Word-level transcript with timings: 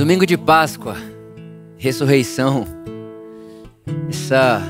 Domingo 0.00 0.24
de 0.24 0.38
Páscoa, 0.38 0.96
ressurreição. 1.76 2.66
Essa 4.08 4.62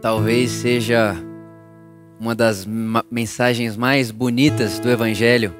talvez 0.00 0.50
seja 0.50 1.14
uma 2.18 2.34
das 2.34 2.66
mensagens 3.10 3.76
mais 3.76 4.10
bonitas 4.10 4.78
do 4.78 4.90
Evangelho. 4.90 5.54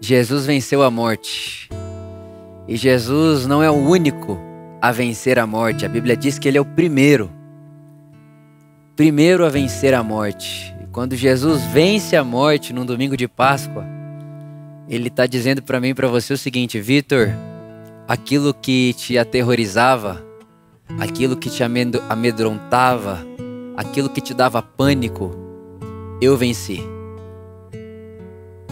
Jesus 0.00 0.46
venceu 0.46 0.82
a 0.82 0.90
morte. 0.90 1.70
E 2.66 2.76
Jesus 2.76 3.46
não 3.46 3.62
é 3.62 3.70
o 3.70 3.74
único 3.74 4.36
a 4.80 4.90
vencer 4.90 5.38
a 5.38 5.46
morte. 5.46 5.86
A 5.86 5.88
Bíblia 5.88 6.16
diz 6.16 6.40
que 6.40 6.48
ele 6.48 6.58
é 6.58 6.60
o 6.60 6.64
primeiro. 6.64 7.30
Primeiro 8.96 9.46
a 9.46 9.48
vencer 9.48 9.94
a 9.94 10.02
morte. 10.02 10.74
E 10.82 10.86
quando 10.88 11.14
Jesus 11.14 11.62
vence 11.66 12.16
a 12.16 12.24
morte 12.24 12.72
num 12.72 12.84
domingo 12.84 13.16
de 13.16 13.28
Páscoa, 13.28 13.86
ele 14.88 15.06
está 15.06 15.24
dizendo 15.24 15.62
para 15.62 15.78
mim 15.78 15.90
e 15.90 15.94
para 15.94 16.08
você 16.08 16.32
o 16.32 16.38
seguinte: 16.38 16.80
Vitor, 16.80 17.32
aquilo 18.06 18.52
que 18.52 18.94
te 18.94 19.16
aterrorizava, 19.16 20.24
aquilo 20.98 21.36
que 21.36 21.48
te 21.48 21.62
amedrontava, 21.62 23.24
aquilo 23.76 24.08
que 24.08 24.20
te 24.20 24.34
dava 24.34 24.62
pânico, 24.62 25.30
eu 26.20 26.36
venci. 26.36 26.80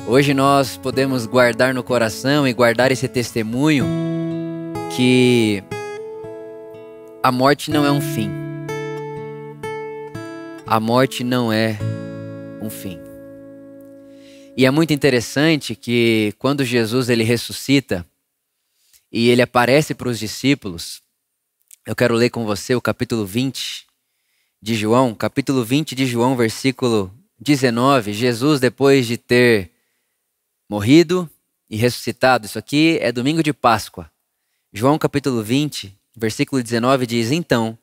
Hoje 0.06 0.34
nós 0.34 0.76
podemos 0.76 1.26
guardar 1.26 1.72
no 1.72 1.82
coração 1.82 2.46
e 2.46 2.52
guardar 2.52 2.90
esse 2.90 3.06
testemunho 3.06 3.84
que 4.96 5.62
a 7.22 7.30
morte 7.30 7.70
não 7.70 7.84
é 7.84 7.90
um 7.92 8.00
fim. 8.00 8.30
A 10.66 10.80
morte 10.80 11.22
não 11.22 11.52
é 11.52 11.78
um 12.60 12.70
fim. 12.70 12.98
E 14.56 14.66
é 14.66 14.70
muito 14.70 14.92
interessante 14.92 15.74
que 15.74 16.34
quando 16.38 16.64
Jesus 16.64 17.08
ele 17.08 17.22
ressuscita 17.22 18.04
e 19.12 19.28
ele 19.28 19.42
aparece 19.42 19.94
para 19.94 20.08
os 20.08 20.18
discípulos, 20.18 21.02
eu 21.86 21.96
quero 21.96 22.14
ler 22.14 22.30
com 22.30 22.44
você 22.44 22.74
o 22.74 22.80
capítulo 22.80 23.26
20 23.26 23.86
de 24.62 24.74
João, 24.74 25.14
capítulo 25.14 25.64
20 25.64 25.94
de 25.94 26.06
João, 26.06 26.36
versículo 26.36 27.12
19. 27.38 28.12
Jesus, 28.12 28.60
depois 28.60 29.06
de 29.06 29.16
ter 29.16 29.72
morrido 30.68 31.28
e 31.68 31.76
ressuscitado, 31.76 32.46
isso 32.46 32.58
aqui 32.58 32.98
é 33.00 33.10
domingo 33.10 33.42
de 33.42 33.52
Páscoa. 33.52 34.10
João, 34.72 34.98
capítulo 34.98 35.42
20, 35.42 35.98
versículo 36.14 36.62
19 36.62 37.06
diz: 37.06 37.32
Então, 37.32 37.76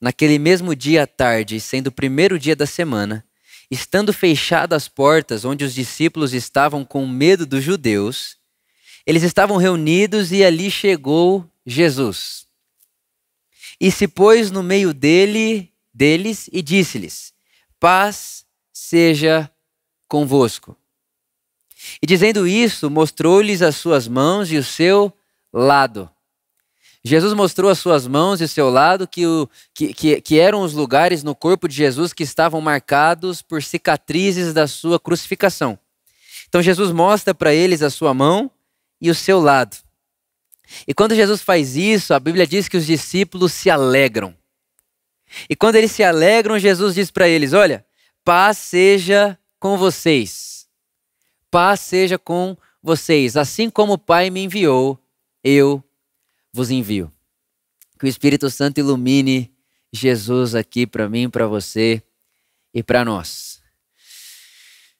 naquele 0.00 0.38
mesmo 0.38 0.74
dia 0.74 1.04
à 1.04 1.06
tarde, 1.06 1.60
sendo 1.60 1.88
o 1.88 1.92
primeiro 1.92 2.38
dia 2.38 2.56
da 2.56 2.66
semana, 2.66 3.24
estando 3.70 4.12
fechadas 4.12 4.84
as 4.84 4.88
portas 4.88 5.44
onde 5.44 5.64
os 5.64 5.74
discípulos 5.74 6.32
estavam 6.32 6.84
com 6.84 7.06
medo 7.06 7.44
dos 7.44 7.62
judeus, 7.62 8.36
eles 9.06 9.22
estavam 9.22 9.56
reunidos 9.56 10.32
e 10.32 10.44
ali 10.44 10.70
chegou 10.70 11.48
Jesus. 11.64 12.46
E 13.80 13.90
se 13.90 14.08
pôs 14.08 14.50
no 14.50 14.62
meio 14.62 14.92
dele, 14.92 15.72
deles 15.94 16.48
e 16.52 16.60
disse-lhes: 16.60 17.32
Paz 17.78 18.44
seja 18.72 19.50
convosco. 20.08 20.76
E 22.02 22.06
dizendo 22.06 22.46
isso, 22.46 22.90
mostrou-lhes 22.90 23.62
as 23.62 23.76
suas 23.76 24.08
mãos 24.08 24.50
e 24.50 24.56
o 24.56 24.64
seu 24.64 25.12
lado. 25.52 26.10
Jesus 27.04 27.32
mostrou 27.34 27.70
as 27.70 27.78
suas 27.78 28.04
mãos 28.08 28.40
e 28.40 28.44
o 28.44 28.48
seu 28.48 28.68
lado, 28.68 29.06
que, 29.06 29.24
o, 29.24 29.48
que, 29.72 29.94
que, 29.94 30.20
que 30.20 30.40
eram 30.40 30.62
os 30.62 30.72
lugares 30.72 31.22
no 31.22 31.36
corpo 31.36 31.68
de 31.68 31.76
Jesus 31.76 32.12
que 32.12 32.24
estavam 32.24 32.60
marcados 32.60 33.42
por 33.42 33.62
cicatrizes 33.62 34.52
da 34.52 34.66
sua 34.66 34.98
crucificação. 34.98 35.78
Então 36.48 36.60
Jesus 36.60 36.90
mostra 36.90 37.32
para 37.32 37.54
eles 37.54 37.80
a 37.82 37.90
sua 37.90 38.12
mão 38.12 38.50
e 39.00 39.10
o 39.10 39.14
seu 39.14 39.40
lado. 39.40 39.76
E 40.86 40.94
quando 40.94 41.14
Jesus 41.14 41.42
faz 41.42 41.76
isso, 41.76 42.12
a 42.12 42.20
Bíblia 42.20 42.46
diz 42.46 42.68
que 42.68 42.76
os 42.76 42.86
discípulos 42.86 43.52
se 43.52 43.70
alegram. 43.70 44.36
E 45.48 45.56
quando 45.56 45.76
eles 45.76 45.92
se 45.92 46.02
alegram, 46.02 46.58
Jesus 46.58 46.94
diz 46.94 47.10
para 47.10 47.28
eles: 47.28 47.52
Olha, 47.52 47.84
paz 48.24 48.58
seja 48.58 49.38
com 49.58 49.76
vocês. 49.76 50.68
Paz 51.50 51.80
seja 51.80 52.18
com 52.18 52.56
vocês. 52.82 53.36
Assim 53.36 53.70
como 53.70 53.94
o 53.94 53.98
Pai 53.98 54.30
me 54.30 54.44
enviou, 54.44 54.98
eu 55.42 55.82
vos 56.52 56.70
envio. 56.70 57.12
Que 57.98 58.06
o 58.06 58.08
Espírito 58.08 58.50
Santo 58.50 58.78
ilumine 58.78 59.52
Jesus 59.92 60.54
aqui 60.54 60.86
para 60.86 61.08
mim, 61.08 61.30
para 61.30 61.46
você 61.46 62.02
e 62.74 62.82
para 62.82 63.04
nós. 63.04 63.62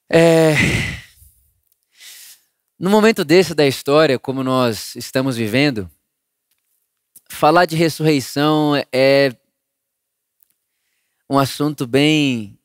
É... 0.08 0.54
No 2.78 2.90
momento 2.90 3.24
desse 3.24 3.54
da 3.54 3.66
história, 3.66 4.18
como 4.18 4.44
nós 4.44 4.94
estamos 4.96 5.34
vivendo, 5.34 5.90
falar 7.26 7.64
de 7.64 7.74
ressurreição 7.74 8.74
é 8.92 9.34
um 11.28 11.38
assunto 11.38 11.86
bem 11.86 12.58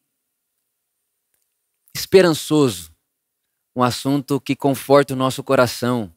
esperançoso, 1.95 2.93
um 3.73 3.81
assunto 3.81 4.41
que 4.41 4.53
conforta 4.53 5.13
o 5.13 5.17
nosso 5.17 5.41
coração, 5.45 6.13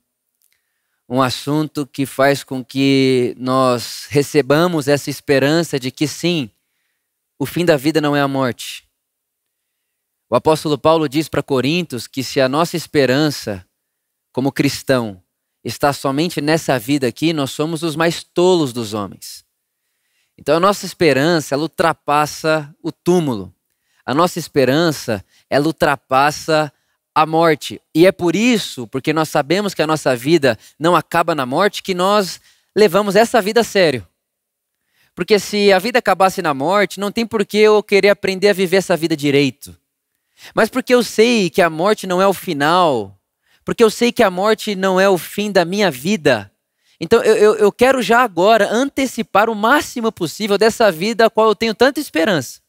um 1.09 1.23
assunto 1.23 1.87
que 1.87 2.05
faz 2.05 2.43
com 2.43 2.65
que 2.65 3.37
nós 3.39 4.09
recebamos 4.11 4.89
essa 4.89 5.09
esperança 5.09 5.79
de 5.79 5.93
que 5.93 6.09
sim, 6.09 6.51
o 7.39 7.47
fim 7.47 7.65
da 7.65 7.77
vida 7.77 8.01
não 8.01 8.17
é 8.17 8.21
a 8.21 8.27
morte. 8.27 8.89
O 10.29 10.35
apóstolo 10.35 10.77
Paulo 10.77 11.09
diz 11.09 11.29
para 11.29 11.45
Coríntios 11.45 12.09
que 12.09 12.25
se 12.25 12.41
a 12.41 12.49
nossa 12.49 12.77
esperança 12.77 13.65
como 14.35 14.51
cristão 14.51 15.23
está 15.65 15.93
somente 15.93 16.41
nessa 16.41 16.77
vida 16.77 17.07
aqui, 17.07 17.33
nós 17.33 17.53
somos 17.53 17.85
os 17.85 17.95
mais 17.95 18.25
tolos 18.25 18.73
dos 18.73 18.93
homens. 18.93 19.45
Então 20.37 20.57
a 20.57 20.61
nossa 20.61 20.85
esperança, 20.85 21.55
ela 21.55 21.63
ultrapassa 21.63 22.75
o 22.83 22.91
túmulo. 22.91 23.55
A 24.05 24.13
nossa 24.13 24.41
esperança, 24.41 25.25
ela 25.49 25.67
ultrapassa 25.67 26.73
a 27.15 27.25
morte. 27.25 27.81
E 27.95 28.09
é 28.09 28.11
por 28.11 28.35
isso, 28.35 28.89
porque 28.89 29.13
nós 29.13 29.29
sabemos 29.29 29.73
que 29.73 29.81
a 29.81 29.87
nossa 29.87 30.17
vida 30.17 30.59
não 30.81 30.97
acaba 30.97 31.33
na 31.33 31.47
morte, 31.47 31.81
que 31.81 31.95
nós 31.95 32.41
levamos 32.75 33.15
essa 33.15 33.41
vida 33.41 33.61
a 33.61 33.65
sério. 33.65 34.05
Porque 35.15 35.39
se 35.39 35.73
a 35.73 35.79
vida 35.79 36.01
acabasse 36.01 36.43
na 36.43 36.53
morte, 36.53 36.99
não 36.99 37.13
tem 37.13 37.25
por 37.25 37.47
que 37.47 37.59
eu 37.59 37.85
querer 37.85 38.09
aprender 38.09 38.49
a 38.49 38.53
viver 38.53 38.79
essa 38.79 38.97
vida 38.97 39.17
direito. 39.17 39.79
Mas 40.53 40.69
porque 40.69 40.93
eu 40.93 41.05
sei 41.05 41.49
que 41.49 41.63
a 41.63 41.71
morte 41.71 42.05
não 42.05 42.21
é 42.21 42.27
o 42.27 42.35
final, 42.35 43.17
porque 43.65 43.83
eu 43.83 43.91
sei 43.91 44.13
que 44.13 44.23
a 44.23 44.31
morte 44.31 44.75
não 44.75 45.01
é 45.01 45.09
o 45.09 45.19
fim 45.19 45.51
da 45.51 45.65
minha 45.65 45.91
vida. 45.91 46.51
Então 47.01 47.23
eu, 47.23 47.37
eu, 47.37 47.55
eu 47.57 47.73
quero 47.73 48.03
já 48.03 48.21
agora 48.23 48.69
antecipar 48.71 49.51
o 49.51 49.55
máximo 49.55 50.13
possível 50.13 50.57
dessa 50.57 50.91
vida 50.93 51.27
a 51.27 51.31
qual 51.31 51.49
eu 51.49 51.55
tenho 51.55 51.75
tanta 51.75 52.01
esperança. 52.01 52.61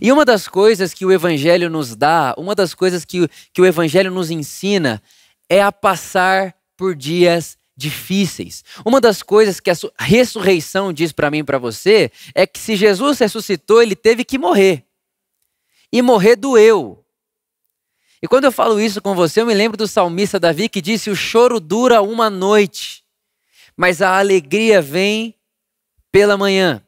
E 0.00 0.12
uma 0.12 0.24
das 0.24 0.46
coisas 0.46 0.94
que 0.94 1.04
o 1.04 1.12
Evangelho 1.12 1.68
nos 1.68 1.96
dá, 1.96 2.34
uma 2.38 2.54
das 2.54 2.72
coisas 2.72 3.04
que, 3.04 3.28
que 3.52 3.60
o 3.60 3.66
Evangelho 3.66 4.10
nos 4.10 4.30
ensina, 4.30 5.02
é 5.48 5.60
a 5.60 5.72
passar 5.72 6.54
por 6.76 6.94
dias 6.94 7.58
difíceis. 7.76 8.64
Uma 8.84 9.00
das 9.00 9.22
coisas 9.22 9.58
que 9.58 9.70
a 9.70 9.74
ressurreição 9.98 10.92
diz 10.92 11.10
para 11.10 11.30
mim 11.30 11.38
e 11.38 11.44
para 11.44 11.58
você 11.58 12.12
é 12.34 12.46
que 12.46 12.58
se 12.58 12.76
Jesus 12.76 13.18
ressuscitou, 13.18 13.82
ele 13.82 13.96
teve 13.96 14.24
que 14.24 14.38
morrer. 14.38 14.84
E 15.92 16.00
morrer 16.00 16.36
doeu. 16.36 17.01
E 18.22 18.28
quando 18.28 18.44
eu 18.44 18.52
falo 18.52 18.80
isso 18.80 19.02
com 19.02 19.16
você, 19.16 19.40
eu 19.40 19.46
me 19.46 19.52
lembro 19.52 19.76
do 19.76 19.88
salmista 19.88 20.38
Davi 20.38 20.68
que 20.68 20.80
disse: 20.80 21.10
O 21.10 21.16
choro 21.16 21.58
dura 21.58 22.00
uma 22.00 22.30
noite, 22.30 23.02
mas 23.76 24.00
a 24.00 24.16
alegria 24.16 24.80
vem 24.80 25.34
pela 26.12 26.36
manhã. 26.36 26.80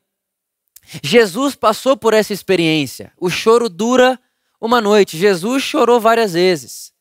Jesus 1.02 1.56
passou 1.56 1.96
por 1.96 2.14
essa 2.14 2.32
experiência. 2.32 3.12
O 3.18 3.28
choro 3.28 3.68
dura 3.68 4.20
uma 4.60 4.80
noite. 4.80 5.16
Jesus 5.16 5.62
chorou 5.62 5.98
várias 5.98 6.34
vezes. 6.34 6.92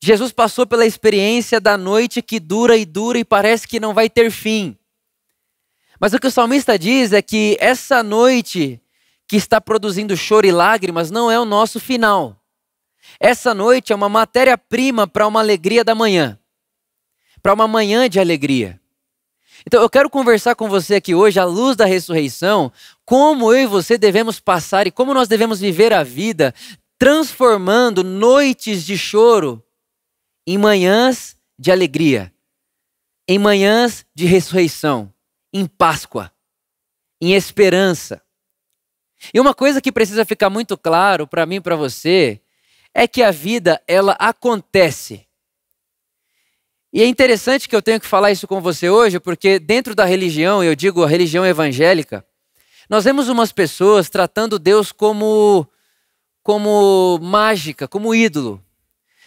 Jesus 0.00 0.30
passou 0.30 0.66
pela 0.66 0.84
experiência 0.84 1.60
da 1.60 1.76
noite 1.76 2.20
que 2.20 2.38
dura 2.38 2.76
e 2.76 2.84
dura 2.84 3.18
e 3.18 3.24
parece 3.24 3.66
que 3.66 3.80
não 3.80 3.94
vai 3.94 4.10
ter 4.10 4.30
fim. 4.30 4.76
Mas 5.98 6.12
o 6.12 6.18
que 6.18 6.26
o 6.26 6.30
salmista 6.30 6.78
diz 6.78 7.12
é 7.12 7.22
que 7.22 7.56
essa 7.58 8.02
noite 8.02 8.80
que 9.26 9.36
está 9.36 9.60
produzindo 9.60 10.16
choro 10.16 10.46
e 10.46 10.52
lágrimas 10.52 11.10
não 11.10 11.30
é 11.30 11.38
o 11.38 11.44
nosso 11.44 11.80
final. 11.80 12.38
Essa 13.20 13.54
noite 13.54 13.92
é 13.92 13.96
uma 13.96 14.08
matéria-prima 14.08 15.06
para 15.06 15.26
uma 15.26 15.40
alegria 15.40 15.84
da 15.84 15.94
manhã, 15.94 16.38
para 17.42 17.54
uma 17.54 17.66
manhã 17.66 18.08
de 18.08 18.20
alegria. 18.20 18.80
Então 19.66 19.82
eu 19.82 19.90
quero 19.90 20.08
conversar 20.08 20.54
com 20.54 20.68
você 20.68 20.96
aqui 20.96 21.14
hoje, 21.14 21.40
à 21.40 21.44
luz 21.44 21.76
da 21.76 21.84
ressurreição, 21.84 22.72
como 23.04 23.52
eu 23.52 23.64
e 23.64 23.66
você 23.66 23.98
devemos 23.98 24.38
passar 24.38 24.86
e 24.86 24.90
como 24.90 25.12
nós 25.12 25.28
devemos 25.28 25.60
viver 25.60 25.92
a 25.92 26.02
vida, 26.02 26.54
transformando 26.98 28.04
noites 28.04 28.84
de 28.84 28.96
choro 28.96 29.62
em 30.46 30.56
manhãs 30.56 31.36
de 31.58 31.70
alegria, 31.70 32.32
em 33.26 33.38
manhãs 33.38 34.06
de 34.14 34.26
ressurreição, 34.26 35.12
em 35.52 35.66
Páscoa, 35.66 36.32
em 37.20 37.34
esperança. 37.34 38.22
E 39.34 39.40
uma 39.40 39.52
coisa 39.52 39.80
que 39.80 39.90
precisa 39.90 40.24
ficar 40.24 40.48
muito 40.48 40.78
claro 40.78 41.26
para 41.26 41.44
mim 41.44 41.56
e 41.56 41.60
para 41.60 41.76
você 41.76 42.40
é 42.98 43.06
que 43.06 43.22
a 43.22 43.30
vida 43.30 43.80
ela 43.86 44.16
acontece. 44.18 45.24
E 46.92 47.00
é 47.00 47.06
interessante 47.06 47.68
que 47.68 47.76
eu 47.76 47.80
tenho 47.80 48.00
que 48.00 48.06
falar 48.08 48.32
isso 48.32 48.48
com 48.48 48.60
você 48.60 48.90
hoje, 48.90 49.20
porque 49.20 49.60
dentro 49.60 49.94
da 49.94 50.04
religião, 50.04 50.64
eu 50.64 50.74
digo 50.74 51.04
a 51.04 51.08
religião 51.08 51.46
evangélica, 51.46 52.26
nós 52.90 53.04
vemos 53.04 53.28
umas 53.28 53.52
pessoas 53.52 54.10
tratando 54.10 54.58
Deus 54.58 54.90
como 54.90 55.64
como 56.42 57.20
mágica, 57.22 57.86
como 57.86 58.12
ídolo. 58.12 58.60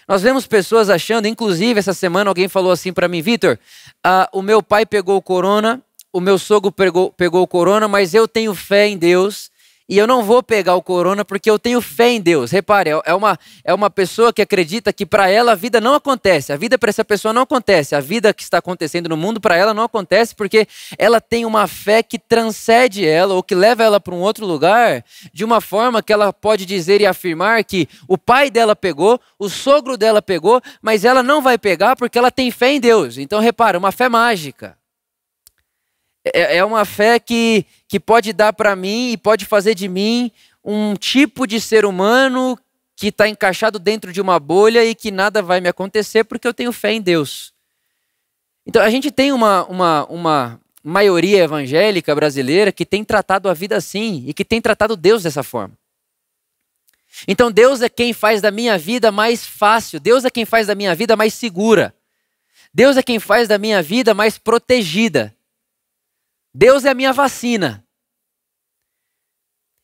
Nós 0.05 0.21
vemos 0.21 0.45
pessoas 0.45 0.89
achando, 0.89 1.25
inclusive 1.25 1.79
essa 1.79 1.93
semana 1.93 2.29
alguém 2.29 2.49
falou 2.49 2.73
assim 2.73 2.91
para 2.91 3.07
mim, 3.07 3.21
Vitor, 3.21 3.57
ah, 4.03 4.27
o 4.33 4.41
meu 4.41 4.61
pai 4.61 4.85
pegou 4.85 5.21
corona, 5.21 5.81
o 6.11 6.19
meu 6.19 6.37
sogro 6.37 6.73
pegou, 6.73 7.09
pegou 7.13 7.47
corona, 7.47 7.87
mas 7.87 8.13
eu 8.13 8.27
tenho 8.27 8.53
fé 8.53 8.89
em 8.89 8.97
Deus 8.97 9.49
e 9.91 9.97
eu 9.97 10.07
não 10.07 10.23
vou 10.23 10.41
pegar 10.41 10.75
o 10.75 10.81
corona 10.81 11.25
porque 11.25 11.51
eu 11.51 11.59
tenho 11.59 11.81
fé 11.81 12.11
em 12.11 12.21
Deus. 12.21 12.49
Repare, 12.49 12.91
é, 12.91 13.01
é 13.07 13.13
uma, 13.13 13.37
é 13.61 13.73
uma 13.73 13.89
pessoa 13.89 14.31
que 14.31 14.41
acredita 14.41 14.93
que 14.93 15.05
para 15.05 15.29
ela 15.29 15.51
a 15.51 15.55
vida 15.55 15.81
não 15.81 15.93
acontece. 15.93 16.53
A 16.53 16.55
vida 16.55 16.79
para 16.79 16.89
essa 16.89 17.03
pessoa 17.03 17.33
não 17.33 17.41
acontece. 17.41 17.93
A 17.93 17.99
vida 17.99 18.33
que 18.33 18.41
está 18.41 18.59
acontecendo 18.59 19.09
no 19.09 19.17
mundo 19.17 19.41
para 19.41 19.57
ela 19.57 19.73
não 19.73 19.83
acontece 19.83 20.33
porque 20.33 20.65
ela 20.97 21.19
tem 21.19 21.45
uma 21.45 21.67
fé 21.67 22.01
que 22.01 22.17
transcende 22.17 23.05
ela 23.05 23.33
ou 23.33 23.43
que 23.43 23.53
leva 23.53 23.83
ela 23.83 23.99
para 23.99 24.15
um 24.15 24.21
outro 24.21 24.45
lugar 24.45 25.03
de 25.33 25.43
uma 25.43 25.59
forma 25.59 26.01
que 26.01 26.13
ela 26.13 26.31
pode 26.31 26.65
dizer 26.65 27.01
e 27.01 27.05
afirmar 27.05 27.61
que 27.65 27.89
o 28.07 28.17
pai 28.17 28.49
dela 28.49 28.77
pegou, 28.77 29.19
o 29.37 29.49
sogro 29.49 29.97
dela 29.97 30.21
pegou, 30.21 30.61
mas 30.81 31.03
ela 31.03 31.21
não 31.21 31.41
vai 31.41 31.57
pegar 31.57 31.97
porque 31.97 32.17
ela 32.17 32.31
tem 32.31 32.49
fé 32.49 32.71
em 32.71 32.79
Deus. 32.79 33.17
Então, 33.17 33.41
repara, 33.41 33.77
uma 33.77 33.91
fé 33.91 34.07
mágica. 34.07 34.79
É, 36.23 36.57
é 36.57 36.65
uma 36.65 36.85
fé 36.85 37.19
que, 37.19 37.65
que 37.91 37.99
pode 37.99 38.31
dar 38.31 38.53
para 38.53 38.73
mim 38.73 39.11
e 39.11 39.17
pode 39.17 39.43
fazer 39.43 39.75
de 39.75 39.89
mim 39.89 40.31
um 40.63 40.95
tipo 40.95 41.45
de 41.45 41.59
ser 41.59 41.83
humano 41.83 42.57
que 42.95 43.07
está 43.07 43.27
encaixado 43.27 43.77
dentro 43.77 44.13
de 44.13 44.21
uma 44.21 44.39
bolha 44.39 44.85
e 44.85 44.95
que 44.95 45.11
nada 45.11 45.41
vai 45.41 45.59
me 45.59 45.67
acontecer 45.67 46.23
porque 46.23 46.47
eu 46.47 46.53
tenho 46.53 46.71
fé 46.71 46.93
em 46.93 47.01
Deus. 47.01 47.53
Então 48.65 48.81
a 48.81 48.89
gente 48.89 49.11
tem 49.11 49.33
uma, 49.33 49.65
uma, 49.65 50.05
uma 50.05 50.61
maioria 50.81 51.43
evangélica 51.43 52.15
brasileira 52.15 52.71
que 52.71 52.85
tem 52.85 53.03
tratado 53.03 53.49
a 53.49 53.53
vida 53.53 53.75
assim 53.75 54.23
e 54.25 54.33
que 54.33 54.45
tem 54.45 54.61
tratado 54.61 54.95
Deus 54.95 55.23
dessa 55.23 55.43
forma. 55.43 55.77
Então 57.27 57.51
Deus 57.51 57.81
é 57.81 57.89
quem 57.89 58.13
faz 58.13 58.39
da 58.39 58.51
minha 58.51 58.77
vida 58.77 59.11
mais 59.11 59.45
fácil, 59.45 59.99
Deus 59.99 60.23
é 60.23 60.29
quem 60.29 60.45
faz 60.45 60.67
da 60.67 60.75
minha 60.75 60.95
vida 60.95 61.17
mais 61.17 61.33
segura, 61.33 61.93
Deus 62.73 62.95
é 62.95 63.03
quem 63.03 63.19
faz 63.19 63.49
da 63.49 63.57
minha 63.57 63.83
vida 63.83 64.13
mais 64.13 64.37
protegida. 64.37 65.35
Deus 66.53 66.85
é 66.85 66.89
a 66.89 66.93
minha 66.93 67.13
vacina. 67.13 67.85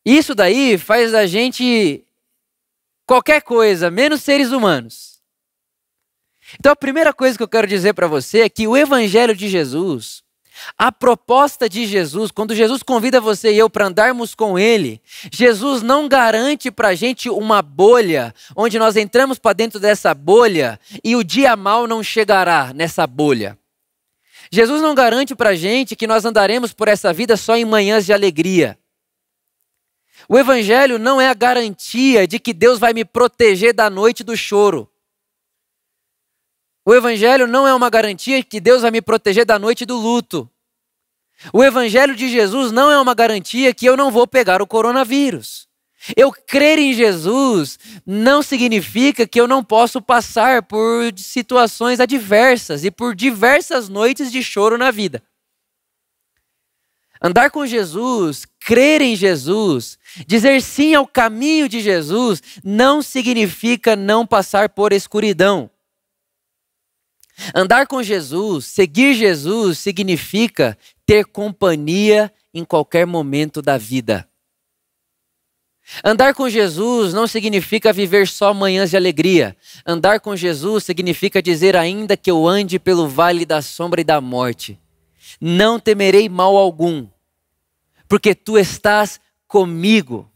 Isso 0.06 0.34
daí 0.34 0.78
faz 0.78 1.14
a 1.14 1.26
gente 1.26 2.06
qualquer 3.06 3.42
coisa, 3.42 3.92
menos 3.92 4.22
seres 4.22 4.52
humanos. 4.52 5.20
Então 6.60 6.72
a 6.72 6.76
primeira 6.76 7.14
coisa 7.14 7.38
que 7.38 7.44
eu 7.44 7.48
quero 7.48 7.68
dizer 7.68 7.94
para 7.94 8.08
você 8.08 8.42
é 8.42 8.50
que 8.50 8.68
o 8.68 8.78
evangelho 8.78 9.36
de 9.36 9.50
Jesus, 9.50 10.24
a 10.78 10.92
proposta 10.92 11.68
de 11.70 11.86
Jesus, 11.86 12.32
quando 12.32 12.56
Jesus 12.56 12.82
convida 12.82 13.20
você 13.20 13.54
e 13.54 13.58
eu 13.58 13.70
para 13.70 13.88
andarmos 13.88 14.34
com 14.34 14.58
Ele, 14.58 15.02
Jesus 15.32 15.82
não 15.82 16.08
garante 16.08 16.72
para 16.72 16.90
a 16.90 16.96
gente 16.96 17.30
uma 17.30 17.62
bolha, 17.62 18.34
onde 18.56 18.80
nós 18.80 18.96
entramos 18.96 19.38
para 19.38 19.54
dentro 19.54 19.80
dessa 19.80 20.14
bolha 20.14 20.80
e 21.04 21.16
o 21.16 21.24
dia 21.24 21.56
mal 21.56 21.86
não 21.88 22.02
chegará 22.02 22.74
nessa 22.74 23.06
bolha. 23.06 23.58
Jesus 24.52 24.82
não 24.82 24.96
garante 24.96 25.36
para 25.36 25.50
a 25.50 25.56
gente 25.56 25.96
que 25.96 26.08
nós 26.08 26.26
andaremos 26.26 26.74
por 26.74 26.88
essa 26.88 27.12
vida 27.12 27.36
só 27.36 27.56
em 27.56 27.66
manhãs 27.66 28.06
de 28.06 28.14
alegria. 28.14 28.78
O 30.30 30.38
Evangelho 30.38 30.98
não 30.98 31.22
é 31.22 31.28
a 31.30 31.34
garantia 31.34 32.28
de 32.28 32.40
que 32.40 32.54
Deus 32.54 32.80
vai 32.80 32.94
me 32.94 33.06
proteger 33.06 33.74
da 33.74 33.90
noite 33.90 34.24
do 34.24 34.36
choro. 34.36 34.90
O 36.86 36.94
Evangelho 36.94 37.48
não 37.48 37.68
é 37.68 37.74
uma 37.74 37.90
garantia 37.90 38.44
que 38.44 38.60
Deus 38.60 38.82
vai 38.82 38.92
me 38.92 39.02
proteger 39.02 39.46
da 39.46 39.60
noite 39.60 39.86
do 39.86 39.98
luto. 39.98 40.50
O 41.54 41.64
Evangelho 41.64 42.16
de 42.16 42.30
Jesus 42.30 42.72
não 42.72 42.90
é 42.90 43.00
uma 43.00 43.14
garantia 43.14 43.74
que 43.74 43.86
eu 43.86 43.96
não 43.96 44.10
vou 44.10 44.26
pegar 44.26 44.62
o 44.62 44.68
coronavírus. 44.68 45.67
Eu 46.16 46.32
crer 46.32 46.78
em 46.78 46.94
Jesus 46.94 47.80
não 48.06 48.42
significa 48.42 49.28
que 49.28 49.40
eu 49.40 49.48
não 49.48 49.64
posso 49.64 50.02
passar 50.02 50.64
por 50.64 51.12
situações 51.18 52.00
adversas 52.00 52.84
e 52.86 52.92
por 52.92 53.16
diversas 53.16 53.90
noites 53.90 54.32
de 54.32 54.44
choro 54.44 54.78
na 54.78 54.92
vida. 54.92 55.24
Andar 57.22 57.50
com 57.50 57.66
Jesus, 57.66 58.46
crer 58.60 59.02
em 59.02 59.16
Jesus, 59.16 59.98
dizer 60.28 60.62
sim 60.62 60.94
ao 60.94 61.08
caminho 61.08 61.68
de 61.68 61.80
Jesus, 61.82 62.44
não 62.64 63.02
significa 63.02 63.96
não 63.96 64.26
passar 64.26 64.70
por 64.70 64.94
escuridão. 64.94 65.70
Andar 67.54 67.88
com 67.88 68.02
Jesus, 68.02 68.66
seguir 68.66 69.16
Jesus, 69.16 69.80
significa 69.80 70.78
ter 71.06 71.26
companhia 71.26 72.32
em 72.54 72.64
qualquer 72.64 73.06
momento 73.06 73.62
da 73.62 73.78
vida. 73.78 74.28
Andar 76.04 76.34
com 76.34 76.50
Jesus 76.50 77.14
não 77.14 77.28
significa 77.28 77.94
viver 77.94 78.28
só 78.28 78.54
manhãs 78.54 78.90
de 78.90 78.98
alegria. 78.98 79.56
Andar 79.86 80.20
com 80.20 80.36
Jesus 80.36 80.84
significa 80.84 81.42
dizer, 81.42 81.76
ainda 81.76 82.18
que 82.18 82.30
eu 82.30 82.48
ande 82.48 82.78
pelo 82.78 83.08
vale 83.08 83.46
da 83.46 83.62
sombra 83.62 84.02
e 84.02 84.04
da 84.04 84.20
morte, 84.20 84.80
não 85.40 85.80
temerei 85.80 86.28
mal 86.28 86.58
algum, 86.58 87.08
porque 88.08 88.36
tu 88.36 88.58
estás 88.58 89.20
comigo. 89.48 90.30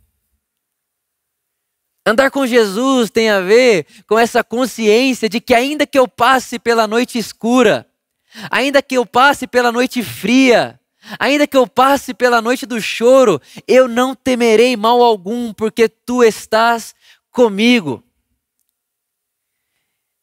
Andar 2.05 2.31
com 2.31 2.47
Jesus 2.47 3.11
tem 3.11 3.29
a 3.29 3.41
ver 3.41 3.85
com 4.07 4.17
essa 4.17 4.43
consciência 4.43 5.29
de 5.29 5.39
que, 5.39 5.53
ainda 5.53 5.85
que 5.85 5.99
eu 5.99 6.07
passe 6.07 6.57
pela 6.57 6.87
noite 6.87 7.19
escura, 7.19 7.85
ainda 8.49 8.81
que 8.81 8.97
eu 8.97 9.05
passe 9.05 9.45
pela 9.45 9.71
noite 9.71 10.01
fria, 10.01 10.79
Ainda 11.19 11.47
que 11.47 11.57
eu 11.57 11.67
passe 11.67 12.13
pela 12.13 12.41
noite 12.41 12.65
do 12.65 12.81
choro, 12.81 13.41
eu 13.67 13.87
não 13.87 14.15
temerei 14.15 14.77
mal 14.77 15.01
algum, 15.01 15.53
porque 15.53 15.89
tu 15.89 16.23
estás 16.23 16.93
comigo. 17.31 18.03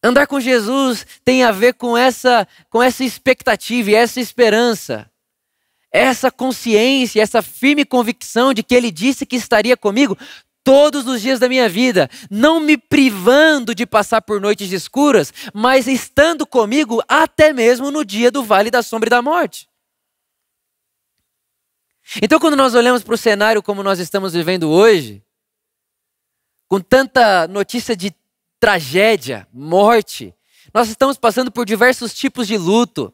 Andar 0.02 0.26
com 0.26 0.38
Jesus 0.38 1.04
tem 1.24 1.42
a 1.42 1.50
ver 1.50 1.74
com 1.74 1.96
essa, 1.96 2.46
com 2.70 2.82
essa 2.82 3.02
expectativa 3.02 3.90
e 3.90 3.94
essa 3.94 4.20
esperança, 4.20 5.10
essa 5.90 6.30
consciência, 6.30 7.20
essa 7.20 7.42
firme 7.42 7.84
convicção 7.84 8.54
de 8.54 8.62
que 8.62 8.74
Ele 8.74 8.92
disse 8.92 9.26
que 9.26 9.34
estaria 9.34 9.76
comigo 9.76 10.16
todos 10.62 11.06
os 11.06 11.22
dias 11.22 11.40
da 11.40 11.48
minha 11.48 11.68
vida, 11.68 12.10
não 12.30 12.60
me 12.60 12.76
privando 12.76 13.74
de 13.74 13.86
passar 13.86 14.20
por 14.20 14.40
noites 14.40 14.70
escuras, 14.70 15.32
mas 15.52 15.88
estando 15.88 16.46
comigo 16.46 17.02
até 17.08 17.52
mesmo 17.52 17.90
no 17.90 18.04
dia 18.04 18.30
do 18.30 18.44
vale 18.44 18.70
da 18.70 18.82
sombra 18.82 19.08
e 19.08 19.10
da 19.10 19.22
morte. 19.22 19.66
Então, 22.22 22.40
quando 22.40 22.56
nós 22.56 22.74
olhamos 22.74 23.02
para 23.02 23.14
o 23.14 23.18
cenário 23.18 23.62
como 23.62 23.82
nós 23.82 23.98
estamos 23.98 24.32
vivendo 24.32 24.70
hoje, 24.70 25.22
com 26.66 26.80
tanta 26.80 27.46
notícia 27.48 27.94
de 27.94 28.14
tragédia, 28.58 29.46
morte, 29.52 30.34
nós 30.72 30.88
estamos 30.88 31.18
passando 31.18 31.50
por 31.50 31.66
diversos 31.66 32.14
tipos 32.14 32.46
de 32.46 32.56
luto. 32.56 33.12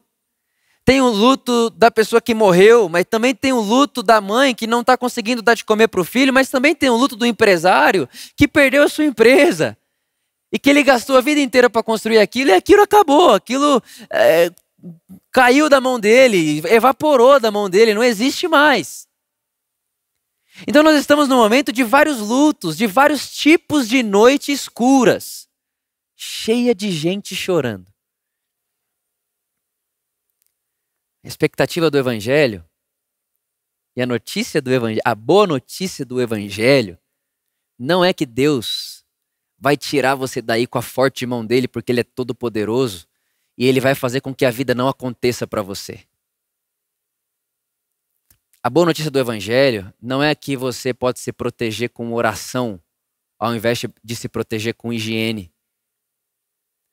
Tem 0.83 1.01
o 1.01 1.09
luto 1.09 1.69
da 1.71 1.89
pessoa 1.89 2.21
que 2.21 2.33
morreu, 2.33 2.87
mas 2.87 3.05
também 3.09 3.33
tem 3.33 3.51
o 3.51 3.59
luto 3.59 4.03
da 4.03 4.21
mãe 4.21 4.53
que 4.53 4.67
não 4.67 4.81
está 4.81 4.97
conseguindo 4.97 5.41
dar 5.41 5.55
de 5.55 5.65
comer 5.65 5.87
para 5.87 6.01
o 6.01 6.05
filho, 6.05 6.33
mas 6.33 6.49
também 6.49 6.75
tem 6.75 6.89
o 6.89 6.95
luto 6.95 7.15
do 7.15 7.25
empresário 7.25 8.07
que 8.35 8.47
perdeu 8.47 8.83
a 8.83 8.89
sua 8.89 9.03
empresa 9.03 9.77
e 10.51 10.59
que 10.59 10.69
ele 10.69 10.83
gastou 10.83 11.17
a 11.17 11.21
vida 11.21 11.41
inteira 11.41 11.69
para 11.69 11.83
construir 11.83 12.19
aquilo 12.19 12.51
e 12.51 12.53
aquilo 12.53 12.83
acabou, 12.83 13.33
aquilo 13.33 13.81
é, 14.09 14.51
caiu 15.31 15.69
da 15.69 15.81
mão 15.81 15.99
dele, 15.99 16.59
evaporou 16.67 17.39
da 17.39 17.51
mão 17.51 17.69
dele, 17.69 17.93
não 17.93 18.03
existe 18.03 18.47
mais. 18.47 19.07
Então 20.67 20.81
nós 20.81 20.97
estamos 20.99 21.27
num 21.27 21.37
momento 21.37 21.71
de 21.71 21.83
vários 21.83 22.19
lutos, 22.19 22.77
de 22.77 22.87
vários 22.87 23.29
tipos 23.29 23.87
de 23.89 24.01
noites 24.01 24.61
escuras, 24.61 25.49
cheia 26.15 26.73
de 26.73 26.91
gente 26.91 27.35
chorando. 27.35 27.87
A 31.23 31.27
expectativa 31.27 31.89
do 31.89 31.97
evangelho 31.97 32.63
e 33.95 34.01
a 34.01 34.05
notícia 34.05 34.61
do 34.61 34.71
evangelho, 34.71 35.01
a 35.03 35.15
boa 35.15 35.47
notícia 35.47 36.05
do 36.05 36.21
evangelho 36.21 36.97
não 37.77 38.05
é 38.05 38.13
que 38.13 38.25
Deus 38.25 39.03
vai 39.57 39.75
tirar 39.75 40.15
você 40.15 40.41
daí 40.41 40.67
com 40.67 40.77
a 40.77 40.81
forte 40.81 41.25
mão 41.25 41.45
dele 41.45 41.67
porque 41.67 41.91
ele 41.91 42.01
é 42.01 42.03
todo 42.03 42.35
poderoso 42.35 43.07
e 43.57 43.65
ele 43.65 43.79
vai 43.79 43.95
fazer 43.95 44.21
com 44.21 44.33
que 44.33 44.45
a 44.45 44.51
vida 44.51 44.75
não 44.75 44.87
aconteça 44.87 45.47
para 45.47 45.61
você. 45.61 46.05
A 48.61 48.69
boa 48.69 48.87
notícia 48.87 49.11
do 49.11 49.19
evangelho 49.19 49.93
não 50.01 50.23
é 50.23 50.33
que 50.33 50.57
você 50.57 50.93
pode 50.93 51.19
se 51.19 51.31
proteger 51.31 51.89
com 51.89 52.13
oração 52.13 52.81
ao 53.37 53.55
invés 53.55 53.81
de 54.03 54.15
se 54.15 54.27
proteger 54.27 54.73
com 54.73 54.91
higiene. 54.91 55.53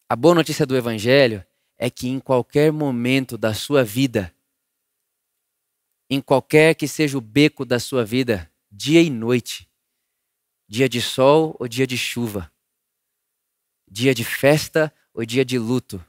A 0.08 0.14
boa 0.14 0.34
notícia 0.34 0.66
do 0.66 0.76
evangelho 0.76 1.44
é 1.78 1.88
que 1.88 2.08
em 2.08 2.20
qualquer 2.20 2.70
momento 2.70 3.38
da 3.38 3.54
sua 3.54 3.82
vida, 3.82 4.34
em 6.10 6.20
qualquer 6.20 6.74
que 6.74 6.86
seja 6.86 7.16
o 7.16 7.22
beco 7.22 7.64
da 7.64 7.80
sua 7.80 8.04
vida, 8.04 8.50
dia 8.70 9.00
e 9.00 9.08
noite, 9.08 9.66
dia 10.68 10.88
de 10.88 11.00
sol 11.00 11.56
ou 11.58 11.66
dia 11.66 11.86
de 11.86 11.96
chuva, 11.96 12.52
dia 13.90 14.14
de 14.14 14.24
festa 14.24 14.92
ou 15.14 15.24
dia 15.24 15.44
de 15.44 15.58
luto, 15.58 16.04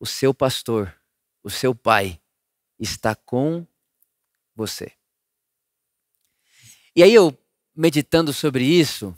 o 0.00 0.06
seu 0.06 0.32
pastor, 0.32 0.94
o 1.42 1.50
seu 1.50 1.74
pai, 1.74 2.20
está 2.78 3.14
com 3.14 3.66
você. 4.54 4.92
E 6.94 7.02
aí 7.02 7.14
eu, 7.14 7.36
meditando 7.74 8.32
sobre 8.32 8.64
isso, 8.64 9.16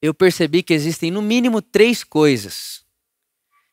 eu 0.00 0.14
percebi 0.14 0.62
que 0.62 0.72
existem 0.72 1.10
no 1.10 1.20
mínimo 1.20 1.60
três 1.60 2.04
coisas 2.04 2.84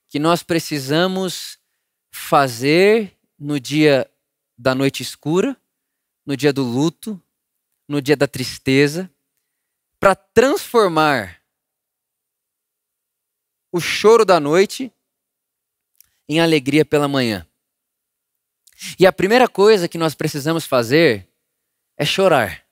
que 0.08 0.20
nós 0.20 0.42
precisamos 0.42 1.60
fazer 2.12 3.18
no 3.38 3.60
dia 3.60 4.10
da 4.58 4.74
noite 4.74 5.04
escura, 5.04 5.56
no 6.26 6.36
dia 6.36 6.54
do 6.54 6.64
luto, 6.64 7.22
no 7.88 8.02
dia 8.02 8.16
da 8.16 8.28
tristeza, 8.28 9.12
para 10.00 10.16
transformar 10.16 11.42
o 13.72 13.80
choro 13.80 14.24
da 14.24 14.40
noite 14.40 14.92
em 16.28 16.40
alegria 16.40 16.86
pela 16.86 17.08
manhã. 17.08 17.46
E 19.00 19.06
a 19.06 19.14
primeira 19.14 19.48
coisa 19.48 19.88
que 19.88 19.98
nós 19.98 20.16
precisamos 20.16 20.66
fazer 20.66 21.28
é 21.98 22.06
chorar. 22.06 22.64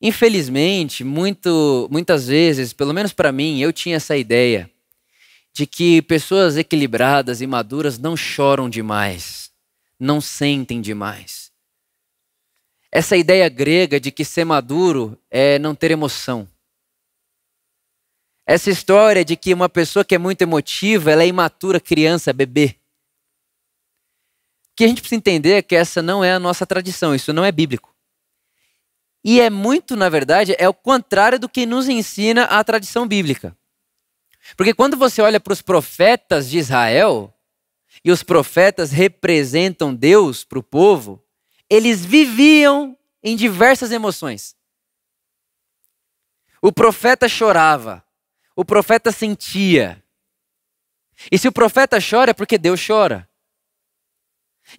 Infelizmente, 0.00 1.04
muito, 1.04 1.88
muitas 1.90 2.26
vezes, 2.26 2.72
pelo 2.72 2.92
menos 2.92 3.12
para 3.12 3.30
mim, 3.30 3.60
eu 3.60 3.72
tinha 3.72 3.96
essa 3.96 4.16
ideia 4.16 4.68
de 5.52 5.66
que 5.66 6.02
pessoas 6.02 6.56
equilibradas 6.56 7.40
e 7.40 7.46
maduras 7.46 7.98
não 7.98 8.16
choram 8.16 8.68
demais, 8.68 9.52
não 9.98 10.20
sentem 10.20 10.80
demais. 10.80 11.52
Essa 12.90 13.16
ideia 13.16 13.48
grega 13.48 14.00
de 14.00 14.10
que 14.10 14.24
ser 14.24 14.44
maduro 14.44 15.18
é 15.30 15.58
não 15.58 15.74
ter 15.74 15.90
emoção. 15.90 16.48
Essa 18.46 18.70
história 18.70 19.24
de 19.24 19.36
que 19.36 19.54
uma 19.54 19.68
pessoa 19.68 20.04
que 20.04 20.14
é 20.14 20.18
muito 20.18 20.42
emotiva, 20.42 21.10
ela 21.10 21.22
é 21.22 21.26
imatura, 21.26 21.80
criança, 21.80 22.32
bebê. 22.32 22.76
O 24.72 24.76
que 24.76 24.84
a 24.84 24.88
gente 24.88 25.00
precisa 25.00 25.18
entender 25.18 25.52
é 25.52 25.62
que 25.62 25.76
essa 25.76 26.02
não 26.02 26.24
é 26.24 26.32
a 26.32 26.38
nossa 26.38 26.66
tradição, 26.66 27.14
isso 27.14 27.32
não 27.32 27.44
é 27.44 27.52
bíblico. 27.52 27.94
E 29.24 29.40
é 29.40 29.48
muito, 29.48 29.94
na 29.94 30.08
verdade, 30.08 30.56
é 30.58 30.68
o 30.68 30.74
contrário 30.74 31.38
do 31.38 31.48
que 31.48 31.64
nos 31.64 31.88
ensina 31.88 32.44
a 32.44 32.64
tradição 32.64 33.06
bíblica. 33.06 33.56
Porque 34.56 34.74
quando 34.74 34.96
você 34.96 35.22
olha 35.22 35.38
para 35.38 35.52
os 35.52 35.62
profetas 35.62 36.50
de 36.50 36.58
Israel, 36.58 37.32
e 38.04 38.10
os 38.10 38.22
profetas 38.22 38.90
representam 38.90 39.94
Deus 39.94 40.44
para 40.44 40.58
o 40.58 40.62
povo, 40.62 41.22
eles 41.68 42.04
viviam 42.04 42.96
em 43.22 43.36
diversas 43.36 43.92
emoções. 43.92 44.56
O 46.60 46.72
profeta 46.72 47.28
chorava, 47.28 48.04
o 48.56 48.64
profeta 48.64 49.10
sentia. 49.10 50.02
E 51.30 51.38
se 51.38 51.48
o 51.48 51.52
profeta 51.52 51.98
chora, 52.00 52.30
é 52.30 52.34
porque 52.34 52.58
Deus 52.58 52.84
chora. 52.84 53.28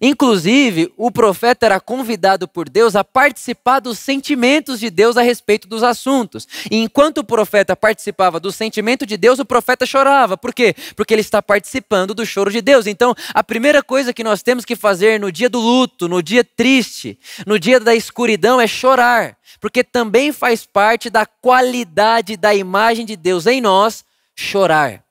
Inclusive, 0.00 0.92
o 0.96 1.10
profeta 1.10 1.66
era 1.66 1.80
convidado 1.80 2.48
por 2.48 2.68
Deus 2.68 2.96
a 2.96 3.04
participar 3.04 3.80
dos 3.80 3.98
sentimentos 3.98 4.80
de 4.80 4.90
Deus 4.90 5.16
a 5.16 5.22
respeito 5.22 5.68
dos 5.68 5.82
assuntos. 5.82 6.46
E 6.70 6.78
enquanto 6.78 7.18
o 7.18 7.24
profeta 7.24 7.76
participava 7.76 8.40
do 8.40 8.50
sentimento 8.50 9.06
de 9.06 9.16
Deus, 9.16 9.38
o 9.38 9.44
profeta 9.44 9.86
chorava. 9.86 10.36
Por 10.36 10.52
quê? 10.52 10.74
Porque 10.96 11.14
ele 11.14 11.20
está 11.20 11.40
participando 11.40 12.14
do 12.14 12.26
choro 12.26 12.50
de 12.50 12.60
Deus. 12.60 12.86
Então, 12.86 13.14
a 13.32 13.44
primeira 13.44 13.82
coisa 13.82 14.12
que 14.12 14.24
nós 14.24 14.42
temos 14.42 14.64
que 14.64 14.76
fazer 14.76 15.20
no 15.20 15.30
dia 15.30 15.48
do 15.48 15.60
luto, 15.60 16.08
no 16.08 16.22
dia 16.22 16.44
triste, 16.44 17.18
no 17.46 17.58
dia 17.58 17.78
da 17.78 17.94
escuridão 17.94 18.60
é 18.60 18.66
chorar. 18.66 19.36
Porque 19.60 19.84
também 19.84 20.32
faz 20.32 20.66
parte 20.66 21.08
da 21.08 21.24
qualidade 21.24 22.36
da 22.36 22.54
imagem 22.54 23.06
de 23.06 23.16
Deus 23.16 23.46
em 23.46 23.60
nós 23.60 24.04
chorar. 24.34 25.04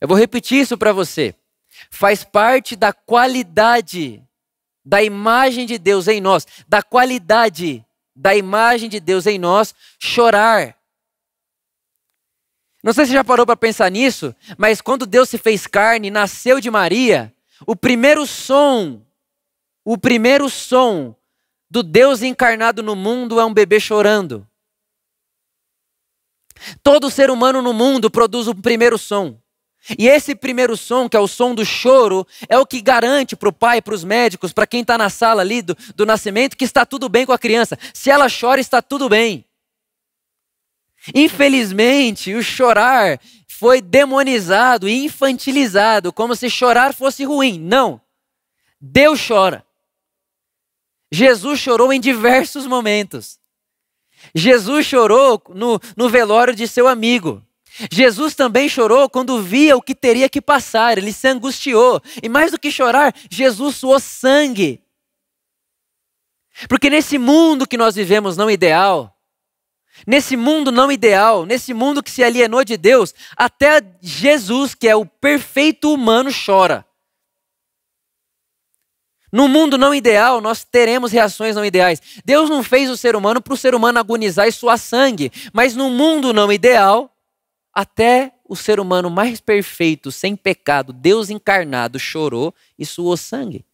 Eu 0.00 0.08
vou 0.08 0.16
repetir 0.16 0.60
isso 0.60 0.78
para 0.78 0.92
você 0.92 1.34
faz 1.88 2.24
parte 2.24 2.74
da 2.76 2.92
qualidade 2.92 4.22
da 4.84 5.02
imagem 5.02 5.66
de 5.66 5.78
Deus 5.78 6.08
em 6.08 6.20
nós, 6.20 6.46
da 6.66 6.82
qualidade 6.82 7.84
da 8.14 8.34
imagem 8.34 8.88
de 8.88 8.98
Deus 8.98 9.26
em 9.26 9.38
nós, 9.38 9.74
chorar. 9.98 10.76
Não 12.82 12.92
sei 12.92 13.04
se 13.04 13.10
você 13.10 13.16
já 13.16 13.24
parou 13.24 13.46
para 13.46 13.56
pensar 13.56 13.90
nisso, 13.90 14.34
mas 14.58 14.80
quando 14.80 15.06
Deus 15.06 15.28
se 15.28 15.38
fez 15.38 15.66
carne, 15.66 16.10
nasceu 16.10 16.60
de 16.60 16.70
Maria, 16.70 17.32
o 17.66 17.76
primeiro 17.76 18.26
som, 18.26 19.02
o 19.84 19.98
primeiro 19.98 20.48
som 20.48 21.14
do 21.70 21.82
Deus 21.82 22.22
encarnado 22.22 22.82
no 22.82 22.96
mundo 22.96 23.38
é 23.38 23.44
um 23.44 23.54
bebê 23.54 23.78
chorando. 23.78 24.46
Todo 26.82 27.10
ser 27.10 27.30
humano 27.30 27.62
no 27.62 27.72
mundo 27.72 28.10
produz 28.10 28.48
o 28.48 28.54
primeiro 28.54 28.98
som. 28.98 29.39
E 29.98 30.06
esse 30.06 30.34
primeiro 30.34 30.76
som, 30.76 31.08
que 31.08 31.16
é 31.16 31.20
o 31.20 31.26
som 31.26 31.54
do 31.54 31.64
choro, 31.64 32.26
é 32.48 32.58
o 32.58 32.66
que 32.66 32.80
garante 32.80 33.34
para 33.34 33.48
o 33.48 33.52
pai, 33.52 33.80
para 33.80 33.94
os 33.94 34.04
médicos, 34.04 34.52
para 34.52 34.66
quem 34.66 34.82
está 34.82 34.98
na 34.98 35.08
sala 35.08 35.42
ali 35.42 35.62
do, 35.62 35.76
do 35.94 36.04
nascimento, 36.04 36.56
que 36.56 36.64
está 36.64 36.84
tudo 36.84 37.08
bem 37.08 37.24
com 37.24 37.32
a 37.32 37.38
criança. 37.38 37.78
Se 37.94 38.10
ela 38.10 38.26
chora, 38.28 38.60
está 38.60 38.82
tudo 38.82 39.08
bem. 39.08 39.44
Infelizmente, 41.14 42.34
o 42.34 42.42
chorar 42.42 43.18
foi 43.48 43.80
demonizado 43.80 44.88
e 44.88 45.04
infantilizado, 45.04 46.12
como 46.12 46.36
se 46.36 46.50
chorar 46.50 46.94
fosse 46.94 47.24
ruim. 47.24 47.58
Não. 47.58 48.00
Deus 48.80 49.20
chora. 49.26 49.64
Jesus 51.10 51.58
chorou 51.58 51.92
em 51.92 52.00
diversos 52.00 52.66
momentos. 52.66 53.38
Jesus 54.34 54.86
chorou 54.86 55.42
no, 55.48 55.80
no 55.96 56.08
velório 56.08 56.54
de 56.54 56.68
seu 56.68 56.86
amigo. 56.86 57.44
Jesus 57.90 58.34
também 58.34 58.68
chorou 58.68 59.08
quando 59.08 59.40
via 59.40 59.76
o 59.76 59.82
que 59.82 59.94
teria 59.94 60.28
que 60.28 60.40
passar, 60.40 60.98
ele 60.98 61.12
se 61.12 61.28
angustiou. 61.28 62.02
E 62.22 62.28
mais 62.28 62.50
do 62.50 62.58
que 62.58 62.70
chorar, 62.70 63.14
Jesus 63.30 63.76
suou 63.76 64.00
sangue. 64.00 64.82
Porque 66.68 66.90
nesse 66.90 67.16
mundo 67.18 67.66
que 67.66 67.76
nós 67.76 67.94
vivemos 67.94 68.36
não 68.36 68.50
ideal, 68.50 69.16
nesse 70.06 70.36
mundo 70.36 70.70
não 70.70 70.90
ideal, 70.90 71.46
nesse 71.46 71.72
mundo 71.72 72.02
que 72.02 72.10
se 72.10 72.22
alienou 72.22 72.64
de 72.64 72.76
Deus, 72.76 73.14
até 73.36 73.82
Jesus, 74.00 74.74
que 74.74 74.88
é 74.88 74.96
o 74.96 75.06
perfeito 75.06 75.92
humano, 75.92 76.30
chora. 76.32 76.84
No 79.32 79.46
mundo 79.46 79.78
não 79.78 79.94
ideal, 79.94 80.40
nós 80.40 80.64
teremos 80.64 81.12
reações 81.12 81.54
não 81.54 81.64
ideais. 81.64 82.02
Deus 82.24 82.50
não 82.50 82.64
fez 82.64 82.90
o 82.90 82.96
ser 82.96 83.14
humano 83.14 83.40
para 83.40 83.54
o 83.54 83.56
ser 83.56 83.74
humano 83.74 83.98
agonizar 83.98 84.48
e 84.48 84.52
suar 84.52 84.76
sangue. 84.76 85.30
Mas 85.52 85.76
no 85.76 85.88
mundo 85.88 86.32
não 86.32 86.52
ideal, 86.52 87.14
até 87.72 88.32
o 88.44 88.56
ser 88.56 88.80
humano 88.80 89.08
mais 89.08 89.40
perfeito, 89.40 90.10
sem 90.10 90.34
pecado, 90.34 90.92
Deus 90.92 91.30
encarnado, 91.30 91.98
chorou 91.98 92.54
e 92.78 92.84
suou 92.84 93.16
sangue. 93.16 93.64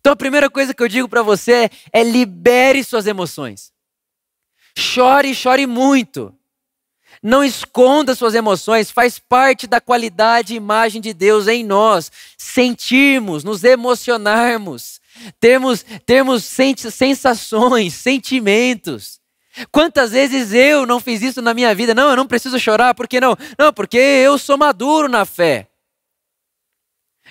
Então 0.00 0.12
a 0.12 0.16
primeira 0.16 0.50
coisa 0.50 0.74
que 0.74 0.82
eu 0.82 0.88
digo 0.88 1.08
para 1.08 1.22
você 1.22 1.52
é, 1.52 1.70
é 1.92 2.04
libere 2.04 2.82
suas 2.82 3.06
emoções. 3.06 3.72
Chore, 4.76 5.34
chore 5.34 5.66
muito. 5.66 6.34
Não 7.22 7.44
esconda 7.44 8.16
suas 8.16 8.34
emoções, 8.34 8.90
faz 8.90 9.20
parte 9.20 9.68
da 9.68 9.80
qualidade 9.80 10.54
e 10.54 10.56
imagem 10.56 11.00
de 11.00 11.14
Deus 11.14 11.46
em 11.46 11.62
nós. 11.62 12.10
Sentirmos, 12.36 13.44
nos 13.44 13.62
emocionarmos, 13.62 15.00
termos, 15.38 15.84
termos 16.04 16.42
sensações, 16.44 17.94
sentimentos. 17.94 19.21
Quantas 19.70 20.12
vezes 20.12 20.52
eu 20.52 20.86
não 20.86 20.98
fiz 21.00 21.22
isso 21.22 21.42
na 21.42 21.52
minha 21.52 21.74
vida? 21.74 21.94
Não, 21.94 22.10
eu 22.10 22.16
não 22.16 22.26
preciso 22.26 22.58
chorar, 22.58 22.94
por 22.94 23.06
que 23.06 23.20
não? 23.20 23.36
Não, 23.58 23.72
porque 23.72 23.98
eu 23.98 24.38
sou 24.38 24.56
maduro 24.56 25.08
na 25.08 25.24
fé. 25.24 25.68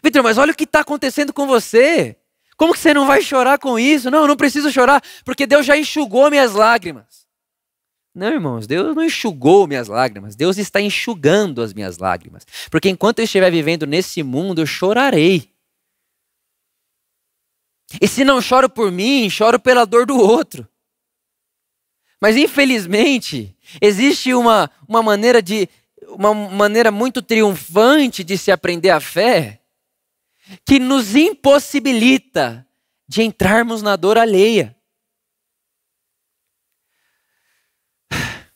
Vitor, 0.03 0.23
mas 0.23 0.37
olha 0.37 0.51
o 0.51 0.55
que 0.55 0.63
está 0.63 0.81
acontecendo 0.81 1.33
com 1.33 1.47
você. 1.47 2.15
Como 2.57 2.73
que 2.73 2.79
você 2.79 2.93
não 2.93 3.07
vai 3.07 3.21
chorar 3.21 3.57
com 3.57 3.79
isso? 3.79 4.11
Não, 4.11 4.21
eu 4.21 4.27
não 4.27 4.35
preciso 4.35 4.71
chorar, 4.71 5.01
porque 5.25 5.47
Deus 5.47 5.65
já 5.65 5.75
enxugou 5.77 6.29
minhas 6.29 6.53
lágrimas. 6.53 7.25
Não, 8.13 8.27
irmãos, 8.27 8.67
Deus 8.67 8.95
não 8.95 9.03
enxugou 9.03 9.65
minhas 9.65 9.87
lágrimas, 9.87 10.35
Deus 10.35 10.57
está 10.57 10.81
enxugando 10.81 11.61
as 11.61 11.73
minhas 11.73 11.97
lágrimas. 11.97 12.45
Porque 12.69 12.89
enquanto 12.89 13.19
eu 13.19 13.25
estiver 13.25 13.49
vivendo 13.49 13.87
nesse 13.87 14.21
mundo, 14.21 14.61
eu 14.61 14.65
chorarei. 14.65 15.49
E 17.99 18.07
se 18.07 18.23
não 18.23 18.41
choro 18.41 18.69
por 18.69 18.91
mim, 18.91 19.29
choro 19.29 19.59
pela 19.59 19.85
dor 19.85 20.05
do 20.05 20.17
outro. 20.17 20.67
Mas 22.21 22.37
infelizmente, 22.37 23.57
existe 23.81 24.31
uma, 24.31 24.69
uma 24.87 25.01
maneira 25.01 25.41
de 25.41 25.67
uma 26.07 26.33
maneira 26.35 26.91
muito 26.91 27.19
triunfante 27.21 28.23
de 28.23 28.37
se 28.37 28.51
aprender 28.51 28.91
a 28.91 28.99
fé 28.99 29.59
que 30.63 30.77
nos 30.77 31.15
impossibilita 31.15 32.67
de 33.07 33.23
entrarmos 33.23 33.81
na 33.81 33.95
dor 33.95 34.19
alheia. 34.19 34.75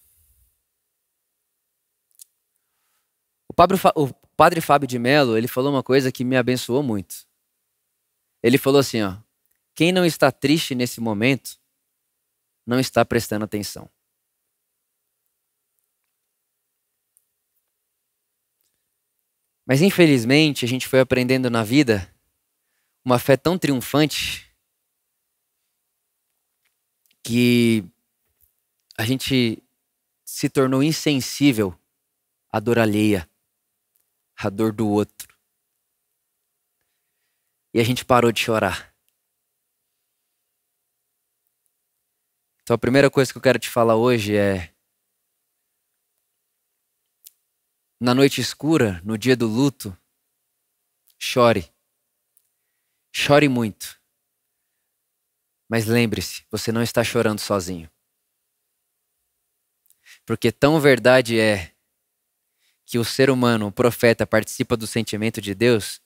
O 3.48 3.54
padre, 3.56 3.78
o 3.96 4.10
padre 4.36 4.60
Fábio 4.60 4.86
de 4.86 5.00
Mello, 5.00 5.38
ele 5.38 5.48
falou 5.48 5.72
uma 5.72 5.82
coisa 5.82 6.12
que 6.12 6.26
me 6.26 6.36
abençoou 6.36 6.84
muito. 6.84 7.26
Ele 8.44 8.58
falou 8.58 8.82
assim, 8.82 9.02
ó: 9.02 9.16
Quem 9.74 9.94
não 9.94 10.04
está 10.04 10.30
triste 10.30 10.76
nesse 10.76 11.00
momento 11.00 11.58
não 12.66 12.80
está 12.80 13.06
prestando 13.06 13.46
atenção. 13.46 13.90
Mas 19.68 19.82
infelizmente 19.82 20.64
a 20.64 20.68
gente 20.68 20.88
foi 20.88 21.00
aprendendo 21.00 21.50
na 21.50 21.64
vida 21.64 22.14
uma 23.04 23.20
fé 23.20 23.36
tão 23.36 23.58
triunfante 23.58 24.46
que 27.24 27.84
a 28.98 29.04
gente 29.04 29.62
se 30.24 30.50
tornou 30.50 30.84
insensível 30.84 31.78
à 32.52 32.60
dor 32.60 32.80
alheia, 32.80 33.30
à 34.38 34.50
dor 34.50 34.72
do 34.72 34.88
outro. 34.88 35.36
E 37.74 37.80
a 37.80 37.84
gente 37.84 38.06
parou 38.06 38.32
de 38.32 38.40
chorar. 38.40 38.95
Então 42.66 42.74
a 42.74 42.80
primeira 42.80 43.12
coisa 43.12 43.32
que 43.32 43.38
eu 43.38 43.42
quero 43.44 43.60
te 43.60 43.70
falar 43.70 43.96
hoje 43.96 44.36
é 44.36 44.74
na 48.02 48.12
noite 48.12 48.42
escura, 48.42 49.00
no 49.04 49.20
dia 49.20 49.38
do 49.38 49.46
luto, 49.46 49.96
chore. 51.20 51.72
Chore 53.14 53.48
muito. 53.48 54.02
Mas 55.70 55.86
lembre-se, 55.86 56.44
você 56.50 56.72
não 56.72 56.82
está 56.82 57.04
chorando 57.04 57.38
sozinho. 57.38 57.88
Porque 60.26 60.52
tão 60.52 60.80
verdade 60.82 61.40
é 61.40 61.72
que 62.84 62.98
o 62.98 63.06
ser 63.06 63.30
humano, 63.30 63.68
o 63.68 63.72
profeta, 63.72 64.26
participa 64.26 64.76
do 64.76 64.88
sentimento 64.88 65.40
de 65.40 65.54
Deus, 65.54 66.02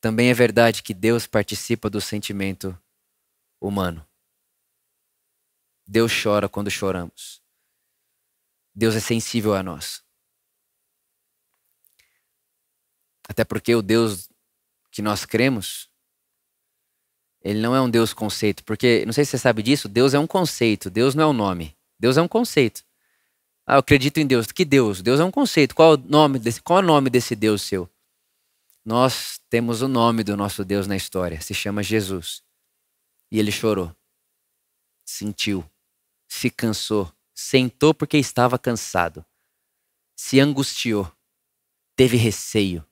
também 0.00 0.30
é 0.30 0.34
verdade 0.34 0.82
que 0.82 0.94
Deus 0.94 1.26
participa 1.26 1.90
do 1.90 2.00
sentimento 2.00 2.74
humano. 3.60 4.09
Deus 5.90 6.12
chora 6.22 6.48
quando 6.48 6.70
choramos. 6.70 7.42
Deus 8.72 8.94
é 8.94 9.00
sensível 9.00 9.54
a 9.54 9.62
nós. 9.62 10.04
Até 13.28 13.44
porque 13.44 13.74
o 13.74 13.82
Deus 13.82 14.28
que 14.92 15.02
nós 15.02 15.24
cremos, 15.24 15.90
ele 17.42 17.58
não 17.58 17.74
é 17.74 17.80
um 17.80 17.90
Deus 17.90 18.12
conceito. 18.12 18.62
Porque, 18.62 19.04
não 19.04 19.12
sei 19.12 19.24
se 19.24 19.32
você 19.32 19.38
sabe 19.38 19.64
disso, 19.64 19.88
Deus 19.88 20.14
é 20.14 20.18
um 20.20 20.28
conceito, 20.28 20.88
Deus 20.88 21.16
não 21.16 21.24
é 21.24 21.26
um 21.26 21.32
nome. 21.32 21.76
Deus 21.98 22.16
é 22.16 22.22
um 22.22 22.28
conceito. 22.28 22.84
Ah, 23.66 23.74
eu 23.74 23.78
acredito 23.80 24.18
em 24.18 24.26
Deus. 24.28 24.46
Que 24.52 24.64
Deus? 24.64 25.02
Deus 25.02 25.18
é 25.18 25.24
um 25.24 25.30
conceito. 25.30 25.74
Qual, 25.74 25.94
o 25.94 25.96
nome 25.96 26.38
desse, 26.38 26.62
qual 26.62 26.78
é 26.78 26.82
o 26.82 26.86
nome 26.86 27.10
desse 27.10 27.34
Deus 27.34 27.62
seu? 27.62 27.90
Nós 28.84 29.40
temos 29.50 29.82
o 29.82 29.88
nome 29.88 30.22
do 30.22 30.36
nosso 30.36 30.64
Deus 30.64 30.86
na 30.86 30.94
história. 30.94 31.40
Se 31.40 31.52
chama 31.52 31.82
Jesus. 31.82 32.44
E 33.28 33.40
ele 33.40 33.50
chorou. 33.50 33.92
Sentiu. 35.04 35.68
Se 36.30 36.50
cansou. 36.50 37.12
Sentou 37.34 37.92
porque 37.92 38.16
estava 38.16 38.58
cansado. 38.58 39.24
Se 40.16 40.38
angustiou. 40.38 41.10
Teve 41.96 42.16
receio 42.16 42.86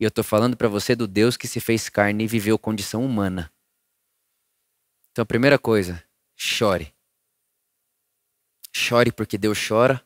e 0.00 0.04
eu 0.04 0.08
estou 0.08 0.22
falando 0.22 0.56
para 0.56 0.68
você 0.68 0.94
do 0.94 1.08
Deus 1.08 1.36
que 1.36 1.48
se 1.48 1.60
fez 1.60 1.88
carne 1.88 2.24
e 2.24 2.28
viveu 2.28 2.58
condição 2.58 3.04
humana. 3.04 3.52
Então, 5.10 5.24
a 5.24 5.26
primeira 5.26 5.58
coisa, 5.58 6.04
chore. 6.36 6.94
Chore 8.72 9.10
porque 9.10 9.36
Deus 9.36 9.58
chora. 9.66 10.04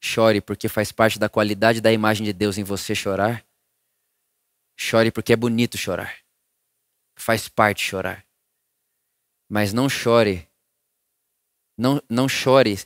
Chore 0.00 0.40
porque 0.40 0.68
faz 0.68 0.92
parte 0.92 1.18
da 1.18 1.28
qualidade 1.28 1.80
da 1.80 1.92
imagem 1.92 2.24
de 2.24 2.32
Deus 2.32 2.56
em 2.56 2.62
você 2.62 2.94
chorar. 2.94 3.44
Chore 4.76 5.10
porque 5.10 5.32
é 5.32 5.36
bonito 5.36 5.76
chorar. 5.76 6.16
Faz 7.16 7.48
parte 7.48 7.82
chorar. 7.82 8.24
Mas 9.48 9.72
não 9.72 9.88
chore. 9.88 10.48
Não, 11.76 12.00
não 12.08 12.28
chore 12.28 12.76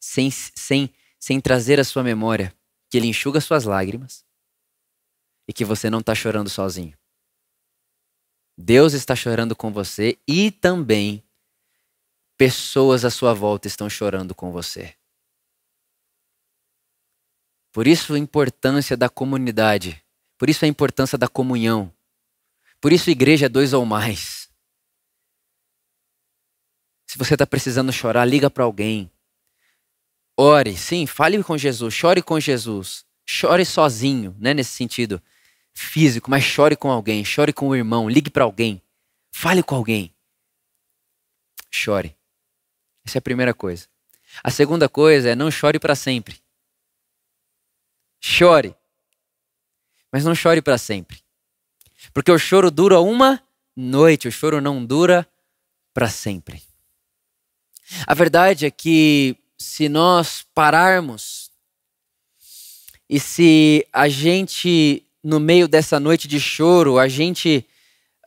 sem, 0.00 0.30
sem, 0.30 0.92
sem 1.18 1.40
trazer 1.40 1.78
à 1.78 1.84
sua 1.84 2.02
memória 2.02 2.54
que 2.90 2.96
Ele 2.96 3.06
enxuga 3.06 3.40
suas 3.40 3.64
lágrimas 3.64 4.24
e 5.46 5.52
que 5.52 5.64
você 5.64 5.90
não 5.90 6.00
está 6.00 6.14
chorando 6.14 6.48
sozinho. 6.48 6.96
Deus 8.56 8.92
está 8.92 9.16
chorando 9.16 9.56
com 9.56 9.72
você 9.72 10.18
e 10.28 10.50
também 10.50 11.22
pessoas 12.36 13.04
à 13.04 13.10
sua 13.10 13.32
volta 13.32 13.66
estão 13.66 13.88
chorando 13.88 14.34
com 14.34 14.50
você. 14.50 14.94
Por 17.72 17.86
isso 17.86 18.14
a 18.14 18.18
importância 18.18 18.96
da 18.96 19.08
comunidade, 19.08 20.04
por 20.36 20.50
isso 20.50 20.64
a 20.64 20.68
importância 20.68 21.16
da 21.16 21.28
comunhão. 21.28 21.92
Por 22.80 22.92
isso 22.92 23.10
igreja 23.10 23.46
é 23.46 23.48
dois 23.48 23.72
ou 23.72 23.86
mais. 23.86 24.41
Você 27.22 27.34
está 27.36 27.46
precisando 27.46 27.92
chorar, 27.92 28.24
liga 28.24 28.50
para 28.50 28.64
alguém. 28.64 29.08
Ore, 30.36 30.76
sim, 30.76 31.06
fale 31.06 31.40
com 31.44 31.56
Jesus, 31.56 31.94
chore 31.94 32.20
com 32.20 32.40
Jesus. 32.40 33.06
Chore 33.24 33.64
sozinho, 33.64 34.34
né, 34.40 34.52
nesse 34.52 34.72
sentido 34.72 35.22
físico, 35.72 36.28
mas 36.28 36.42
chore 36.42 36.74
com 36.74 36.90
alguém, 36.90 37.24
chore 37.24 37.52
com 37.52 37.68
o 37.68 37.76
irmão, 37.76 38.10
ligue 38.10 38.28
para 38.28 38.42
alguém, 38.42 38.82
fale 39.30 39.62
com 39.62 39.76
alguém. 39.76 40.12
Chore. 41.70 42.16
Essa 43.04 43.18
é 43.18 43.20
a 43.20 43.22
primeira 43.22 43.54
coisa. 43.54 43.86
A 44.42 44.50
segunda 44.50 44.88
coisa 44.88 45.30
é 45.30 45.36
não 45.36 45.48
chore 45.48 45.78
para 45.78 45.94
sempre. 45.94 46.42
Chore. 48.20 48.74
Mas 50.10 50.24
não 50.24 50.34
chore 50.34 50.60
para 50.60 50.76
sempre. 50.76 51.22
Porque 52.12 52.32
o 52.32 52.38
choro 52.38 52.68
dura 52.68 52.98
uma 52.98 53.40
noite, 53.76 54.26
o 54.26 54.32
choro 54.32 54.60
não 54.60 54.84
dura 54.84 55.24
para 55.94 56.08
sempre. 56.08 56.71
A 58.06 58.14
verdade 58.14 58.66
é 58.66 58.70
que 58.70 59.36
se 59.58 59.88
nós 59.88 60.44
pararmos 60.54 61.50
e 63.08 63.20
se 63.20 63.86
a 63.92 64.08
gente 64.08 65.04
no 65.22 65.38
meio 65.38 65.68
dessa 65.68 66.00
noite 66.00 66.26
de 66.26 66.40
choro, 66.40 66.98
a 66.98 67.06
gente 67.06 67.64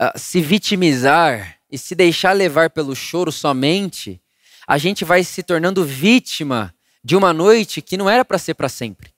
uh, 0.02 0.18
se 0.18 0.40
vitimizar 0.40 1.60
e 1.70 1.78
se 1.78 1.94
deixar 1.94 2.32
levar 2.32 2.70
pelo 2.70 2.96
choro 2.96 3.32
somente, 3.32 4.22
a 4.66 4.78
gente 4.78 5.04
vai 5.04 5.24
se 5.24 5.44
tornando 5.44 5.84
vítima 5.84 6.74
de 7.04 7.16
uma 7.16 7.34
noite 7.34 7.82
que 7.82 7.98
não 7.98 8.10
era 8.10 8.24
para 8.24 8.38
ser 8.38 8.54
para 8.54 8.70
sempre. 8.70 9.14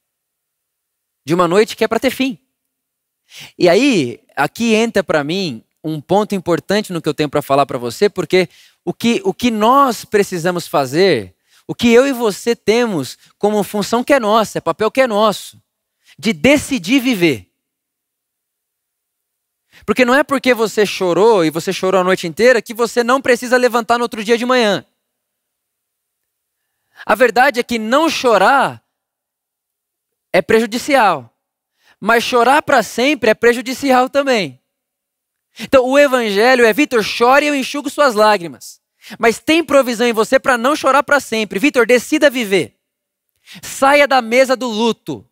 De 1.25 1.33
uma 1.33 1.47
noite 1.47 1.75
que 1.75 1.83
é 1.83 1.87
para 1.87 1.99
ter 1.99 2.09
fim. 2.09 2.37
E 3.57 3.69
aí, 3.69 4.19
aqui 4.35 4.73
entra 4.73 5.03
para 5.03 5.23
mim 5.23 5.63
um 5.83 6.01
ponto 6.01 6.33
importante 6.33 6.91
no 6.91 7.01
que 7.01 7.07
eu 7.07 7.13
tenho 7.13 7.29
para 7.29 7.41
falar 7.41 7.65
para 7.65 7.77
você, 7.77 8.09
porque 8.09 8.49
o 8.87 8.93
que, 8.93 9.21
o 9.25 9.33
que 9.33 9.51
nós 9.51 10.05
precisamos 10.05 10.65
fazer, 10.65 11.35
o 11.67 11.75
que 11.75 11.91
eu 11.91 12.07
e 12.07 12.13
você 12.13 12.55
temos 12.55 13.17
como 13.37 13.61
função 13.61 14.01
que 14.01 14.13
é 14.13 14.19
nossa, 14.19 14.59
é 14.59 14.61
papel 14.61 14.89
que 14.89 15.01
é 15.01 15.05
nosso, 15.05 15.61
de 16.17 16.31
decidir 16.31 17.01
viver. 17.01 17.51
Porque 19.85 20.05
não 20.05 20.15
é 20.15 20.23
porque 20.23 20.53
você 20.53 20.85
chorou 20.85 21.43
e 21.43 21.49
você 21.49 21.73
chorou 21.73 21.99
a 21.99 22.03
noite 22.03 22.27
inteira 22.27 22.61
que 22.61 22.73
você 22.73 23.03
não 23.03 23.21
precisa 23.21 23.57
levantar 23.57 23.97
no 23.97 24.05
outro 24.05 24.23
dia 24.23 24.37
de 24.37 24.45
manhã. 24.45 24.85
A 27.05 27.13
verdade 27.13 27.59
é 27.59 27.63
que 27.63 27.77
não 27.77 28.09
chorar 28.09 28.81
é 30.31 30.41
prejudicial, 30.41 31.37
mas 31.99 32.23
chorar 32.23 32.61
para 32.61 32.81
sempre 32.81 33.31
é 33.31 33.33
prejudicial 33.33 34.09
também. 34.09 34.61
Então 35.59 35.85
o 35.85 35.97
evangelho 35.97 36.65
é: 36.65 36.73
Vitor, 36.73 37.03
chore 37.03 37.45
e 37.45 37.49
eu 37.49 37.55
enxugo 37.55 37.89
suas 37.89 38.13
lágrimas. 38.13 38.79
Mas 39.17 39.39
tem 39.39 39.63
provisão 39.63 40.05
em 40.07 40.13
você 40.13 40.39
para 40.39 40.57
não 40.57 40.75
chorar 40.75 41.03
para 41.03 41.19
sempre. 41.19 41.59
Vitor, 41.59 41.85
decida 41.85 42.29
viver. 42.29 42.75
Saia 43.61 44.07
da 44.07 44.21
mesa 44.21 44.55
do 44.55 44.67
luto. 44.67 45.25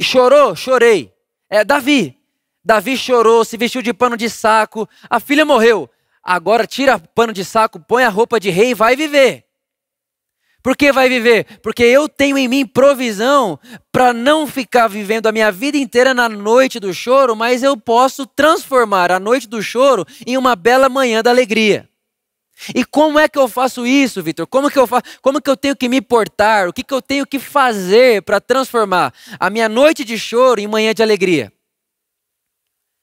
Chorou? 0.00 0.56
Chorei. 0.56 1.12
É, 1.50 1.64
Davi, 1.64 2.18
Davi 2.64 2.96
chorou, 2.96 3.44
se 3.44 3.56
vestiu 3.56 3.82
de 3.82 3.92
pano 3.92 4.16
de 4.16 4.30
saco, 4.30 4.88
a 5.10 5.20
filha 5.20 5.44
morreu. 5.44 5.90
Agora 6.22 6.66
tira 6.66 6.98
pano 6.98 7.32
de 7.32 7.44
saco, 7.44 7.80
põe 7.80 8.04
a 8.04 8.08
roupa 8.08 8.38
de 8.38 8.48
rei 8.48 8.70
e 8.70 8.74
vai 8.74 8.94
viver. 8.94 9.44
Por 10.62 10.76
que 10.76 10.92
vai 10.92 11.08
viver? 11.08 11.58
Porque 11.60 11.82
eu 11.82 12.08
tenho 12.08 12.38
em 12.38 12.46
mim 12.46 12.64
provisão 12.64 13.58
para 13.90 14.12
não 14.12 14.46
ficar 14.46 14.86
vivendo 14.86 15.26
a 15.26 15.32
minha 15.32 15.50
vida 15.50 15.76
inteira 15.76 16.14
na 16.14 16.28
noite 16.28 16.78
do 16.78 16.94
choro, 16.94 17.34
mas 17.34 17.62
eu 17.62 17.76
posso 17.76 18.24
transformar 18.26 19.10
a 19.10 19.18
noite 19.18 19.48
do 19.48 19.60
choro 19.60 20.06
em 20.24 20.36
uma 20.36 20.54
bela 20.54 20.88
manhã 20.88 21.20
da 21.20 21.30
alegria. 21.30 21.88
E 22.74 22.84
como 22.84 23.18
é 23.18 23.28
que 23.28 23.38
eu 23.38 23.48
faço 23.48 23.84
isso, 23.84 24.22
Vitor? 24.22 24.46
Como 24.46 24.70
que 24.70 24.78
eu 24.78 24.86
faço? 24.86 25.02
Como 25.20 25.40
que 25.40 25.50
eu 25.50 25.56
tenho 25.56 25.74
que 25.74 25.88
me 25.88 26.00
portar? 26.00 26.68
O 26.68 26.72
que, 26.72 26.84
que 26.84 26.94
eu 26.94 27.02
tenho 27.02 27.26
que 27.26 27.40
fazer 27.40 28.22
para 28.22 28.40
transformar 28.40 29.12
a 29.40 29.50
minha 29.50 29.68
noite 29.68 30.04
de 30.04 30.16
choro 30.16 30.60
em 30.60 30.68
manhã 30.68 30.94
de 30.94 31.02
alegria? 31.02 31.52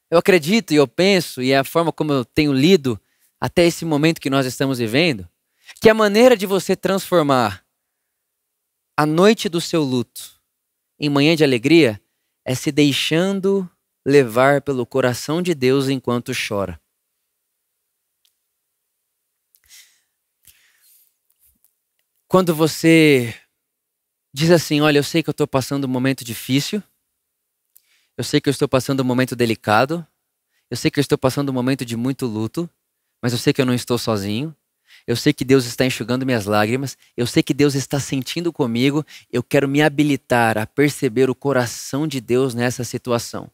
Eu 0.09 0.17
acredito 0.17 0.73
e 0.73 0.77
eu 0.77 0.87
penso, 0.87 1.41
e 1.41 1.51
é 1.51 1.57
a 1.57 1.63
forma 1.63 1.91
como 1.91 2.13
eu 2.13 2.23
tenho 2.23 2.53
lido 2.53 2.99
até 3.39 3.65
esse 3.65 3.83
momento 3.83 4.21
que 4.21 4.29
nós 4.29 4.45
estamos 4.45 4.79
vivendo, 4.79 5.27
que 5.79 5.89
a 5.89 5.93
maneira 5.93 6.35
de 6.35 6.45
você 6.45 6.75
transformar 6.75 7.65
a 8.97 9.05
noite 9.05 9.47
do 9.47 9.61
seu 9.61 9.81
luto 9.81 10.41
em 10.99 11.09
manhã 11.09 11.35
de 11.35 11.43
alegria 11.43 12.01
é 12.43 12.53
se 12.53 12.71
deixando 12.71 13.69
levar 14.05 14.61
pelo 14.61 14.85
coração 14.85 15.41
de 15.41 15.55
Deus 15.55 15.87
enquanto 15.87 16.33
chora. 16.33 16.79
Quando 22.27 22.53
você 22.53 23.33
diz 24.33 24.51
assim: 24.51 24.81
Olha, 24.81 24.99
eu 24.99 25.03
sei 25.03 25.23
que 25.23 25.29
eu 25.29 25.31
estou 25.31 25.47
passando 25.47 25.85
um 25.85 25.89
momento 25.89 26.23
difícil, 26.23 26.83
Eu 28.17 28.23
sei 28.23 28.41
que 28.41 28.49
eu 28.49 28.51
estou 28.51 28.67
passando 28.67 28.99
um 28.99 29.05
momento 29.05 29.33
delicado. 29.33 30.05
Eu 30.69 30.75
sei 30.75 30.91
que 30.91 30.99
eu 30.99 31.01
estou 31.01 31.17
passando 31.17 31.49
um 31.49 31.53
momento 31.53 31.85
de 31.85 31.95
muito 31.95 32.25
luto. 32.25 32.69
Mas 33.21 33.31
eu 33.31 33.39
sei 33.39 33.53
que 33.53 33.61
eu 33.61 33.65
não 33.65 33.73
estou 33.73 33.97
sozinho. 33.97 34.53
Eu 35.09 35.15
sei 35.15 35.33
que 35.33 35.43
Deus 35.43 35.65
está 35.65 35.83
enxugando 35.83 36.23
minhas 36.23 36.45
lágrimas. 36.45 36.95
Eu 37.17 37.25
sei 37.25 37.41
que 37.41 37.51
Deus 37.51 37.73
está 37.73 37.99
sentindo 37.99 38.53
comigo. 38.53 39.03
Eu 39.33 39.41
quero 39.41 39.67
me 39.67 39.81
habilitar 39.81 40.55
a 40.55 40.67
perceber 40.67 41.31
o 41.31 41.33
coração 41.33 42.07
de 42.07 42.21
Deus 42.21 42.53
nessa 42.53 42.83
situação. 42.83 43.49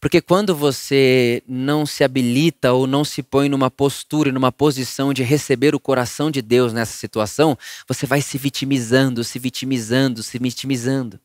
Porque 0.00 0.20
quando 0.20 0.56
você 0.56 1.40
não 1.46 1.86
se 1.86 2.02
habilita 2.02 2.72
ou 2.72 2.84
não 2.84 3.04
se 3.04 3.22
põe 3.22 3.48
numa 3.48 3.70
postura, 3.70 4.32
numa 4.32 4.50
posição 4.50 5.14
de 5.14 5.22
receber 5.22 5.72
o 5.72 5.78
coração 5.78 6.32
de 6.32 6.42
Deus 6.42 6.72
nessa 6.72 6.94
situação, 6.98 7.56
você 7.86 8.04
vai 8.04 8.20
se 8.20 8.36
vitimizando, 8.36 9.22
se 9.22 9.38
vitimizando, 9.38 10.20
se 10.20 10.36
vitimizando. 10.36 11.20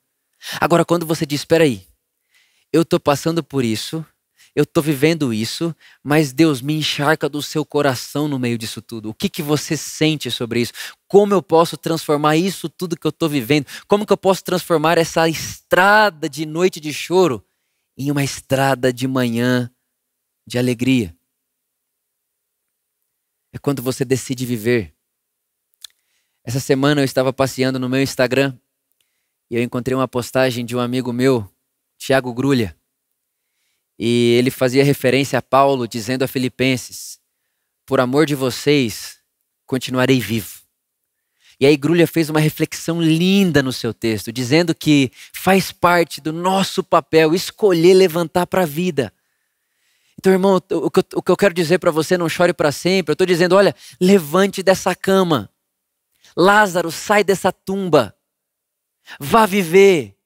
Agora, 0.61 0.85
quando 0.85 1.03
você 1.03 1.25
diz: 1.25 1.41
espera 1.41 1.63
aí, 1.63 1.81
eu 2.71 2.83
estou 2.83 2.99
passando 2.99 3.43
por 3.43 3.65
isso, 3.65 4.05
eu 4.57 4.63
estou 4.63 4.81
vivendo 4.81 5.31
isso, 5.31 5.75
mas 6.03 6.33
Deus 6.33 6.63
me 6.63 6.73
encharca 6.73 7.29
do 7.29 7.43
seu 7.43 7.63
coração 7.63 8.27
no 8.27 8.39
meio 8.39 8.57
disso 8.57 8.81
tudo. 8.81 9.11
O 9.11 9.13
que, 9.13 9.29
que 9.29 9.43
você 9.43 9.77
sente 9.77 10.31
sobre 10.31 10.61
isso? 10.61 10.73
Como 11.07 11.31
eu 11.31 11.43
posso 11.43 11.77
transformar 11.77 12.37
isso 12.37 12.67
tudo 12.67 12.97
que 12.97 13.05
eu 13.05 13.09
estou 13.09 13.29
vivendo? 13.29 13.67
Como 13.87 14.03
que 14.03 14.11
eu 14.11 14.17
posso 14.17 14.43
transformar 14.43 14.97
essa 14.97 15.29
estrada 15.29 16.27
de 16.27 16.43
noite 16.43 16.79
de 16.79 16.91
choro 16.91 17.45
em 17.95 18.09
uma 18.09 18.23
estrada 18.23 18.91
de 18.91 19.07
manhã 19.07 19.71
de 20.43 20.57
alegria? 20.57 21.15
É 23.53 23.59
quando 23.59 23.83
você 23.83 24.03
decide 24.03 24.43
viver. 24.43 24.91
Essa 26.43 26.59
semana 26.59 27.01
eu 27.01 27.05
estava 27.05 27.31
passeando 27.31 27.77
no 27.77 27.87
meu 27.87 28.01
Instagram 28.01 28.57
e 29.51 29.55
eu 29.55 29.61
encontrei 29.61 29.93
uma 29.95 30.07
postagem 30.07 30.65
de 30.65 30.75
um 30.75 30.79
amigo 30.79 31.13
meu, 31.13 31.47
Tiago 31.95 32.33
Grulha. 32.33 32.75
E 33.97 34.35
ele 34.37 34.51
fazia 34.51 34.83
referência 34.83 35.39
a 35.39 35.41
Paulo 35.41 35.87
dizendo 35.87 36.23
a 36.23 36.27
Filipenses: 36.27 37.19
Por 37.85 37.99
amor 37.99 38.25
de 38.25 38.35
vocês, 38.35 39.17
continuarei 39.65 40.19
vivo. 40.19 40.57
E 41.59 41.65
aí 41.65 41.75
Grulha 41.75 42.05
fez 42.05 42.29
uma 42.29 42.39
reflexão 42.39 43.01
linda 43.01 43.63
no 43.63 43.73
seu 43.73 43.93
texto, 43.93 44.31
dizendo 44.31 44.75
que 44.75 45.11
faz 45.33 45.71
parte 45.71 46.21
do 46.21 46.31
nosso 46.31 46.83
papel 46.83 47.33
escolher 47.33 47.95
levantar 47.95 48.45
para 48.45 48.61
a 48.61 48.65
vida. 48.65 49.11
Então, 50.19 50.33
irmão, 50.33 50.55
o 50.55 50.91
que 50.91 51.31
eu, 51.31 51.37
quero 51.37 51.53
dizer 51.53 51.77
para 51.79 51.91
você, 51.91 52.17
não 52.17 52.29
chore 52.29 52.53
para 52.53 52.71
sempre. 52.71 53.11
Eu 53.11 53.13
estou 53.13 53.27
dizendo, 53.27 53.55
olha, 53.55 53.75
levante 53.99 54.63
dessa 54.63 54.95
cama. 54.95 55.49
Lázaro, 56.35 56.91
sai 56.91 57.23
dessa 57.23 57.51
tumba. 57.51 58.15
Vá 59.19 59.45
viver. 59.45 60.16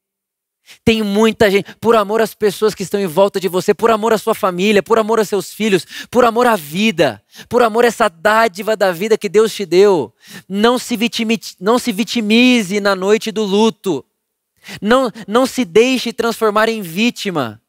Tem 0.83 1.01
muita 1.01 1.49
gente, 1.49 1.75
por 1.79 1.95
amor 1.95 2.21
às 2.21 2.33
pessoas 2.33 2.73
que 2.73 2.83
estão 2.83 2.99
em 2.99 3.07
volta 3.07 3.39
de 3.39 3.47
você, 3.47 3.73
por 3.73 3.91
amor 3.91 4.13
à 4.13 4.17
sua 4.17 4.35
família, 4.35 4.81
por 4.83 4.97
amor 4.97 5.19
a 5.19 5.25
seus 5.25 5.53
filhos, 5.53 5.85
por 6.09 6.25
amor 6.25 6.47
à 6.47 6.55
vida, 6.55 7.21
por 7.47 7.61
amor 7.61 7.85
a 7.85 7.87
essa 7.87 8.09
dádiva 8.09 8.75
da 8.75 8.91
vida 8.91 9.17
que 9.17 9.29
Deus 9.29 9.53
te 9.53 9.65
deu. 9.65 10.13
Não 10.47 10.77
se, 10.77 10.95
vitimize, 10.95 11.55
não 11.59 11.77
se 11.77 11.91
vitimize 11.91 12.79
na 12.79 12.95
noite 12.95 13.31
do 13.31 13.43
luto. 13.43 14.05
Não, 14.81 15.11
não 15.27 15.45
se 15.45 15.65
deixe 15.65 16.13
transformar 16.13 16.69
em 16.69 16.81
vítima. 16.81 17.61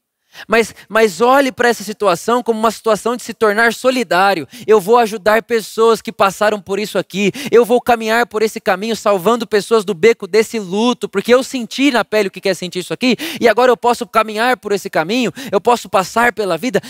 Mas, 0.49 0.75
mas 0.89 1.21
olhe 1.21 1.53
para 1.53 1.69
essa 1.69 1.85
situação 1.85 2.43
como 2.43 2.59
uma 2.59 2.71
situação 2.71 3.17
de 3.17 3.23
se 3.23 3.35
tornar 3.35 3.73
solidário. 3.73 4.47
Eu 4.67 4.81
vou 4.81 4.99
ajudar 4.99 5.43
pessoas 5.43 6.01
que 6.03 6.13
passaram 6.13 6.61
por 6.61 6.79
isso 6.79 6.99
aqui. 6.99 7.33
Eu 7.51 7.65
vou 7.65 7.81
caminhar 7.81 8.27
por 8.27 8.43
esse 8.43 8.61
caminho, 8.61 8.97
salvando 8.97 9.47
pessoas 9.47 9.85
do 9.85 9.95
beco 9.95 10.27
desse 10.27 10.59
luto, 10.59 11.09
porque 11.09 11.33
eu 11.35 11.43
senti 11.43 11.91
na 11.91 12.05
pele 12.05 12.29
o 12.29 12.31
que 12.31 12.41
quer 12.41 12.55
sentir 12.55 12.81
isso 12.81 12.93
aqui, 12.93 13.17
e 13.41 13.49
agora 13.49 13.71
eu 13.71 13.77
posso 13.77 14.07
caminhar 14.07 14.57
por 14.57 14.73
esse 14.73 14.89
caminho, 14.91 15.33
eu 15.51 15.61
posso 15.61 15.89
passar 15.89 16.33
pela 16.33 16.57
vida 16.57 16.81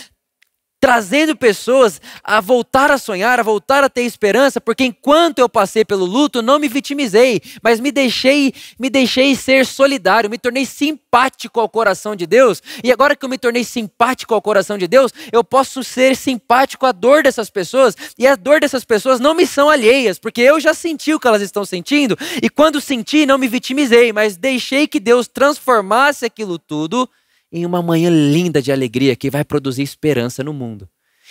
trazendo 0.83 1.37
pessoas 1.37 2.01
a 2.25 2.41
voltar 2.41 2.91
a 2.91 2.99
sonhar, 2.99 3.39
a 3.39 3.43
voltar 3.45 3.85
a 3.85 3.89
ter 3.89 4.03
esperança, 4.03 4.61
porque 4.61 4.83
enquanto 4.83 5.39
eu 5.39 5.49
passei 5.49 5.85
pelo 5.85 6.05
luto, 6.05 6.43
não 6.43 6.59
me 6.59 6.67
vitimizei, 6.67 7.41
mas 7.63 7.79
me 7.79 7.93
deixei, 7.93 8.53
me 8.81 8.91
deixei 8.91 9.37
ser 9.37 9.65
solidário, 9.65 10.29
me 10.29 10.39
tornei 10.39 10.67
simpático 10.67 11.61
ao 11.61 11.69
coração 11.69 12.17
de 12.17 12.27
Deus. 12.27 12.61
E 12.83 12.91
agora 12.91 13.15
que 13.15 13.25
eu 13.25 13.29
me 13.29 13.39
tornei 13.39 13.63
simpático 13.63 14.35
ao 14.35 14.43
coração 14.43 14.77
de 14.77 14.89
Deus, 14.89 15.13
eu 15.31 15.45
posso 15.45 15.85
ser 15.85 16.17
simpático 16.17 16.85
à 16.85 16.91
dor 16.91 17.23
dessas 17.23 17.49
pessoas, 17.49 17.97
e 18.19 18.27
a 18.27 18.35
dor 18.35 18.59
dessas 18.59 18.85
pessoas 18.85 19.21
não 19.21 19.35
me 19.35 19.47
são 19.47 19.71
alheias, 19.71 20.19
porque 20.19 20.41
eu 20.41 20.59
já 20.59 20.75
senti 20.75 21.15
o 21.15 21.21
que 21.21 21.29
elas 21.29 21.43
estão 21.43 21.65
sentindo, 21.65 22.19
e 22.43 22.51
quando 22.51 22.81
senti, 22.81 23.25
não 23.25 23.39
me 23.39 23.47
vitimizei, 23.47 24.13
mas 24.13 24.37
deixei 24.37 24.89
que 24.89 24.99
Deus 24.99 25.29
transformasse 25.29 26.25
aquilo 26.25 26.59
tudo 26.59 27.09
em 27.53 27.67
uma 27.67 27.83
manhã 27.83 28.09
linda 28.09 28.63
de 28.63 28.73
alegria 28.73 29.15
que 29.15 29.31
vai 29.31 29.45
produzir 29.45 29.83
esperança 29.83 30.43
no 30.43 30.55
mundo, 30.55 30.89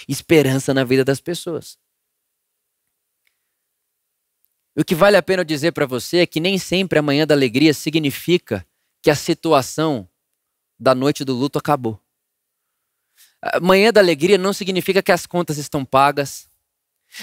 esperança 0.08 0.74
na 0.74 0.84
vida 0.84 1.04
das 1.04 1.20
pessoas. 1.20 1.78
O 4.76 4.86
que 4.86 4.96
vale 4.96 5.18
a 5.18 5.24
pena 5.24 5.44
dizer 5.44 5.72
para 5.74 5.86
você 5.86 6.20
é 6.20 6.26
que 6.26 6.40
nem 6.40 6.58
sempre 6.58 7.00
a 7.00 7.02
manhã 7.02 7.26
da 7.26 7.34
alegria 7.34 7.74
significa 7.74 8.66
que 9.02 9.10
a 9.10 9.16
situação 9.16 10.08
da 10.80 10.96
noite 10.96 11.26
do 11.26 11.34
luto 11.34 11.60
acabou. 11.60 12.00
Manhã 13.62 13.92
da 13.92 14.00
alegria 14.00 14.38
não 14.38 14.54
significa 14.54 15.02
que 15.02 15.12
as 15.12 15.26
contas 15.26 15.58
estão 15.58 15.84
pagas. 15.84 16.48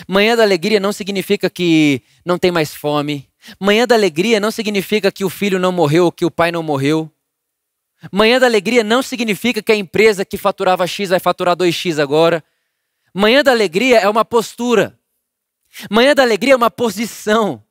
Manhã 0.06 0.36
da 0.36 0.42
alegria 0.42 0.78
não 0.78 0.92
significa 0.92 1.48
que 1.48 2.02
não 2.24 2.38
tem 2.38 2.50
mais 2.50 2.74
fome. 2.74 3.30
Manhã 3.58 3.86
da 3.86 3.94
alegria 3.94 4.40
não 4.40 4.50
significa 4.50 5.10
que 5.10 5.24
o 5.24 5.30
filho 5.30 5.58
não 5.58 5.72
morreu 5.72 6.06
ou 6.06 6.12
que 6.12 6.24
o 6.24 6.30
pai 6.30 6.52
não 6.52 6.62
morreu. 6.62 7.10
Manhã 8.12 8.38
da 8.38 8.46
alegria 8.46 8.84
não 8.84 9.02
significa 9.02 9.62
que 9.62 9.72
a 9.72 9.76
empresa 9.76 10.24
que 10.24 10.36
faturava 10.36 10.86
X 10.86 11.10
vai 11.10 11.18
faturar 11.18 11.56
2X 11.56 12.00
agora. 12.00 12.44
Manhã 13.12 13.42
da 13.42 13.50
alegria 13.50 13.98
é 13.98 14.08
uma 14.08 14.24
postura. 14.24 14.98
Manhã 15.90 16.14
da 16.14 16.22
alegria 16.22 16.54
é 16.54 16.56
uma 16.56 16.70
posição. 16.70 17.64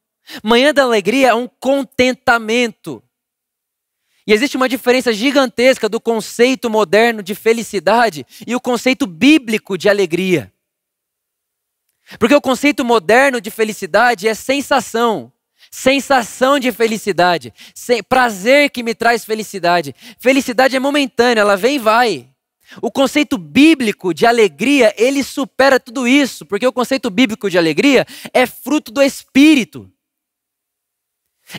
Manhã 0.44 0.74
da 0.74 0.84
alegria 0.84 1.30
é 1.30 1.34
um 1.34 1.48
contentamento. 1.48 3.02
E 4.26 4.34
existe 4.34 4.58
uma 4.58 4.68
diferença 4.68 5.13
gigantesca 5.13 5.88
do 5.88 6.02
conceito 6.02 6.70
moderno 6.70 7.24
de 7.24 7.34
felicidade 7.34 8.26
e 8.46 8.54
o 8.54 8.60
conceito 8.60 9.08
bíblico 9.08 9.78
de 9.78 9.88
alegria. 9.88 10.52
Porque 12.20 12.36
o 12.36 12.42
conceito 12.42 12.84
moderno 12.84 13.40
de 13.40 13.50
felicidade 13.50 14.28
é 14.28 14.34
sensação, 14.34 15.32
sensação 15.71 16.60
de 16.60 16.71
felicidade, 16.71 17.53
prazer 18.08 18.69
que 18.69 18.84
me 18.84 18.93
traz 18.93 19.23
felicidade. 19.25 19.93
Felicidade 20.19 20.75
é 20.75 20.80
momentânea, 20.80 21.41
ela 21.41 21.58
vem 21.58 21.75
e 21.75 21.80
vai. 21.80 22.30
O 22.82 22.91
conceito 22.91 23.38
bíblico 23.38 24.13
de 24.13 24.25
alegria, 24.25 24.93
ele 24.97 25.23
supera 25.23 25.80
tudo 25.80 26.08
isso, 26.08 26.45
porque 26.45 26.67
o 26.67 26.73
conceito 26.73 27.10
bíblico 27.10 27.49
de 27.49 27.58
alegria 27.58 28.06
é 28.34 28.45
fruto 28.45 28.91
do 28.91 29.01
espírito. 29.01 29.89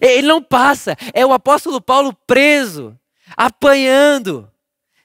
Ele 0.00 0.28
não 0.28 0.42
passa, 0.42 0.96
é 1.14 1.24
o 1.24 1.32
apóstolo 1.32 1.80
Paulo 1.80 2.12
preso, 2.26 2.98
apanhando, 3.34 4.50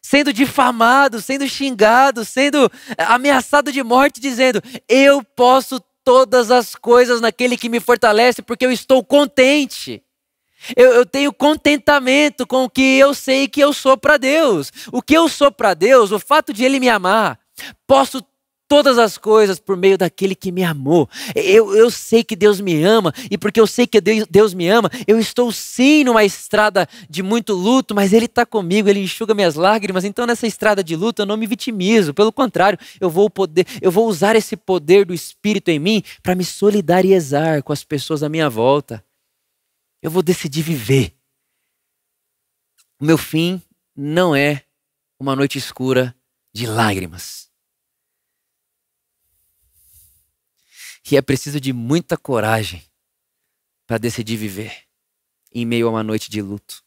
sendo 0.02 0.34
difamado, 0.34 1.22
sendo 1.22 1.48
xingado, 1.48 2.26
sendo 2.26 2.70
ameaçado 2.98 3.72
de 3.72 3.82
morte, 3.82 4.20
dizendo: 4.20 4.62
Eu 4.90 5.24
posso 5.24 5.82
todas 6.04 6.52
as 6.52 6.76
coisas 6.76 7.22
naquele 7.22 7.58
que 7.58 7.70
me 7.70 7.80
fortalece, 7.80 8.42
porque 8.42 8.66
eu 8.66 8.72
estou 8.72 9.04
contente. 9.04 10.04
Eu, 10.76 10.94
eu, 10.94 11.06
tenho 11.06 11.34
contentamento 11.34 12.48
com 12.48 12.64
o 12.64 12.70
que 12.70 12.98
eu 12.98 13.14
sei 13.14 13.48
que 13.48 13.60
eu 13.60 13.74
sou 13.74 13.98
para 13.98 14.18
Deus. 14.18 14.72
O 14.92 15.02
que 15.02 15.14
eu 15.14 15.28
sou 15.28 15.52
para 15.52 15.74
Deus, 15.74 16.12
o 16.12 16.20
fato 16.20 16.54
de 16.54 16.64
Ele 16.64 16.80
me 16.80 16.90
amar, 16.90 17.38
posso 17.86 18.24
todas 18.74 18.98
as 18.98 19.20
coisas 19.20 19.60
por 19.60 19.78
meio 19.78 20.00
daquele 20.00 20.34
que 20.34 20.52
me 20.52 20.64
amou. 20.64 21.08
Eu, 21.36 21.76
eu 21.76 21.92
sei 21.92 22.24
que 22.24 22.36
Deus 22.36 22.60
me 22.60 22.84
ama, 22.84 23.14
e 23.30 23.38
porque 23.38 23.60
eu 23.60 23.68
sei 23.68 23.86
que 23.86 24.02
Deus, 24.02 24.52
me 24.56 24.68
ama, 24.68 24.90
eu 25.06 25.20
estou 25.20 25.52
sim 25.52 26.04
numa 26.04 26.24
estrada 26.24 26.90
de 27.08 27.22
muito 27.22 27.54
luto, 27.54 27.94
mas 27.94 28.12
Ele 28.14 28.26
está 28.26 28.48
comigo, 28.48 28.90
Ele 28.90 29.02
enxuga 29.02 29.36
minhas 29.36 29.54
lágrimas. 29.54 30.04
Então, 30.04 30.26
nessa 30.26 30.48
estrada 30.48 30.84
de 30.84 30.96
luto, 30.96 31.22
eu 31.22 31.26
não 31.28 31.38
me 31.38 31.46
vitimizo, 31.46 32.16
pelo 32.16 32.32
contrário, 32.32 32.80
eu 33.00 33.12
vou, 33.12 33.30
poder, 33.30 33.68
eu 33.80 33.92
vou 33.92 34.08
usar 34.08 34.36
esse 34.36 34.58
poder 34.58 35.06
do 35.06 35.14
Espírito 35.14 35.70
em 35.70 35.78
mim 35.78 36.02
para 36.24 36.34
me 36.34 36.44
solidarizar 36.44 37.62
com 37.62 37.74
as 37.74 37.84
pessoas 37.84 38.24
à 38.24 38.28
minha 38.28 38.50
volta. 38.50 39.06
Eu 40.02 40.10
vou 40.10 40.24
decidir 40.24 40.64
viver. 40.64 41.14
O 43.00 43.06
meu 43.06 43.20
fim 43.20 43.62
não 43.96 44.36
é 44.36 44.64
uma 45.20 45.36
noite 45.36 45.60
escura 45.60 46.16
de 46.52 46.66
lágrimas. 46.66 47.53
Que 51.04 51.18
é 51.18 51.22
preciso 51.22 51.60
de 51.60 51.74
muita 51.74 52.18
coragem 52.18 52.82
para 53.86 53.98
decidir 53.98 54.38
viver 54.38 54.86
em 55.52 55.66
meio 55.66 55.88
a 55.88 55.92
uma 55.92 56.04
noite 56.04 56.32
de 56.32 56.42
luto. 56.42 56.82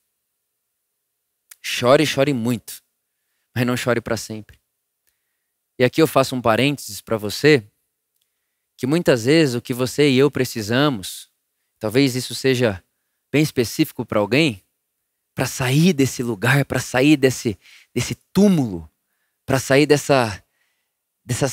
Chore, 1.60 2.06
chore 2.06 2.32
muito, 2.32 2.82
mas 3.54 3.66
não 3.66 3.76
chore 3.76 4.00
para 4.00 4.16
sempre. 4.16 4.58
E 5.78 5.84
aqui 5.84 6.00
eu 6.00 6.06
faço 6.06 6.34
um 6.34 6.40
parênteses 6.40 7.02
para 7.02 7.18
você, 7.18 7.62
que 8.76 8.86
muitas 8.86 9.26
vezes 9.26 9.54
o 9.54 9.60
que 9.60 9.74
você 9.74 10.08
e 10.10 10.16
eu 10.16 10.30
precisamos, 10.30 11.30
talvez 11.78 12.16
isso 12.16 12.34
seja 12.34 12.82
bem 13.30 13.42
específico 13.42 14.06
para 14.06 14.18
alguém, 14.18 14.64
para 15.34 15.46
sair 15.46 15.92
desse 15.92 16.22
lugar, 16.22 16.64
para 16.64 16.80
sair 16.80 17.16
desse, 17.18 17.58
desse 17.94 18.14
túmulo, 18.32 18.90
para 19.44 19.58
sair 19.58 19.84
dessa, 19.84 20.42
dessa, 21.22 21.46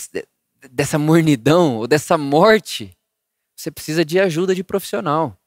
dessa 0.72 0.98
mornidão 0.98 1.78
ou 1.78 1.88
dessa 1.88 2.18
morte, 2.18 2.98
você 3.56 3.72
precisa 3.72 4.04
de 4.04 4.20
ajuda 4.20 4.56
de 4.56 4.64
profissional. 4.64 5.38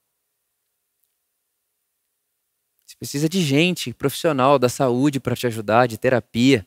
Você 2.86 2.96
precisa 2.96 3.28
de 3.28 3.42
gente 3.42 3.92
profissional 3.92 4.58
da 4.58 4.68
saúde 4.68 5.18
para 5.20 5.36
te 5.36 5.46
ajudar, 5.46 5.86
de 5.86 5.98
terapia. 5.98 6.66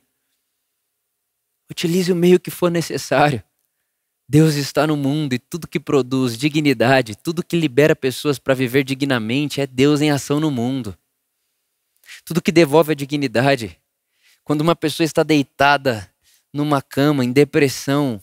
Utilize 1.70 2.12
o 2.12 2.16
meio 2.16 2.40
que 2.40 2.52
for 2.52 2.70
necessário. 2.70 3.44
Deus 4.28 4.56
está 4.56 4.86
no 4.86 4.96
mundo 4.96 5.34
e 5.34 5.40
tudo 5.40 5.68
que 5.68 5.80
produz 5.80 6.38
dignidade, 6.38 7.16
tudo 7.16 7.44
que 7.44 7.60
libera 7.60 7.96
pessoas 7.96 8.38
para 8.38 8.54
viver 8.54 8.84
dignamente 8.84 9.60
é 9.60 9.66
Deus 9.66 10.02
em 10.02 10.12
ação 10.12 10.40
no 10.40 10.52
mundo. 10.52 10.96
Tudo 12.26 12.42
que 12.42 12.52
devolve 12.52 12.92
a 12.92 12.96
dignidade. 12.96 13.80
Quando 14.44 14.62
uma 14.62 14.76
pessoa 14.76 15.06
está 15.06 15.24
deitada 15.24 16.12
numa 16.54 16.82
cama, 16.82 17.24
em 17.24 17.32
depressão, 17.32 18.22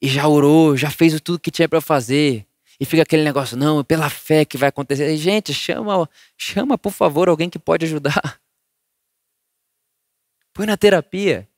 e 0.00 0.08
já 0.08 0.28
orou, 0.28 0.76
já 0.76 0.90
fez 0.90 1.20
tudo 1.20 1.40
que 1.40 1.50
tinha 1.50 1.68
para 1.68 1.80
fazer, 1.80 2.46
e 2.78 2.84
fica 2.84 3.02
aquele 3.02 3.24
negócio, 3.24 3.56
não, 3.56 3.82
pela 3.82 4.10
fé 4.10 4.44
que 4.44 4.58
vai 4.58 4.68
acontecer. 4.68 5.10
E, 5.10 5.16
gente, 5.16 5.54
chama, 5.54 6.08
chama 6.36 6.76
por 6.76 6.92
favor 6.92 7.28
alguém 7.28 7.48
que 7.48 7.58
pode 7.58 7.86
ajudar. 7.86 8.12
Põe 10.52 10.66
na 10.66 10.76
terapia. 10.76 11.48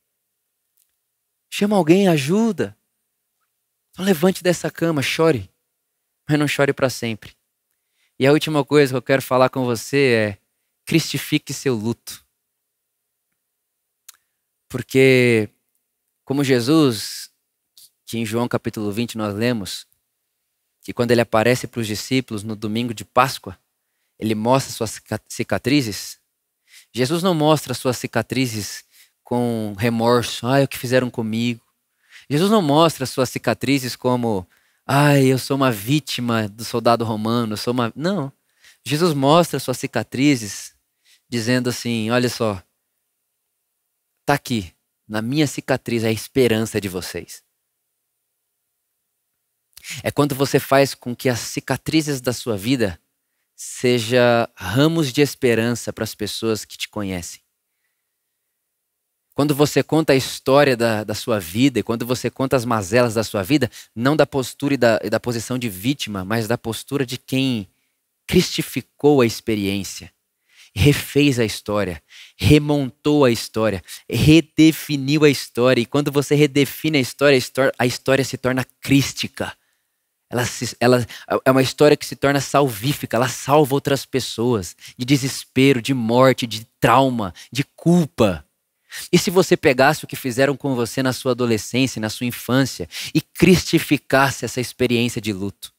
Chama 1.51 1.77
alguém, 1.77 2.09
ajuda. 2.09 2.77
Então 3.91 4.05
levante 4.05 4.45
dessa 4.45 4.71
cama, 4.71 5.03
chore, 5.03 5.51
mas 6.29 6.39
não 6.39 6.47
chore 6.47 6.73
para 6.73 6.89
sempre. 6.89 7.37
E 8.19 8.27
a 8.27 8.33
última 8.33 8.65
coisa 8.65 8.93
que 8.93 8.97
eu 8.97 9.03
quero 9.03 9.23
falar 9.23 9.49
com 9.49 9.65
você 9.65 9.99
é: 9.99 10.39
cristifique 10.87 11.53
seu 11.53 11.75
luto. 11.75 12.25
Porque, 14.69 15.49
como 16.25 16.45
Jesus, 16.45 17.33
que 18.09 18.17
em 18.17 18.25
João 18.25 18.49
capítulo 18.49 18.91
20 18.91 19.19
nós 19.19 19.35
lemos, 19.35 19.87
que 20.83 20.95
quando 20.95 21.11
ele 21.11 21.21
aparece 21.21 21.67
para 21.67 21.81
os 21.81 21.87
discípulos 21.87 22.43
no 22.43 22.57
domingo 22.57 22.95
de 22.95 23.05
Páscoa, 23.05 23.59
ele 24.19 24.35
mostra 24.35 24.73
suas 24.73 24.99
cicatrizes. 25.29 26.19
Jesus 26.91 27.23
não 27.23 27.35
mostra 27.35 27.75
suas 27.75 27.99
cicatrizes 27.99 28.83
com 29.23 29.75
remorso, 29.79 30.47
ai, 30.47 30.65
o 30.65 30.69
que 30.69 30.79
fizeram 30.79 31.11
comigo. 31.11 31.61
Jesus 32.31 32.51
não 32.51 32.63
mostra 32.63 33.05
suas 33.05 33.29
cicatrizes 33.29 33.95
como, 33.95 34.49
ai, 34.87 35.27
eu 35.27 35.39
sou 35.39 35.55
uma 35.55 35.71
vítima 35.71 36.49
do 36.49 36.65
soldado 36.65 37.05
romano, 37.05 37.59
sou 37.59 37.75
uma. 37.75 37.93
Não. 37.95 38.33
Jesus 38.87 39.13
mostra 39.13 39.61
suas 39.61 39.77
cicatrizes 39.77 40.75
dizendo 41.29 41.69
assim: 41.69 42.09
olha 42.09 42.31
só, 42.31 42.63
tá 44.25 44.33
aqui, 44.33 44.73
na 45.07 45.21
minha 45.21 45.47
cicatriz 45.47 46.05
a 46.05 46.11
esperança 46.11 46.81
de 46.81 46.89
vocês. 46.89 47.47
É 50.03 50.11
quando 50.11 50.35
você 50.35 50.59
faz 50.59 50.95
com 50.95 51.15
que 51.15 51.29
as 51.29 51.41
cicatrizes 51.41 52.21
da 52.21 52.33
sua 52.33 52.57
vida 52.57 52.99
seja 53.55 54.49
ramos 54.55 55.13
de 55.13 55.21
esperança 55.21 55.93
para 55.93 56.05
as 56.05 56.15
pessoas 56.15 56.65
que 56.65 56.79
te 56.79 56.89
conhecem. 56.89 57.41
Quando 59.35 59.55
você 59.55 59.85
conta 59.85 60.13
a 60.13 60.17
história 60.17 60.77
da, 60.77 61.05
da 61.05 61.15
sua 61.15 61.39
vida 61.39 61.79
e 61.79 61.83
quando 61.83 62.05
você 62.05 62.29
conta 62.29 62.57
as 62.57 62.65
mazelas 62.65 63.15
da 63.15 63.23
sua 63.23 63.43
vida, 63.43 63.71
não 63.95 64.17
da 64.17 64.27
postura 64.27 64.75
e 64.75 64.77
da, 64.77 65.01
e 65.03 65.09
da 65.09 65.21
posição 65.21 65.57
de 65.57 65.69
vítima, 65.69 66.25
mas 66.25 66.49
da 66.49 66.59
postura 66.59 67.07
de 67.07 67.17
quem 67.17 67.69
cristificou 68.27 69.21
a 69.21 69.27
experiência, 69.27 70.13
refez 70.75 71.39
a 71.39 71.45
história, 71.45 72.03
remontou 72.37 73.25
a 73.25 73.31
história, 73.31 73.83
redefiniu 74.09 75.25
a 75.25 75.31
história. 75.31 75.81
E 75.81 75.87
quando 75.87 76.13
você 76.13 76.35
redefine 76.35 76.99
a 76.99 77.01
história, 77.01 77.35
a 77.35 77.39
história, 77.39 77.73
a 77.79 77.87
história 77.87 78.25
se 78.25 78.37
torna 78.37 78.67
crística. 78.81 79.57
Ela, 80.31 80.45
se, 80.45 80.77
ela 80.79 81.07
é 81.45 81.51
uma 81.51 81.63
história 81.63 81.97
que 81.97 82.05
se 82.05 82.15
torna 82.15 82.41
salvífica, 82.41 83.17
ela 83.17 83.29
salva 83.29 83.75
outras 83.75 84.05
pessoas 84.05 84.77
de 84.97 85.05
desespero, 85.05 85.81
de 85.81 85.95
morte, 85.95 86.47
de 86.47 86.67
trauma, 86.79 87.33
de 87.51 87.65
culpa. 87.75 88.45
E 89.11 89.19
se 89.19 89.31
você 89.31 89.57
pegasse 89.57 90.05
o 90.05 90.07
que 90.07 90.17
fizeram 90.17 90.57
com 90.57 90.75
você 90.75 91.03
na 91.03 91.13
sua 91.13 91.33
adolescência, 91.33 92.01
na 92.01 92.11
sua 92.11 92.27
infância, 92.27 92.89
e 93.15 93.21
cristificasse 93.21 94.45
essa 94.45 94.61
experiência 94.61 95.21
de 95.21 95.33
luto? 95.33 95.73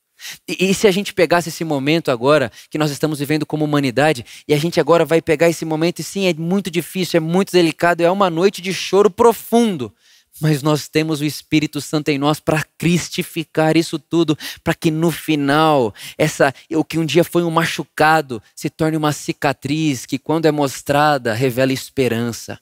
E, 0.47 0.69
e, 0.69 0.73
se 0.73 0.87
a 0.87 0.91
gente 0.91 1.13
pegasse 1.13 1.49
esse 1.49 1.63
momento 1.63 2.11
agora, 2.11 2.51
que 2.69 2.77
nós 2.77 2.91
estamos 2.91 3.19
vivendo 3.19 3.45
como 3.45 3.63
humanidade, 3.63 4.25
e 4.47 4.53
a 4.53 4.57
gente 4.57 4.79
agora 4.79 5.05
vai 5.05 5.21
pegar 5.21 5.49
esse 5.49 5.63
momento, 5.63 5.99
e 5.99 6.03
sim, 6.03 6.27
é 6.27 6.33
muito 6.33 6.69
difícil, 6.69 7.17
é 7.17 7.21
muito 7.21 7.51
delicado, 7.51 8.01
é 8.01 8.11
uma 8.11 8.29
noite 8.29 8.61
de 8.61 8.73
choro 8.73 9.09
profundo, 9.09 9.93
mas 10.39 10.61
nós 10.61 10.87
temos 10.87 11.21
o 11.21 11.25
Espírito 11.25 11.81
Santo 11.81 12.09
em 12.09 12.17
nós 12.17 12.39
para 12.39 12.63
cristificar 12.77 13.75
isso 13.77 13.99
tudo, 13.99 14.37
para 14.63 14.73
que 14.73 14.89
no 14.89 15.11
final, 15.11 15.93
essa 16.17 16.53
o 16.71 16.83
que 16.83 16.97
um 16.97 17.05
dia 17.05 17.23
foi 17.23 17.43
um 17.43 17.51
machucado 17.51 18.41
se 18.55 18.69
torne 18.69 18.97
uma 18.97 19.11
cicatriz 19.11 20.05
que, 20.05 20.17
quando 20.17 20.45
é 20.45 20.51
mostrada, 20.51 21.33
revela 21.33 21.73
esperança. 21.73 22.59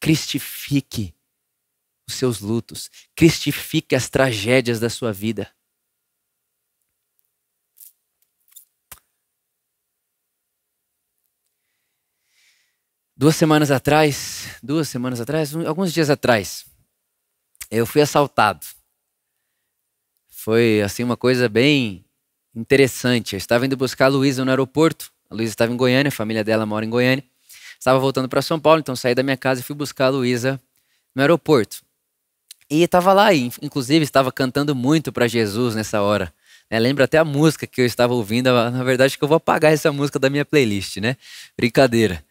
Cristifique 0.00 1.14
os 2.08 2.14
seus 2.14 2.40
lutos, 2.40 2.90
cristifique 3.14 3.94
as 3.94 4.08
tragédias 4.08 4.80
da 4.80 4.90
sua 4.90 5.12
vida. 5.12 5.50
Duas 13.20 13.36
semanas 13.36 13.70
atrás, 13.70 14.56
duas 14.62 14.88
semanas 14.88 15.20
atrás, 15.20 15.54
alguns 15.54 15.92
dias 15.92 16.08
atrás, 16.08 16.64
eu 17.70 17.84
fui 17.84 18.00
assaltado. 18.00 18.66
Foi 20.30 20.80
assim 20.80 21.04
uma 21.04 21.18
coisa 21.18 21.46
bem 21.46 22.02
interessante. 22.56 23.34
Eu 23.34 23.36
estava 23.36 23.66
indo 23.66 23.76
buscar 23.76 24.06
a 24.06 24.08
Luísa 24.08 24.42
no 24.42 24.50
aeroporto. 24.50 25.12
A 25.28 25.34
Luísa 25.34 25.52
estava 25.52 25.70
em 25.70 25.76
Goiânia, 25.76 26.08
a 26.08 26.10
família 26.10 26.42
dela 26.42 26.64
mora 26.64 26.82
em 26.86 26.88
Goiânia. 26.88 27.22
Estava 27.78 27.98
voltando 27.98 28.26
para 28.26 28.40
São 28.40 28.58
Paulo, 28.58 28.80
então 28.80 28.96
saí 28.96 29.14
da 29.14 29.22
minha 29.22 29.36
casa 29.36 29.60
e 29.60 29.64
fui 29.64 29.76
buscar 29.76 30.06
a 30.06 30.08
Luísa 30.08 30.58
no 31.14 31.20
aeroporto. 31.20 31.82
E 32.70 32.82
estava 32.82 33.12
lá, 33.12 33.34
inclusive 33.34 34.02
estava 34.02 34.32
cantando 34.32 34.74
muito 34.74 35.12
para 35.12 35.28
Jesus 35.28 35.74
nessa 35.74 36.00
hora. 36.00 36.32
É, 36.70 36.78
até 37.02 37.18
a 37.18 37.24
música 37.24 37.66
que 37.66 37.82
eu 37.82 37.84
estava 37.84 38.14
ouvindo. 38.14 38.50
Na 38.70 38.82
verdade, 38.82 39.18
que 39.18 39.22
eu 39.22 39.28
vou 39.28 39.36
apagar 39.36 39.74
essa 39.74 39.92
música 39.92 40.18
da 40.18 40.30
minha 40.30 40.46
playlist, 40.46 40.96
né? 40.96 41.18
Brincadeira. 41.54 42.24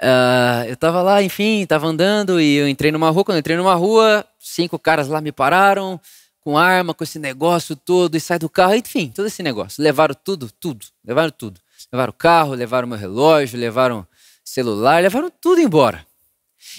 Uh, 0.00 0.66
eu 0.66 0.74
estava 0.74 1.02
lá, 1.02 1.22
enfim, 1.22 1.62
estava 1.62 1.86
andando 1.86 2.40
e 2.40 2.56
eu 2.56 2.68
entrei 2.68 2.90
numa 2.90 3.10
rua. 3.10 3.24
Quando 3.24 3.36
eu 3.36 3.40
entrei 3.40 3.56
numa 3.56 3.74
rua, 3.74 4.26
cinco 4.38 4.78
caras 4.78 5.08
lá 5.08 5.20
me 5.20 5.32
pararam 5.32 6.00
com 6.40 6.58
arma, 6.58 6.92
com 6.92 7.02
esse 7.02 7.18
negócio 7.18 7.74
todo 7.74 8.16
e 8.16 8.20
sai 8.20 8.38
do 8.38 8.48
carro. 8.48 8.74
Enfim, 8.74 9.10
todo 9.10 9.26
esse 9.26 9.42
negócio. 9.42 9.82
Levaram 9.82 10.14
tudo, 10.14 10.50
tudo. 10.50 10.86
Levaram 11.04 11.30
tudo. 11.30 11.60
Levaram 11.92 12.10
o 12.10 12.14
carro, 12.14 12.54
levaram 12.54 12.88
meu 12.88 12.98
relógio, 12.98 13.58
levaram 13.58 14.06
celular, 14.44 15.02
levaram 15.02 15.30
tudo 15.30 15.60
embora. 15.60 16.06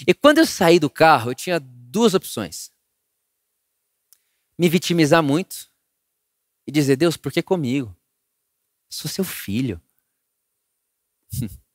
E 0.06 0.14
quando 0.14 0.38
eu 0.38 0.46
saí 0.46 0.78
do 0.78 0.90
carro, 0.90 1.30
eu 1.30 1.34
tinha 1.34 1.58
duas 1.60 2.14
opções: 2.14 2.70
me 4.58 4.68
vitimizar 4.68 5.22
muito 5.22 5.68
e 6.66 6.72
dizer, 6.72 6.96
Deus, 6.96 7.16
por 7.16 7.32
que 7.32 7.42
comigo? 7.42 7.94
Sou 8.88 9.10
seu 9.10 9.24
filho. 9.24 9.80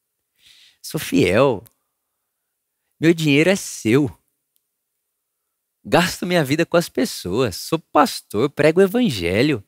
Sou 0.91 0.99
fiel. 0.99 1.63
Meu 2.99 3.13
dinheiro 3.13 3.49
é 3.49 3.55
seu. 3.55 4.09
Gasto 5.85 6.25
minha 6.25 6.43
vida 6.43 6.65
com 6.65 6.75
as 6.75 6.89
pessoas. 6.89 7.55
Sou 7.55 7.79
pastor, 7.79 8.49
prego 8.49 8.81
o 8.81 8.83
evangelho. 8.83 9.63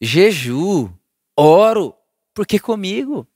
Jeju, 0.00 0.90
oro, 1.38 1.94
porque 2.32 2.58
comigo. 2.58 3.28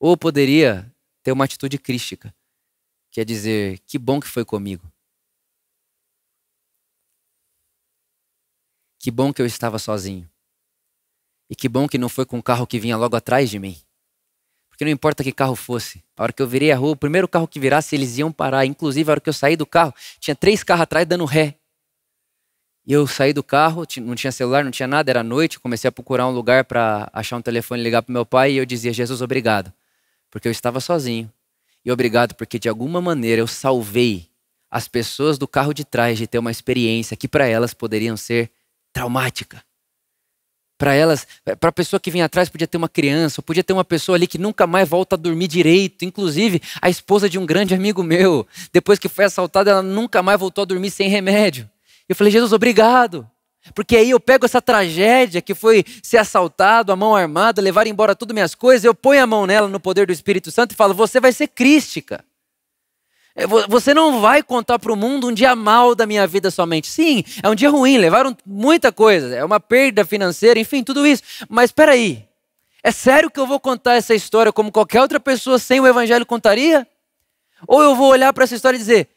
Ou 0.00 0.16
poderia 0.16 0.92
ter 1.22 1.30
uma 1.30 1.44
atitude 1.44 1.78
crística, 1.78 2.34
quer 3.12 3.24
dizer, 3.24 3.78
que 3.86 4.00
bom 4.00 4.18
que 4.18 4.26
foi 4.26 4.44
comigo. 4.44 4.92
Que 8.98 9.12
bom 9.12 9.32
que 9.32 9.40
eu 9.40 9.46
estava 9.46 9.78
sozinho. 9.78 10.28
E 11.48 11.54
que 11.54 11.68
bom 11.68 11.86
que 11.86 11.98
não 11.98 12.08
foi 12.08 12.26
com 12.26 12.40
o 12.40 12.42
carro 12.42 12.66
que 12.66 12.80
vinha 12.80 12.96
logo 12.96 13.14
atrás 13.14 13.48
de 13.48 13.60
mim. 13.60 13.85
Porque 14.76 14.84
não 14.84 14.92
importa 14.92 15.24
que 15.24 15.32
carro 15.32 15.56
fosse. 15.56 16.04
A 16.14 16.24
hora 16.24 16.32
que 16.34 16.42
eu 16.42 16.46
virei 16.46 16.70
a 16.70 16.76
rua, 16.76 16.90
o 16.90 16.96
primeiro 16.96 17.26
carro 17.26 17.48
que 17.48 17.58
virasse, 17.58 17.96
eles 17.96 18.18
iam 18.18 18.30
parar. 18.30 18.66
Inclusive, 18.66 19.10
a 19.10 19.12
hora 19.12 19.20
que 19.22 19.30
eu 19.30 19.32
saí 19.32 19.56
do 19.56 19.64
carro, 19.64 19.94
tinha 20.20 20.34
três 20.34 20.62
carros 20.62 20.82
atrás 20.82 21.06
dando 21.06 21.24
ré. 21.24 21.54
E 22.86 22.92
eu 22.92 23.06
saí 23.06 23.32
do 23.32 23.42
carro, 23.42 23.84
não 24.02 24.14
tinha 24.14 24.30
celular, 24.30 24.62
não 24.62 24.70
tinha 24.70 24.86
nada, 24.86 25.10
era 25.10 25.22
noite. 25.22 25.58
Comecei 25.58 25.88
a 25.88 25.92
procurar 25.92 26.28
um 26.28 26.30
lugar 26.30 26.64
para 26.64 27.08
achar 27.10 27.38
um 27.38 27.40
telefone 27.40 27.82
ligar 27.82 28.02
para 28.02 28.12
meu 28.12 28.26
pai. 28.26 28.52
E 28.52 28.56
eu 28.58 28.66
dizia: 28.66 28.92
Jesus, 28.92 29.22
obrigado 29.22 29.72
porque 30.30 30.46
eu 30.46 30.52
estava 30.52 30.78
sozinho. 30.78 31.32
E 31.82 31.90
obrigado 31.90 32.34
porque 32.34 32.58
de 32.58 32.68
alguma 32.68 33.00
maneira 33.00 33.40
eu 33.40 33.46
salvei 33.46 34.28
as 34.70 34.86
pessoas 34.86 35.38
do 35.38 35.48
carro 35.48 35.72
de 35.72 35.86
trás 35.86 36.18
de 36.18 36.26
ter 36.26 36.38
uma 36.38 36.50
experiência 36.50 37.16
que 37.16 37.26
para 37.26 37.46
elas 37.46 37.72
poderiam 37.72 38.14
ser 38.14 38.50
traumática. 38.92 39.64
Para 40.78 40.94
elas, 40.94 41.26
para 41.58 41.70
a 41.70 41.72
pessoa 41.72 41.98
que 41.98 42.10
vem 42.10 42.22
atrás, 42.22 42.48
podia 42.48 42.66
ter 42.66 42.76
uma 42.76 42.88
criança, 42.88 43.40
podia 43.40 43.64
ter 43.64 43.72
uma 43.72 43.84
pessoa 43.84 44.16
ali 44.16 44.26
que 44.26 44.36
nunca 44.36 44.66
mais 44.66 44.86
volta 44.86 45.16
a 45.16 45.18
dormir 45.18 45.48
direito. 45.48 46.04
Inclusive, 46.04 46.60
a 46.82 46.90
esposa 46.90 47.30
de 47.30 47.38
um 47.38 47.46
grande 47.46 47.74
amigo 47.74 48.02
meu, 48.02 48.46
depois 48.72 48.98
que 48.98 49.08
foi 49.08 49.24
assaltada, 49.24 49.70
ela 49.70 49.82
nunca 49.82 50.22
mais 50.22 50.38
voltou 50.38 50.62
a 50.62 50.66
dormir 50.66 50.90
sem 50.90 51.08
remédio. 51.08 51.68
Eu 52.08 52.14
falei, 52.14 52.30
Jesus, 52.30 52.52
obrigado. 52.52 53.26
Porque 53.74 53.96
aí 53.96 54.10
eu 54.10 54.20
pego 54.20 54.44
essa 54.44 54.62
tragédia 54.62 55.42
que 55.42 55.54
foi 55.54 55.84
ser 56.02 56.18
assaltado, 56.18 56.92
a 56.92 56.96
mão 56.96 57.16
armada, 57.16 57.60
levar 57.60 57.86
embora 57.86 58.14
tudo 58.14 58.34
minhas 58.34 58.54
coisas, 58.54 58.84
eu 58.84 58.94
ponho 58.94 59.22
a 59.22 59.26
mão 59.26 59.46
nela 59.46 59.68
no 59.68 59.80
poder 59.80 60.06
do 60.06 60.12
Espírito 60.12 60.50
Santo 60.50 60.72
e 60.72 60.76
falo: 60.76 60.94
você 60.94 61.18
vai 61.18 61.32
ser 61.32 61.48
crística. 61.48 62.24
É, 63.36 63.46
você 63.46 63.92
não 63.92 64.20
vai 64.22 64.42
contar 64.42 64.78
para 64.78 64.90
o 64.90 64.96
mundo 64.96 65.28
um 65.28 65.32
dia 65.32 65.54
mal 65.54 65.94
da 65.94 66.06
minha 66.06 66.26
vida 66.26 66.50
somente. 66.50 66.88
Sim, 66.88 67.22
é 67.42 67.48
um 67.50 67.54
dia 67.54 67.68
ruim, 67.68 67.98
levaram 67.98 68.34
muita 68.46 68.90
coisa, 68.90 69.36
é 69.36 69.44
uma 69.44 69.60
perda 69.60 70.06
financeira, 70.06 70.58
enfim, 70.58 70.82
tudo 70.82 71.06
isso. 71.06 71.22
Mas 71.46 71.66
espera 71.68 71.92
aí, 71.92 72.24
é 72.82 72.90
sério 72.90 73.30
que 73.30 73.38
eu 73.38 73.46
vou 73.46 73.60
contar 73.60 73.94
essa 73.94 74.14
história 74.14 74.50
como 74.50 74.72
qualquer 74.72 75.02
outra 75.02 75.20
pessoa 75.20 75.58
sem 75.58 75.78
o 75.80 75.86
evangelho 75.86 76.24
contaria? 76.24 76.86
Ou 77.68 77.82
eu 77.82 77.94
vou 77.94 78.10
olhar 78.10 78.32
para 78.32 78.44
essa 78.44 78.54
história 78.54 78.76
e 78.76 78.80
dizer, 78.80 79.08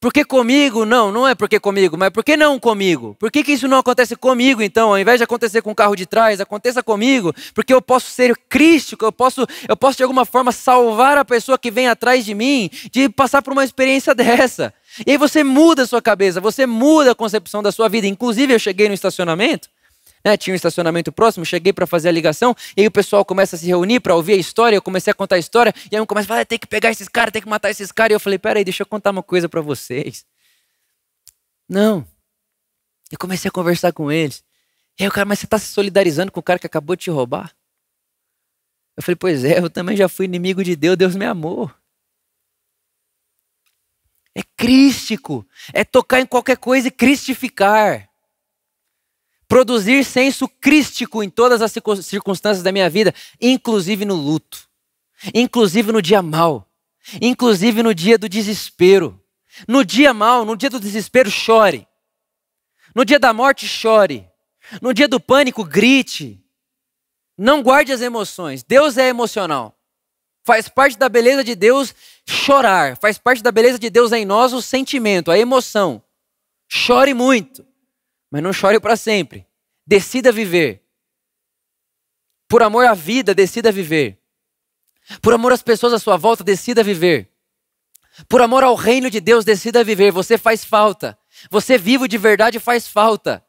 por 0.00 0.14
que 0.14 0.24
comigo? 0.24 0.86
Não, 0.86 1.12
não 1.12 1.28
é 1.28 1.34
porque 1.34 1.60
comigo, 1.60 1.98
mas 1.98 2.08
por 2.08 2.24
que 2.24 2.34
não 2.34 2.58
comigo? 2.58 3.14
Por 3.18 3.30
que, 3.30 3.44
que 3.44 3.52
isso 3.52 3.68
não 3.68 3.78
acontece 3.78 4.16
comigo, 4.16 4.62
então? 4.62 4.88
Ao 4.88 4.98
invés 4.98 5.18
de 5.18 5.24
acontecer 5.24 5.60
com 5.60 5.72
o 5.72 5.74
carro 5.74 5.94
de 5.94 6.06
trás, 6.06 6.40
aconteça 6.40 6.82
comigo, 6.82 7.34
porque 7.54 7.74
eu 7.74 7.82
posso 7.82 8.10
ser 8.10 8.34
crístico, 8.48 9.04
eu 9.04 9.12
posso, 9.12 9.46
eu 9.68 9.76
posso 9.76 9.98
de 9.98 10.02
alguma 10.02 10.24
forma 10.24 10.52
salvar 10.52 11.18
a 11.18 11.24
pessoa 11.24 11.58
que 11.58 11.70
vem 11.70 11.86
atrás 11.86 12.24
de 12.24 12.34
mim 12.34 12.70
de 12.90 13.10
passar 13.10 13.42
por 13.42 13.52
uma 13.52 13.62
experiência 13.62 14.14
dessa. 14.16 14.72
E 15.06 15.10
aí 15.12 15.18
você 15.18 15.44
muda 15.44 15.82
a 15.82 15.86
sua 15.86 16.00
cabeça, 16.00 16.40
você 16.40 16.64
muda 16.66 17.12
a 17.12 17.14
concepção 17.14 17.62
da 17.62 17.70
sua 17.70 17.88
vida. 17.88 18.06
Inclusive, 18.06 18.54
eu 18.54 18.58
cheguei 18.58 18.88
no 18.88 18.94
estacionamento 18.94 19.68
né, 20.24 20.36
tinha 20.36 20.52
um 20.52 20.56
estacionamento 20.56 21.10
próximo, 21.10 21.44
cheguei 21.44 21.72
para 21.72 21.86
fazer 21.86 22.08
a 22.08 22.12
ligação, 22.12 22.54
e 22.76 22.82
aí 22.82 22.86
o 22.86 22.90
pessoal 22.90 23.24
começa 23.24 23.56
a 23.56 23.58
se 23.58 23.66
reunir 23.66 24.00
para 24.00 24.14
ouvir 24.14 24.34
a 24.34 24.36
história, 24.36 24.76
eu 24.76 24.82
comecei 24.82 25.10
a 25.10 25.14
contar 25.14 25.36
a 25.36 25.38
história, 25.38 25.74
e 25.90 25.96
aí 25.96 26.00
um 26.00 26.06
começa 26.06 26.26
a 26.26 26.28
falar, 26.28 26.40
ah, 26.40 26.44
tem 26.44 26.58
que 26.58 26.66
pegar 26.66 26.90
esses 26.90 27.08
caras, 27.08 27.32
tem 27.32 27.42
que 27.42 27.48
matar 27.48 27.70
esses 27.70 27.90
caras, 27.90 28.12
e 28.12 28.14
eu 28.14 28.20
falei, 28.20 28.38
peraí, 28.38 28.64
deixa 28.64 28.82
eu 28.82 28.86
contar 28.86 29.10
uma 29.10 29.22
coisa 29.22 29.48
para 29.48 29.60
vocês. 29.60 30.24
Não. 31.68 32.06
Eu 33.10 33.18
comecei 33.18 33.48
a 33.48 33.52
conversar 33.52 33.92
com 33.92 34.10
eles. 34.10 34.44
E 34.98 35.02
aí 35.02 35.08
o 35.08 35.12
cara, 35.12 35.24
mas 35.24 35.38
você 35.38 35.46
está 35.46 35.58
se 35.58 35.68
solidarizando 35.68 36.30
com 36.30 36.40
o 36.40 36.42
cara 36.42 36.58
que 36.58 36.66
acabou 36.66 36.94
de 36.94 37.04
te 37.04 37.10
roubar? 37.10 37.54
Eu 38.96 39.02
falei, 39.02 39.16
pois 39.16 39.44
é, 39.44 39.58
eu 39.58 39.70
também 39.70 39.96
já 39.96 40.08
fui 40.08 40.26
inimigo 40.26 40.62
de 40.62 40.76
Deus, 40.76 40.96
Deus 40.96 41.16
me 41.16 41.24
amou. 41.24 41.70
É 44.34 44.42
crístico, 44.56 45.46
é 45.72 45.84
tocar 45.84 46.20
em 46.20 46.26
qualquer 46.26 46.56
coisa 46.56 46.88
e 46.88 46.90
cristificar 46.90 48.09
produzir 49.50 50.04
senso 50.04 50.46
crístico 50.46 51.24
em 51.24 51.28
todas 51.28 51.60
as 51.60 51.72
circunstâncias 52.02 52.62
da 52.62 52.70
minha 52.70 52.88
vida, 52.88 53.12
inclusive 53.40 54.04
no 54.04 54.14
luto, 54.14 54.68
inclusive 55.34 55.90
no 55.90 56.00
dia 56.00 56.22
mal, 56.22 56.70
inclusive 57.20 57.82
no 57.82 57.92
dia 57.92 58.16
do 58.16 58.28
desespero. 58.28 59.20
No 59.66 59.84
dia 59.84 60.14
mal, 60.14 60.44
no 60.44 60.56
dia 60.56 60.70
do 60.70 60.78
desespero, 60.78 61.28
chore. 61.28 61.84
No 62.94 63.04
dia 63.04 63.18
da 63.18 63.32
morte, 63.32 63.66
chore. 63.66 64.24
No 64.80 64.94
dia 64.94 65.08
do 65.08 65.18
pânico, 65.18 65.64
grite. 65.64 66.40
Não 67.36 67.60
guarde 67.60 67.92
as 67.92 68.00
emoções. 68.00 68.62
Deus 68.62 68.96
é 68.96 69.08
emocional. 69.08 69.76
Faz 70.44 70.68
parte 70.68 70.96
da 70.96 71.08
beleza 71.08 71.42
de 71.42 71.56
Deus 71.56 71.92
chorar. 72.24 72.96
Faz 72.96 73.18
parte 73.18 73.42
da 73.42 73.50
beleza 73.50 73.80
de 73.80 73.90
Deus 73.90 74.12
em 74.12 74.24
nós 74.24 74.52
o 74.52 74.62
sentimento, 74.62 75.28
a 75.28 75.36
emoção. 75.36 76.00
Chore 76.68 77.12
muito. 77.12 77.68
Mas 78.30 78.42
não 78.42 78.52
chore 78.52 78.78
para 78.78 78.96
sempre. 78.96 79.46
Decida 79.86 80.30
viver. 80.30 80.82
Por 82.48 82.62
amor 82.62 82.86
à 82.86 82.94
vida, 82.94 83.34
decida 83.34 83.72
viver. 83.72 84.20
Por 85.20 85.32
amor 85.32 85.52
às 85.52 85.62
pessoas 85.62 85.92
à 85.92 85.98
sua 85.98 86.16
volta, 86.16 86.44
decida 86.44 86.82
viver. 86.82 87.30
Por 88.28 88.40
amor 88.40 88.62
ao 88.62 88.74
reino 88.74 89.10
de 89.10 89.20
Deus, 89.20 89.44
decida 89.44 89.82
viver. 89.82 90.12
Você 90.12 90.36
faz 90.38 90.64
falta. 90.64 91.18
Você 91.50 91.78
vivo 91.78 92.06
de 92.06 92.18
verdade 92.18 92.60
faz 92.60 92.86
falta. 92.86 93.44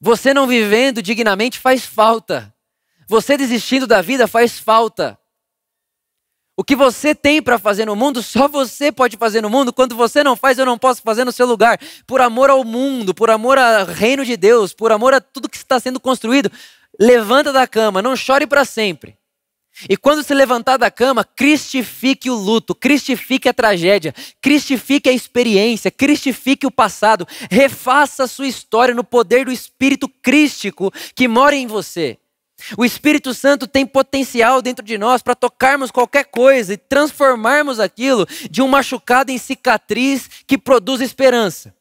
Você 0.00 0.32
não 0.32 0.46
vivendo 0.46 1.02
dignamente 1.02 1.58
faz 1.58 1.84
falta. 1.84 2.54
Você 3.08 3.36
desistindo 3.36 3.86
da 3.86 4.00
vida 4.00 4.28
faz 4.28 4.58
falta. 4.58 5.18
O 6.58 6.64
que 6.64 6.74
você 6.74 7.14
tem 7.14 7.40
para 7.40 7.56
fazer 7.56 7.84
no 7.84 7.94
mundo, 7.94 8.20
só 8.20 8.48
você 8.48 8.90
pode 8.90 9.16
fazer 9.16 9.40
no 9.40 9.48
mundo. 9.48 9.72
Quando 9.72 9.94
você 9.94 10.24
não 10.24 10.34
faz, 10.34 10.58
eu 10.58 10.66
não 10.66 10.76
posso 10.76 11.00
fazer 11.02 11.24
no 11.24 11.30
seu 11.30 11.46
lugar. 11.46 11.78
Por 12.04 12.20
amor 12.20 12.50
ao 12.50 12.64
mundo, 12.64 13.14
por 13.14 13.30
amor 13.30 13.56
ao 13.56 13.86
reino 13.86 14.24
de 14.24 14.36
Deus, 14.36 14.72
por 14.72 14.90
amor 14.90 15.14
a 15.14 15.20
tudo 15.20 15.48
que 15.48 15.56
está 15.56 15.78
sendo 15.78 16.00
construído, 16.00 16.50
levanta 16.98 17.52
da 17.52 17.64
cama, 17.64 18.02
não 18.02 18.16
chore 18.16 18.44
para 18.44 18.64
sempre. 18.64 19.16
E 19.88 19.96
quando 19.96 20.24
se 20.24 20.34
levantar 20.34 20.78
da 20.78 20.90
cama, 20.90 21.22
cristifique 21.22 22.28
o 22.28 22.34
luto, 22.34 22.74
cristifique 22.74 23.48
a 23.48 23.54
tragédia, 23.54 24.12
cristifique 24.42 25.08
a 25.08 25.12
experiência, 25.12 25.92
cristifique 25.92 26.66
o 26.66 26.72
passado, 26.72 27.24
refaça 27.48 28.24
a 28.24 28.26
sua 28.26 28.48
história 28.48 28.96
no 28.96 29.04
poder 29.04 29.44
do 29.44 29.52
Espírito 29.52 30.08
Crístico 30.08 30.92
que 31.14 31.28
mora 31.28 31.54
em 31.54 31.68
você. 31.68 32.18
O 32.76 32.84
Espírito 32.84 33.32
Santo 33.32 33.66
tem 33.66 33.86
potencial 33.86 34.60
dentro 34.60 34.84
de 34.84 34.98
nós 34.98 35.22
para 35.22 35.34
tocarmos 35.34 35.90
qualquer 35.90 36.24
coisa 36.24 36.74
e 36.74 36.76
transformarmos 36.76 37.80
aquilo 37.80 38.26
de 38.50 38.60
um 38.60 38.68
machucado 38.68 39.30
em 39.30 39.38
cicatriz 39.38 40.28
que 40.46 40.58
produz 40.58 41.00
esperança. 41.00 41.74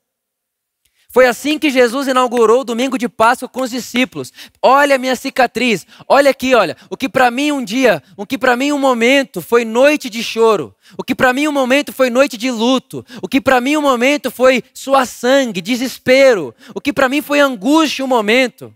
Foi 1.09 1.25
assim 1.25 1.57
que 1.57 1.71
Jesus 1.71 2.07
inaugurou 2.07 2.61
o 2.61 2.63
domingo 2.63 2.97
de 2.97 3.09
Páscoa 3.09 3.49
com 3.49 3.61
os 3.61 3.71
discípulos. 3.71 4.31
Olha 4.61 4.95
a 4.95 4.99
minha 4.99 5.15
cicatriz, 5.15 5.87
olha 6.07 6.29
aqui, 6.29 6.53
olha. 6.53 6.77
O 6.91 6.97
que 6.97 7.09
para 7.09 7.31
mim 7.31 7.51
um 7.51 7.63
dia, 7.63 8.03
o 8.15 8.25
que 8.25 8.37
para 8.37 8.55
mim 8.55 8.71
um 8.71 8.77
momento 8.77 9.41
foi 9.41 9.65
noite 9.65 10.11
de 10.11 10.21
choro, 10.21 10.75
o 10.95 11.03
que 11.03 11.15
para 11.15 11.33
mim 11.33 11.47
um 11.47 11.51
momento 11.51 11.91
foi 11.91 12.09
noite 12.09 12.37
de 12.37 12.51
luto, 12.51 13.03
o 13.21 13.27
que 13.27 13.41
para 13.41 13.59
mim 13.59 13.77
um 13.77 13.81
momento 13.81 14.29
foi 14.29 14.61
suar 14.73 15.07
sangue, 15.07 15.59
desespero, 15.59 16.53
o 16.75 16.79
que 16.79 16.93
para 16.93 17.09
mim 17.09 17.21
foi 17.21 17.39
angústia 17.39 18.05
um 18.05 18.07
momento 18.07 18.71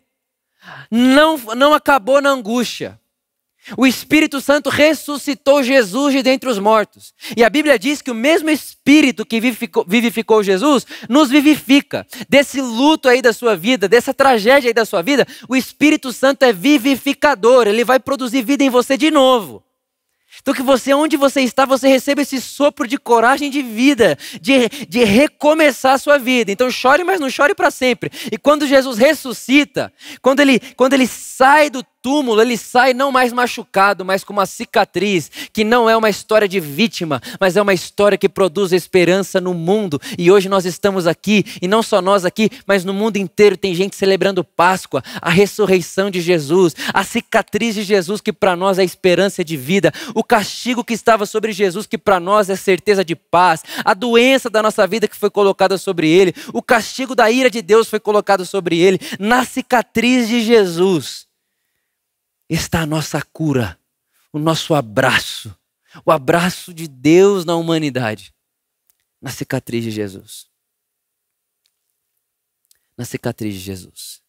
não, 0.90 1.38
não 1.56 1.74
acabou 1.74 2.22
na 2.22 2.30
angústia. 2.30 3.00
O 3.78 3.86
Espírito 3.86 4.42
Santo 4.42 4.70
ressuscitou 4.70 5.62
Jesus 5.62 6.14
de 6.14 6.24
dentre 6.24 6.50
os 6.50 6.58
mortos. 6.58 7.14
E 7.38 7.44
a 7.44 7.50
Bíblia 7.50 7.78
diz 7.78 8.02
que 8.02 8.10
o 8.10 8.16
mesmo 8.16 8.50
Espírito 8.50 9.24
que 9.24 9.40
vivificou, 9.40 9.86
vivificou, 9.88 10.42
Jesus 10.42 10.86
nos 11.08 11.30
vivifica. 11.30 12.06
Desse 12.28 12.60
luto 12.60 13.08
aí 13.08 13.22
da 13.22 13.32
sua 13.32 13.56
vida, 13.56 13.88
dessa 13.88 14.14
tragédia 14.14 14.70
aí 14.70 14.74
da 14.74 14.84
sua 14.84 15.04
vida, 15.04 15.28
o 15.48 15.56
Espírito 15.56 16.12
Santo 16.12 16.44
é 16.44 16.52
vivificador. 16.52 17.68
Ele 17.68 17.86
vai 17.86 18.00
produzir 18.00 18.42
vida 18.42 18.64
em 18.64 18.70
você 18.70 18.98
de 18.98 19.12
novo. 19.12 19.64
Então 20.42 20.54
que 20.54 20.64
você, 20.64 20.94
onde 20.94 21.16
você 21.18 21.42
está, 21.42 21.66
você 21.66 21.88
receba 21.88 22.22
esse 22.22 22.42
sopro 22.42 22.88
de 22.88 22.98
coragem 22.98 23.50
de 23.50 23.62
vida, 23.62 24.18
de, 24.42 24.68
de 24.88 25.04
recomeçar 25.04 25.94
a 25.94 25.98
sua 25.98 26.18
vida. 26.18 26.52
Então 26.52 26.70
chore, 26.72 27.04
mas 27.04 27.20
não 27.20 27.30
chore 27.30 27.54
para 27.54 27.70
sempre. 27.70 28.12
E 28.32 28.38
quando 28.38 28.66
Jesus 28.66 28.98
ressuscita, 28.98 29.94
quando 30.22 30.40
ele, 30.40 30.60
quando 30.76 30.94
ele 30.94 31.08
sai 31.08 31.70
do 31.70 31.84
túmulo, 32.02 32.42
ele 32.42 32.58
sai 32.58 32.94
não 32.94 33.12
mais 33.12 33.32
machucado, 33.32 34.04
mas 34.04 34.24
com 34.24 34.34
uma 34.34 34.46
cicatriz, 34.46 35.30
que 35.54 35.64
não 35.64 35.90
é 35.90 35.96
uma 35.96 36.10
história 36.10 36.48
de 36.48 36.60
vítima, 36.60 37.22
mas 37.40 37.56
é 37.56 37.62
uma 37.62 37.74
história 37.74 38.18
que 38.18 38.28
produz 38.28 38.72
esperança 38.72 39.40
no 39.40 39.54
mundo. 39.54 40.02
E 40.18 40.32
hoje 40.32 40.50
nós 40.50 40.66
estamos 40.66 41.06
aqui, 41.06 41.46
e 41.62 41.68
não 41.68 41.84
só 41.84 42.02
nós 42.02 42.26
aqui, 42.26 42.50
mas 42.66 42.84
no 42.84 42.94
mundo 42.94 43.18
inteiro 43.18 43.56
tem 43.56 43.76
gente 43.76 43.96
celebrando 43.96 44.44
Páscoa, 44.44 45.04
a 45.22 45.30
ressurreição 45.30 46.10
de 46.10 46.22
Jesus, 46.22 46.76
a 46.94 47.04
cicatriz 47.04 47.76
de 47.76 47.84
Jesus, 47.84 48.22
que 48.22 48.34
para 48.34 48.56
nós 48.56 48.80
é 48.80 48.84
esperança 48.84 49.44
de 49.44 49.56
vida, 49.56 49.94
o 50.16 50.24
castigo 50.24 50.84
que 50.84 50.94
estava 50.94 51.26
sobre 51.26 51.52
Jesus, 51.52 51.86
que 51.86 51.98
para 51.98 52.20
nós 52.20 52.50
é 52.50 52.56
certeza 52.56 53.06
de 53.06 53.16
paz, 53.16 53.64
a 53.86 53.94
doença 53.94 54.50
da 54.50 54.64
nossa 54.64 54.88
vida 54.88 55.08
que 55.08 55.16
foi 55.16 55.30
colocada 55.30 55.78
sobre 55.78 56.10
ele, 56.10 56.34
o 56.54 56.62
castigo 56.62 57.16
da 57.16 57.30
ira 57.30 57.50
de 57.50 57.62
Deus 57.62 57.88
foi 57.88 58.00
colocado 58.00 58.46
sobre 58.46 58.80
ele, 58.80 59.00
na 59.20 59.46
cicatriz 59.46 60.28
de 60.28 60.42
Jesus 60.42 61.31
está 62.54 62.82
a 62.82 62.86
nossa 62.86 63.22
cura, 63.22 63.80
o 64.34 64.38
nosso 64.38 64.74
abraço, 64.74 65.58
o 66.06 66.12
abraço 66.12 66.74
de 66.74 66.88
Deus 66.88 67.46
na 67.46 67.56
humanidade, 67.56 68.34
na 69.22 69.32
cicatriz 69.32 69.84
de 69.84 69.92
Jesus. 69.92 70.50
Na 72.98 73.06
cicatriz 73.06 73.54
de 73.54 73.60
Jesus. 73.60 74.22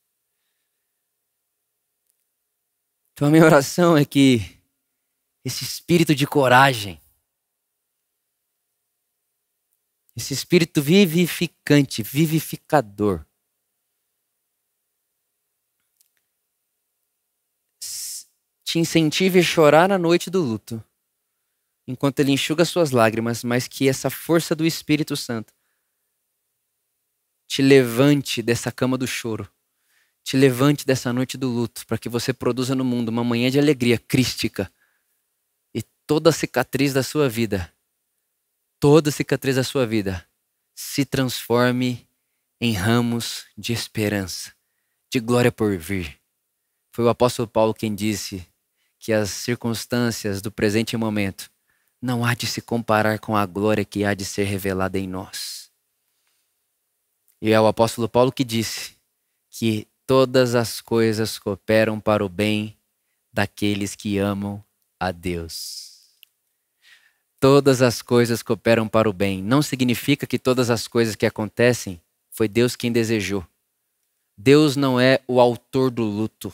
Então 3.12 3.27
a 3.27 3.31
minha 3.31 3.45
oração 3.45 3.97
é 3.97 4.05
que 4.05 4.59
esse 5.45 5.64
espírito 5.64 6.14
de 6.14 6.27
coragem, 6.27 7.01
esse 10.14 10.33
espírito 10.33 10.81
vivificante, 10.81 12.03
vivificador, 12.03 13.27
te 18.73 18.79
incentive 18.79 19.41
a 19.41 19.43
chorar 19.43 19.87
na 19.87 19.99
noite 19.99 20.31
do 20.31 20.41
luto, 20.41 20.83
enquanto 21.87 22.20
ele 22.20 22.33
enxuga 22.33 22.64
suas 22.64 22.91
lágrimas, 22.91 23.45
mas 23.45 23.68
que 23.68 23.87
essa 23.87 24.09
força 24.09 24.55
do 24.55 24.64
Espírito 24.64 25.14
Santo 25.14 25.53
te 27.47 27.61
levante 27.61 28.41
dessa 28.41 28.73
cama 28.73 28.97
do 28.97 29.07
choro 29.07 29.47
te 30.25 30.37
levante 30.37 30.87
dessa 30.87 31.12
noite 31.12 31.37
do 31.37 31.49
luto, 31.49 31.87
para 31.87 31.99
que 31.99 32.09
você 32.09 32.33
produza 32.33 32.75
no 32.75 32.85
mundo 32.85 33.09
uma 33.09 33.25
manhã 33.25 33.51
de 33.51 33.59
alegria 33.59 33.99
crística. 33.99 34.73
E 35.75 35.83
toda 36.07 36.31
a 36.31 36.33
cicatriz 36.33 36.93
da 36.93 37.03
sua 37.03 37.29
vida, 37.29 37.75
toda 38.79 39.11
a 39.11 39.12
cicatriz 39.12 39.57
da 39.57 39.64
sua 39.64 39.85
vida, 39.85 40.25
se 40.75 41.05
transforme 41.05 42.09
em 42.61 42.73
ramos 42.73 43.47
de 43.59 43.73
esperança, 43.73 44.55
de 45.11 45.18
glória 45.18 45.51
por 45.51 45.77
vir. 45.77 46.20
Foi 46.93 47.05
o 47.05 47.09
apóstolo 47.09 47.49
Paulo 47.49 47.75
quem 47.75 47.93
disse 47.93 48.47
que 49.03 49.12
as 49.12 49.30
circunstâncias 49.30 50.40
do 50.40 50.53
presente 50.53 50.96
momento 50.96 51.50
não 52.00 52.24
há 52.24 52.34
de 52.34 52.46
se 52.46 52.62
comparar 52.62 53.18
com 53.18 53.36
a 53.36 53.44
glória 53.44 53.84
que 53.84 54.05
há 54.05 54.14
de 54.14 54.24
ser 54.24 54.44
revelada 54.44 54.96
em 54.96 55.09
nós. 55.09 55.68
E 57.40 57.50
é 57.50 57.61
o 57.61 57.66
apóstolo 57.66 58.09
Paulo 58.09 58.30
que 58.30 58.44
disse 58.44 58.94
que 59.50 59.88
todas 60.07 60.55
as 60.55 60.80
coisas 60.80 61.36
cooperam 61.36 61.98
para 61.98 62.24
o 62.24 62.28
bem 62.28 62.76
daqueles 63.32 63.96
que 63.96 64.18
amam 64.18 64.62
a 65.00 65.11
Deus. 65.11 66.16
Todas 67.40 67.82
as 67.82 68.03
coisas 68.03 68.40
cooperam 68.40 68.86
para 68.86 69.11
o 69.11 69.12
bem. 69.12 69.42
Não 69.42 69.62
significa 69.62 70.28
que 70.28 70.38
todas 70.38 70.70
as 70.70 70.86
coisas 70.86 71.16
que 71.16 71.26
acontecem 71.26 72.00
foi 72.30 72.46
Deus 72.46 72.76
quem 72.76 72.92
desejou. 72.92 73.44
Deus 74.38 74.76
não 74.76 75.00
é 75.00 75.20
o 75.26 75.40
autor 75.40 75.90
do 75.90 76.05
luto. 76.05 76.53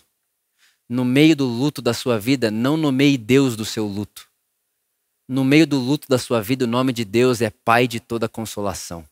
No 0.89 1.05
meio 1.05 1.37
do 1.37 1.45
luto 1.45 1.83
da 1.83 1.93
sua 1.93 2.19
vida, 2.19 2.51
não 2.51 2.77
nomeie 2.77 3.19
Deus 3.19 3.55
do 3.57 3.65
seu 3.65 3.87
luto. 3.87 4.29
No 5.29 5.45
meio 5.45 5.67
do 5.67 5.79
luto 5.79 6.09
da 6.09 6.19
sua 6.19 6.41
vida, 6.41 6.65
o 6.65 6.69
nome 6.69 6.93
de 6.93 7.05
Deus 7.05 7.43
é 7.43 7.51
Pai 7.51 7.87
de 7.87 8.01
toda 8.01 8.29
consolação. 8.29 9.07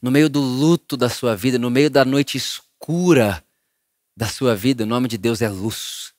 No 0.00 0.10
meio 0.10 0.28
do 0.28 0.40
luto 0.40 0.96
da 0.96 1.08
sua 1.08 1.34
vida, 1.34 1.58
no 1.58 1.70
meio 1.70 1.90
da 1.90 2.04
noite 2.04 2.36
escura 2.36 3.44
da 4.16 4.28
sua 4.28 4.54
vida, 4.54 4.84
o 4.84 4.86
nome 4.86 5.08
de 5.08 5.18
Deus 5.18 5.42
é 5.42 5.48
luz. 5.48 6.14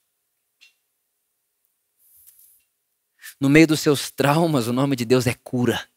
No 3.39 3.49
meio 3.49 3.67
dos 3.67 3.79
seus 3.79 4.11
traumas, 4.11 4.67
o 4.67 4.73
nome 4.73 4.95
de 4.95 5.05
Deus 5.05 5.25
é 5.25 5.33
cura. 5.33 5.87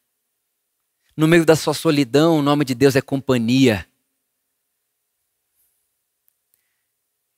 No 1.16 1.26
meio 1.26 1.44
da 1.44 1.56
sua 1.56 1.74
solidão, 1.74 2.38
o 2.38 2.42
nome 2.42 2.64
de 2.64 2.74
Deus 2.74 2.94
é 2.94 3.00
companhia. 3.00 3.89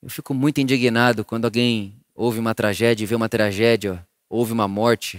Eu 0.03 0.09
fico 0.09 0.33
muito 0.33 0.59
indignado 0.59 1.23
quando 1.23 1.45
alguém 1.45 1.95
ouve 2.13 2.37
uma 2.37 2.53
tragédia, 2.53 3.07
vê 3.07 3.15
uma 3.15 3.29
tragédia, 3.29 4.05
ouve 4.29 4.51
uma 4.51 4.67
morte, 4.67 5.17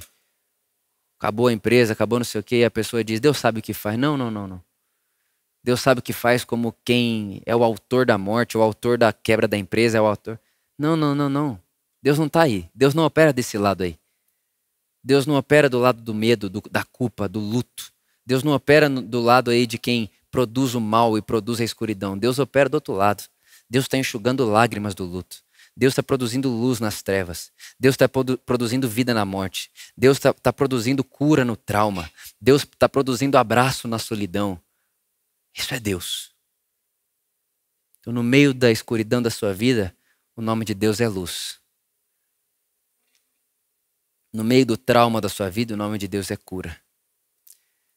acabou 1.19 1.47
a 1.47 1.53
empresa, 1.55 1.95
acabou 1.95 2.19
não 2.19 2.25
sei 2.25 2.43
o 2.43 2.45
quê, 2.45 2.57
e 2.57 2.65
a 2.67 2.71
pessoa 2.71 3.03
diz: 3.03 3.19
Deus 3.19 3.39
sabe 3.39 3.61
o 3.61 3.63
que 3.63 3.73
faz. 3.73 3.99
Não, 3.99 4.15
não, 4.19 4.31
não, 4.31 4.47
não. 4.47 4.63
Deus 5.65 5.81
sabe 5.81 6.01
o 6.01 6.03
que 6.03 6.13
faz 6.13 6.45
como 6.45 6.77
quem 6.85 7.41
é 7.47 7.57
o 7.57 7.65
autor 7.65 8.05
da 8.05 8.19
morte, 8.19 8.59
o 8.59 8.61
autor 8.61 8.99
da 8.99 9.11
quebra 9.11 9.49
da 9.49 9.57
empresa, 9.57 9.97
é 9.97 10.01
o 10.03 10.05
autor. 10.05 10.39
Não, 10.79 10.95
não, 10.95 11.15
não, 11.15 11.31
não. 11.31 11.59
Deus 12.03 12.19
não 12.19 12.27
está 12.27 12.43
aí. 12.43 12.69
Deus 12.75 12.93
não 12.93 13.07
opera 13.07 13.33
desse 13.33 13.57
lado 13.57 13.85
aí. 13.85 13.99
Deus 15.03 15.25
não 15.25 15.37
opera 15.37 15.71
do 15.71 15.79
lado 15.79 16.03
do 16.03 16.13
medo, 16.13 16.51
do, 16.51 16.63
da 16.71 16.85
culpa, 16.85 17.27
do 17.27 17.41
luto. 17.41 17.91
Deus 18.27 18.43
não 18.43 18.53
opera 18.53 18.91
do 18.91 19.21
lado 19.23 19.51
aí 19.51 19.67
de 19.67 19.79
quem 19.79 20.11
produz 20.31 20.75
o 20.75 20.81
mal 20.81 21.17
e 21.17 21.23
produz 21.23 21.59
a 21.63 21.65
escuridão. 21.65 22.19
Deus 22.19 22.39
opera 22.39 22.69
do 22.69 22.75
outro 22.75 22.93
lado. 22.93 23.25
Deus 23.75 23.87
está 23.87 23.99
enxugando 23.99 24.49
lágrimas 24.49 24.95
do 24.95 25.05
luto. 25.05 25.43
Deus 25.77 25.95
está 25.95 26.01
produzindo 26.01 26.49
luz 26.49 26.79
nas 26.79 27.03
trevas. 27.03 27.51
Deus 27.77 27.95
está 27.95 28.09
produ 28.09 28.39
produzindo 28.39 28.89
vida 28.89 29.13
na 29.13 29.25
morte. 29.25 29.69
Deus 29.97 30.17
está 30.17 30.33
tá 30.33 30.53
produzindo 30.53 31.03
cura 31.03 31.45
no 31.45 31.57
trauma. 31.57 32.09
Deus 32.41 32.63
está 32.63 32.89
produzindo 32.89 33.37
abraço 33.37 33.89
na 33.89 33.99
solidão. 33.99 34.63
Isso 35.53 35.75
é 35.75 35.81
Deus. 35.81 36.33
Então, 37.99 38.13
no 38.13 38.23
meio 38.23 38.55
da 38.55 38.71
escuridão 38.71 39.21
da 39.21 39.29
sua 39.29 39.53
vida, 39.53 39.93
o 40.37 40.41
nome 40.41 40.65
de 40.65 40.73
Deus 40.73 41.01
é 41.01 41.09
luz. 41.09 41.59
No 44.33 44.45
meio 44.45 44.65
do 44.65 44.77
trauma 44.77 45.21
da 45.21 45.29
sua 45.29 45.51
vida, 45.51 45.75
o 45.75 45.77
nome 45.77 45.99
de 45.99 46.07
Deus 46.07 46.31
é 46.31 46.37
cura 46.37 46.81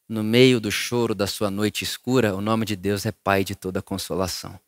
no 0.08 0.24
meio 0.24 0.58
do 0.58 0.72
choro 0.72 1.14
da 1.14 1.26
sua 1.26 1.50
noite 1.50 1.84
escura, 1.84 2.34
o 2.34 2.40
nome 2.40 2.64
de 2.64 2.74
Deus 2.74 3.04
é 3.04 3.12
Pai 3.12 3.44
de 3.44 3.54
toda 3.54 3.82
consolação. 3.82 4.58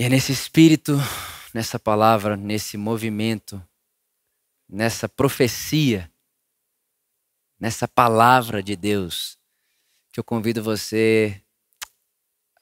E 0.00 0.04
é 0.04 0.08
nesse 0.08 0.30
espírito, 0.30 0.92
nessa 1.52 1.76
palavra, 1.76 2.36
nesse 2.36 2.76
movimento, 2.76 3.60
nessa 4.68 5.08
profecia, 5.08 6.08
nessa 7.58 7.88
palavra 7.88 8.62
de 8.62 8.76
Deus, 8.76 9.36
que 10.12 10.20
eu 10.20 10.22
convido 10.22 10.62
você 10.62 11.42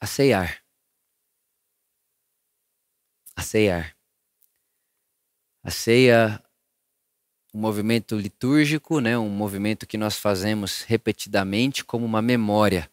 a 0.01 0.07
ceiar. 0.07 0.63
A 3.35 3.43
ceiar. 3.43 3.95
A 5.61 5.69
ceia 5.69 6.43
um 7.53 7.59
movimento 7.59 8.15
litúrgico, 8.15 8.99
né, 8.99 9.15
um 9.15 9.29
movimento 9.29 9.85
que 9.85 9.95
nós 9.97 10.17
fazemos 10.17 10.81
repetidamente 10.81 11.85
como 11.85 12.03
uma 12.03 12.21
memória. 12.21 12.89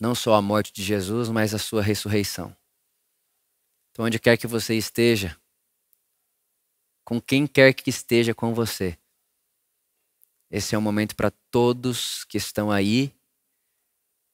Não 0.00 0.14
só 0.14 0.34
a 0.34 0.42
morte 0.42 0.72
de 0.72 0.82
Jesus, 0.82 1.28
mas 1.28 1.54
a 1.54 1.58
sua 1.58 1.82
ressurreição. 1.82 2.56
Então, 3.90 4.04
onde 4.04 4.18
quer 4.18 4.36
que 4.36 4.46
você 4.46 4.74
esteja, 4.74 5.36
com 7.04 7.20
quem 7.20 7.46
quer 7.46 7.72
que 7.72 7.90
esteja 7.90 8.34
com 8.34 8.54
você, 8.54 8.96
esse 10.50 10.74
é 10.74 10.78
um 10.78 10.82
momento 10.82 11.14
para 11.14 11.30
todos 11.50 12.24
que 12.24 12.38
estão 12.38 12.70
aí, 12.70 13.12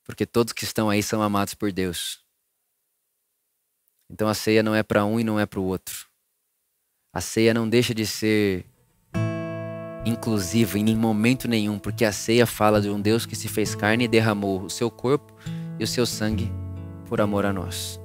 porque 0.04 0.26
todos 0.26 0.52
que 0.52 0.64
estão 0.64 0.88
aí 0.88 1.02
são 1.02 1.22
amados 1.22 1.54
por 1.54 1.72
Deus. 1.72 2.22
Então 4.08 4.28
a 4.28 4.34
ceia 4.34 4.62
não 4.62 4.74
é 4.74 4.82
para 4.82 5.04
um 5.04 5.18
e 5.18 5.24
não 5.24 5.40
é 5.40 5.46
para 5.46 5.58
o 5.58 5.64
outro. 5.64 6.08
A 7.12 7.20
ceia 7.20 7.54
não 7.54 7.68
deixa 7.68 7.94
de 7.94 8.06
ser 8.06 8.66
inclusiva 10.05 10.78
em 10.78 10.96
momento 10.96 11.48
nenhum, 11.48 11.78
porque 11.78 12.05
a 12.05 12.12
ceia 12.12 12.46
fala 12.46 12.80
de 12.80 12.88
um 12.88 13.00
Deus 13.00 13.26
que 13.26 13.36
se 13.36 13.48
fez 13.48 13.74
carne 13.74 14.05
e 14.05 14.09
derramou 14.09 14.62
o 14.62 14.70
seu 14.70 14.90
corpo 14.90 15.32
e 15.78 15.84
o 15.84 15.86
seu 15.86 16.05
sangue 16.07 16.52
por 17.09 17.20
amor 17.20 17.44
a 17.46 17.52
nós. 17.52 18.00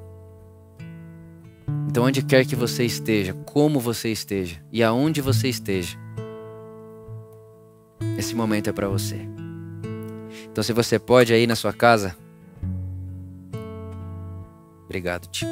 Então, 1.88 2.04
onde 2.04 2.22
quer 2.22 2.46
que 2.46 2.56
você 2.56 2.86
esteja, 2.86 3.34
como 3.46 3.80
você 3.80 4.12
esteja 4.12 4.64
e 4.72 4.84
aonde 4.84 5.22
você 5.22 5.50
esteja, 5.50 5.98
esse 8.18 8.36
momento 8.36 8.70
é 8.70 8.74
para 8.74 8.88
você. 8.88 9.18
Então, 10.52 10.64
se 10.64 10.72
você 10.72 11.00
pode 11.00 11.34
aí 11.34 11.48
na 11.48 11.56
sua 11.56 11.74
casa, 11.74 12.16
obrigado, 14.86 15.28
tipo, 15.28 15.52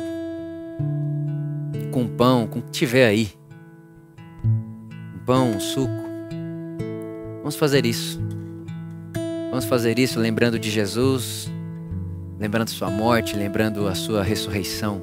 com 1.92 2.08
pão, 2.08 2.48
com 2.48 2.60
o 2.60 2.62
que 2.62 2.72
tiver 2.72 3.08
aí 3.08 3.38
pão, 5.28 5.52
um 5.52 5.60
suco. 5.60 6.07
Vamos 7.48 7.56
fazer 7.56 7.86
isso. 7.86 8.20
Vamos 9.50 9.64
fazer 9.64 9.98
isso 9.98 10.20
lembrando 10.20 10.60
de 10.60 10.70
Jesus, 10.70 11.50
lembrando 12.38 12.68
sua 12.68 12.90
morte, 12.90 13.38
lembrando 13.38 13.88
a 13.88 13.96
sua 13.96 14.22
ressurreição. 14.22 15.02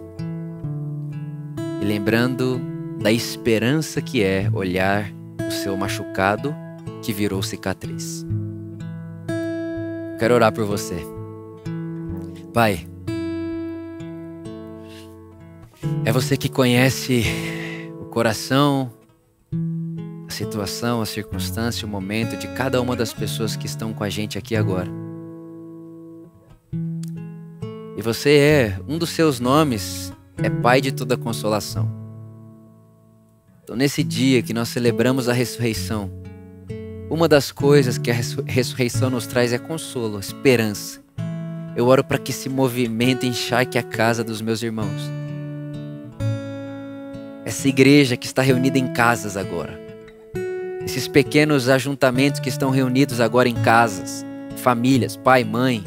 E 1.81 1.85
lembrando 1.87 2.61
da 3.01 3.11
esperança 3.11 4.03
que 4.03 4.23
é 4.23 4.51
olhar 4.53 5.11
o 5.49 5.51
seu 5.51 5.75
machucado 5.75 6.55
que 7.01 7.15
virou 7.15 7.43
cicatriz. 7.43 8.27
Quero 10.19 10.35
orar 10.35 10.53
por 10.53 10.67
você. 10.67 10.99
Pai, 12.53 12.87
é 16.05 16.13
você 16.13 16.37
que 16.37 16.51
conhece 16.51 17.25
o 18.03 18.05
coração, 18.05 18.93
situação, 20.35 21.01
a 21.01 21.07
circunstância, 21.07 21.87
o 21.87 21.89
momento 21.89 22.37
de 22.37 22.49
cada 22.49 22.83
uma 22.83 22.95
das 22.97 23.13
pessoas 23.13 23.57
que 23.57 23.67
estão 23.67 23.95
com 23.95 24.05
a 24.05 24.11
gente 24.11 24.37
aqui 24.37 24.57
agora. 24.57 24.91
E 27.97 28.03
você 28.03 28.31
é, 28.37 28.81
um 28.89 28.99
dos 28.99 29.11
seus 29.11 29.39
nomes 29.39 30.13
é 30.37 30.51
Pai 30.51 30.81
de 30.81 30.91
toda 30.91 31.17
consolação. 31.17 31.89
Então, 33.63 33.77
nesse 33.77 34.03
dia 34.03 34.43
que 34.43 34.53
nós 34.53 34.69
celebramos 34.69 35.29
a 35.29 35.33
ressurreição, 35.33 36.11
uma 37.09 37.29
das 37.29 37.53
coisas 37.53 37.97
que 37.97 38.11
a 38.11 38.15
ressurreição 38.47 39.09
nos 39.09 39.27
traz 39.27 39.53
é 39.53 39.59
consolo, 39.59 40.19
esperança. 40.19 41.01
Eu 41.77 41.87
oro 41.87 42.03
para 42.03 42.19
que 42.19 42.33
esse 42.33 42.49
movimento 42.49 43.25
encharque 43.25 43.79
a 43.79 43.83
casa 43.83 44.25
dos 44.25 44.41
meus 44.41 44.63
irmãos. 44.63 45.11
Essa 47.45 47.69
igreja 47.69 48.17
que 48.17 48.27
está 48.27 48.43
reunida 48.43 48.79
em 48.79 48.93
casas 48.93 49.37
agora 49.37 49.84
esses 50.85 51.09
pequenos 51.09 51.69
ajuntamentos 51.69 52.41
que 52.41 52.49
estão 52.49 52.71
reunidos 52.71 53.21
agora 53.21 53.49
em 53.49 53.55
casas, 53.55 54.25
famílias, 54.57 55.17
pai, 55.17 55.43
mãe, 55.43 55.83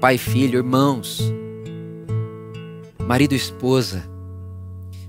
pai, 0.00 0.16
filho, 0.16 0.58
irmãos, 0.58 1.20
marido, 3.06 3.34
esposa. 3.34 4.08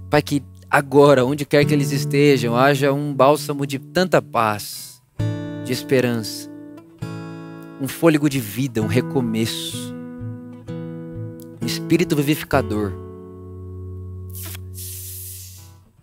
Pai, 0.09 0.21
que 0.21 0.43
agora, 0.69 1.23
onde 1.23 1.45
quer 1.45 1.63
que 1.65 1.73
eles 1.73 1.91
estejam, 1.91 2.55
haja 2.55 2.91
um 2.91 3.13
bálsamo 3.13 3.65
de 3.65 3.77
tanta 3.77 4.21
paz, 4.21 5.01
de 5.63 5.71
esperança. 5.71 6.49
um 7.79 7.87
fôlego 7.87 8.29
de 8.29 8.39
vida, 8.39 8.81
um 8.81 8.87
recomeço, 8.87 9.95
um 11.61 11.65
espírito 11.65 12.15
vivificador. 12.15 13.10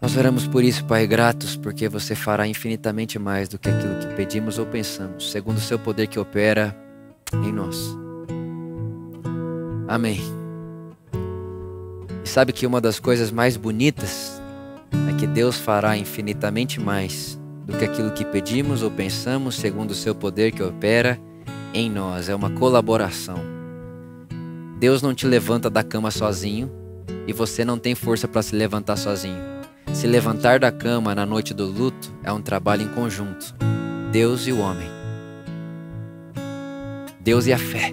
Nós 0.00 0.16
oramos 0.16 0.46
por 0.46 0.62
isso, 0.62 0.84
Pai, 0.84 1.08
gratos, 1.08 1.56
porque 1.56 1.88
você 1.88 2.14
fará 2.14 2.46
infinitamente 2.46 3.18
mais 3.18 3.48
do 3.48 3.58
que 3.58 3.68
aquilo 3.68 3.98
que 3.98 4.06
pedimos 4.14 4.56
ou 4.56 4.64
pensamos, 4.64 5.32
segundo 5.32 5.56
o 5.56 5.60
seu 5.60 5.76
poder 5.76 6.06
que 6.06 6.20
opera 6.20 6.76
em 7.44 7.52
nós. 7.52 7.96
Amém. 9.88 10.20
E 12.24 12.28
sabe 12.28 12.52
que 12.52 12.64
uma 12.64 12.80
das 12.80 13.00
coisas 13.00 13.32
mais 13.32 13.56
bonitas 13.56 14.40
é 15.10 15.18
que 15.18 15.26
Deus 15.26 15.58
fará 15.58 15.96
infinitamente 15.96 16.80
mais 16.80 17.36
do 17.66 17.76
que 17.76 17.84
aquilo 17.84 18.12
que 18.12 18.24
pedimos 18.24 18.84
ou 18.84 18.92
pensamos, 18.92 19.56
segundo 19.56 19.90
o 19.90 19.96
seu 19.96 20.14
poder 20.14 20.52
que 20.52 20.62
opera 20.62 21.18
em 21.74 21.90
nós. 21.90 22.28
É 22.28 22.34
uma 22.36 22.50
colaboração. 22.50 23.40
Deus 24.78 25.02
não 25.02 25.12
te 25.12 25.26
levanta 25.26 25.68
da 25.68 25.82
cama 25.82 26.12
sozinho 26.12 26.70
e 27.26 27.32
você 27.32 27.64
não 27.64 27.76
tem 27.76 27.96
força 27.96 28.28
para 28.28 28.42
se 28.42 28.54
levantar 28.54 28.96
sozinho. 28.96 29.57
Se 29.92 30.06
levantar 30.06 30.60
da 30.60 30.70
cama 30.70 31.14
na 31.14 31.26
noite 31.26 31.52
do 31.52 31.66
luto 31.66 32.12
é 32.22 32.32
um 32.32 32.40
trabalho 32.40 32.82
em 32.82 32.88
conjunto. 32.88 33.54
Deus 34.12 34.46
e 34.46 34.52
o 34.52 34.60
homem. 34.60 34.88
Deus 37.20 37.46
e 37.46 37.52
a 37.52 37.58
fé. 37.58 37.92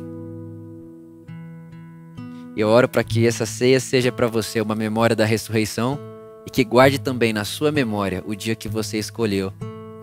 Eu 2.56 2.70
oro 2.70 2.88
para 2.88 3.04
que 3.04 3.28
essa 3.28 3.46
ceia 3.46 3.80
seja 3.80 4.12
para 4.12 4.28
você 4.28 4.62
uma 4.62 4.76
memória 4.76 5.16
da 5.16 5.26
ressurreição 5.26 6.00
e 6.46 6.50
que 6.50 6.64
guarde 6.64 7.00
também 7.00 7.34
na 7.34 7.44
sua 7.44 7.72
memória 7.72 8.24
o 8.26 8.36
dia 8.36 8.56
que 8.56 8.70
você 8.70 8.98
escolheu 8.98 9.52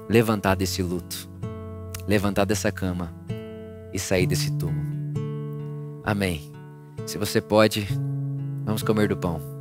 levantar 0.08 0.54
desse 0.54 0.82
luto, 0.82 1.30
levantar 2.06 2.44
dessa 2.44 2.70
cama 2.70 3.14
e 3.92 3.98
sair 3.98 4.26
desse 4.26 4.50
túmulo. 4.58 4.92
Amém. 6.04 6.52
Se 7.06 7.16
você 7.16 7.40
pode, 7.40 7.88
vamos 8.64 8.82
comer 8.82 9.08
do 9.08 9.16
pão. 9.16 9.51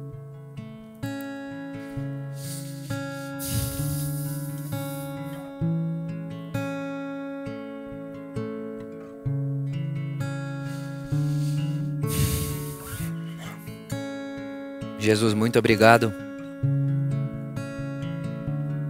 Jesus, 15.01 15.33
muito 15.33 15.57
obrigado, 15.57 16.13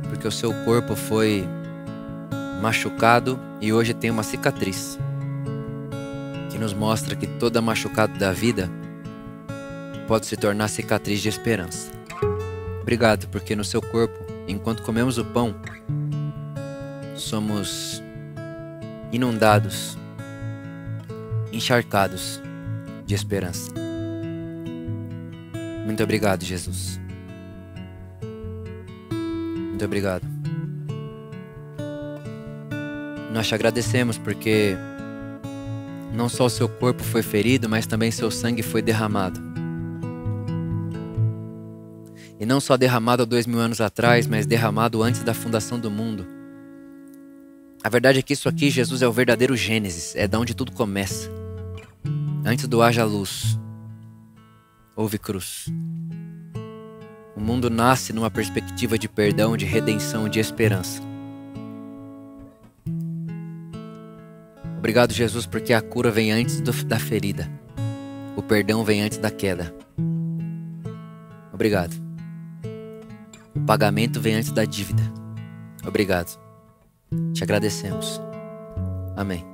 porque 0.10 0.28
o 0.28 0.32
seu 0.32 0.54
corpo 0.66 0.94
foi 0.94 1.48
machucado 2.62 3.40
e 3.62 3.72
hoje 3.72 3.94
tem 3.94 4.12
uma 4.12 4.22
cicatriz 4.22 5.00
que 6.50 6.58
nos 6.58 6.74
mostra 6.74 7.16
que 7.16 7.26
toda 7.26 7.62
machucado 7.62 8.20
da 8.20 8.34
vida 8.34 8.70
pode 10.06 10.26
se 10.26 10.36
tornar 10.36 10.68
cicatriz 10.68 11.22
de 11.22 11.30
esperança. 11.30 11.90
Obrigado, 12.82 13.30
porque 13.30 13.56
no 13.56 13.64
seu 13.64 13.82
corpo, 13.82 14.20
enquanto 14.50 14.84
comemos 14.84 15.18
o 15.18 15.24
pão, 15.24 15.56
somos 17.16 18.04
inundados, 19.14 19.98
encharcados 21.54 22.42
de 23.06 23.16
esperança. 23.16 23.72
Muito 25.86 26.04
obrigado, 26.04 26.44
Jesus. 26.44 27.00
Muito 29.12 29.86
obrigado. 29.86 30.28
Nós 33.34 33.48
te 33.48 33.56
agradecemos 33.56 34.18
porque 34.18 34.76
não 36.14 36.28
só 36.28 36.46
o 36.46 36.50
seu 36.50 36.68
corpo 36.68 37.04
foi 37.04 37.24
ferido, 37.24 37.70
mas 37.70 37.88
também 37.88 38.12
seu 38.12 38.30
sangue 38.30 38.62
foi 38.62 38.82
derramado. 38.82 39.40
E 42.40 42.46
não 42.46 42.60
só 42.60 42.76
derramado 42.76 43.24
há 43.24 43.26
dois 43.26 43.46
mil 43.46 43.60
anos 43.60 43.80
atrás, 43.80 44.28
mas 44.28 44.46
derramado 44.46 45.02
antes 45.02 45.24
da 45.24 45.34
fundação 45.34 45.80
do 45.80 45.90
mundo. 45.90 46.26
A 47.84 47.90
verdade 47.90 48.20
é 48.20 48.22
que 48.22 48.34
isso 48.34 48.50
aqui, 48.50 48.70
Jesus, 48.70 49.02
é 49.02 49.08
o 49.08 49.12
verdadeiro 49.12 49.56
Gênesis, 49.56 50.16
é 50.16 50.28
da 50.28 50.40
onde 50.40 50.54
tudo 50.54 50.72
começa. 50.72 51.30
Antes 52.46 52.68
do 52.68 52.82
haja 52.82 53.04
luz, 53.04 53.58
houve 55.02 55.18
cruz. 55.18 55.66
O 57.36 57.42
mundo 57.42 57.70
nasce 57.70 58.14
numa 58.14 58.30
perspectiva 58.30 58.98
de 58.98 59.10
perdão, 59.10 59.58
de 59.58 59.66
redenção, 59.66 60.30
de 60.30 60.40
esperança. 60.40 61.02
Obrigado, 64.78 65.14
Jesus, 65.14 65.46
porque 65.46 65.74
a 65.74 65.82
cura 65.82 66.12
vem 66.12 66.32
antes 66.32 66.60
do, 66.62 66.72
da 66.86 67.00
ferida. 67.00 67.50
O 68.36 68.42
perdão 68.42 68.84
vem 68.84 69.02
antes 69.02 69.18
da 69.18 69.32
queda. 69.32 69.74
Obrigado. 71.54 71.94
O 73.56 73.60
pagamento 73.62 74.20
vem 74.20 74.36
antes 74.36 74.52
da 74.52 74.66
dívida. 74.66 75.04
Obrigado. 75.86 76.40
Te 77.34 77.44
agradecemos. 77.44 78.22
Amém. 79.16 79.46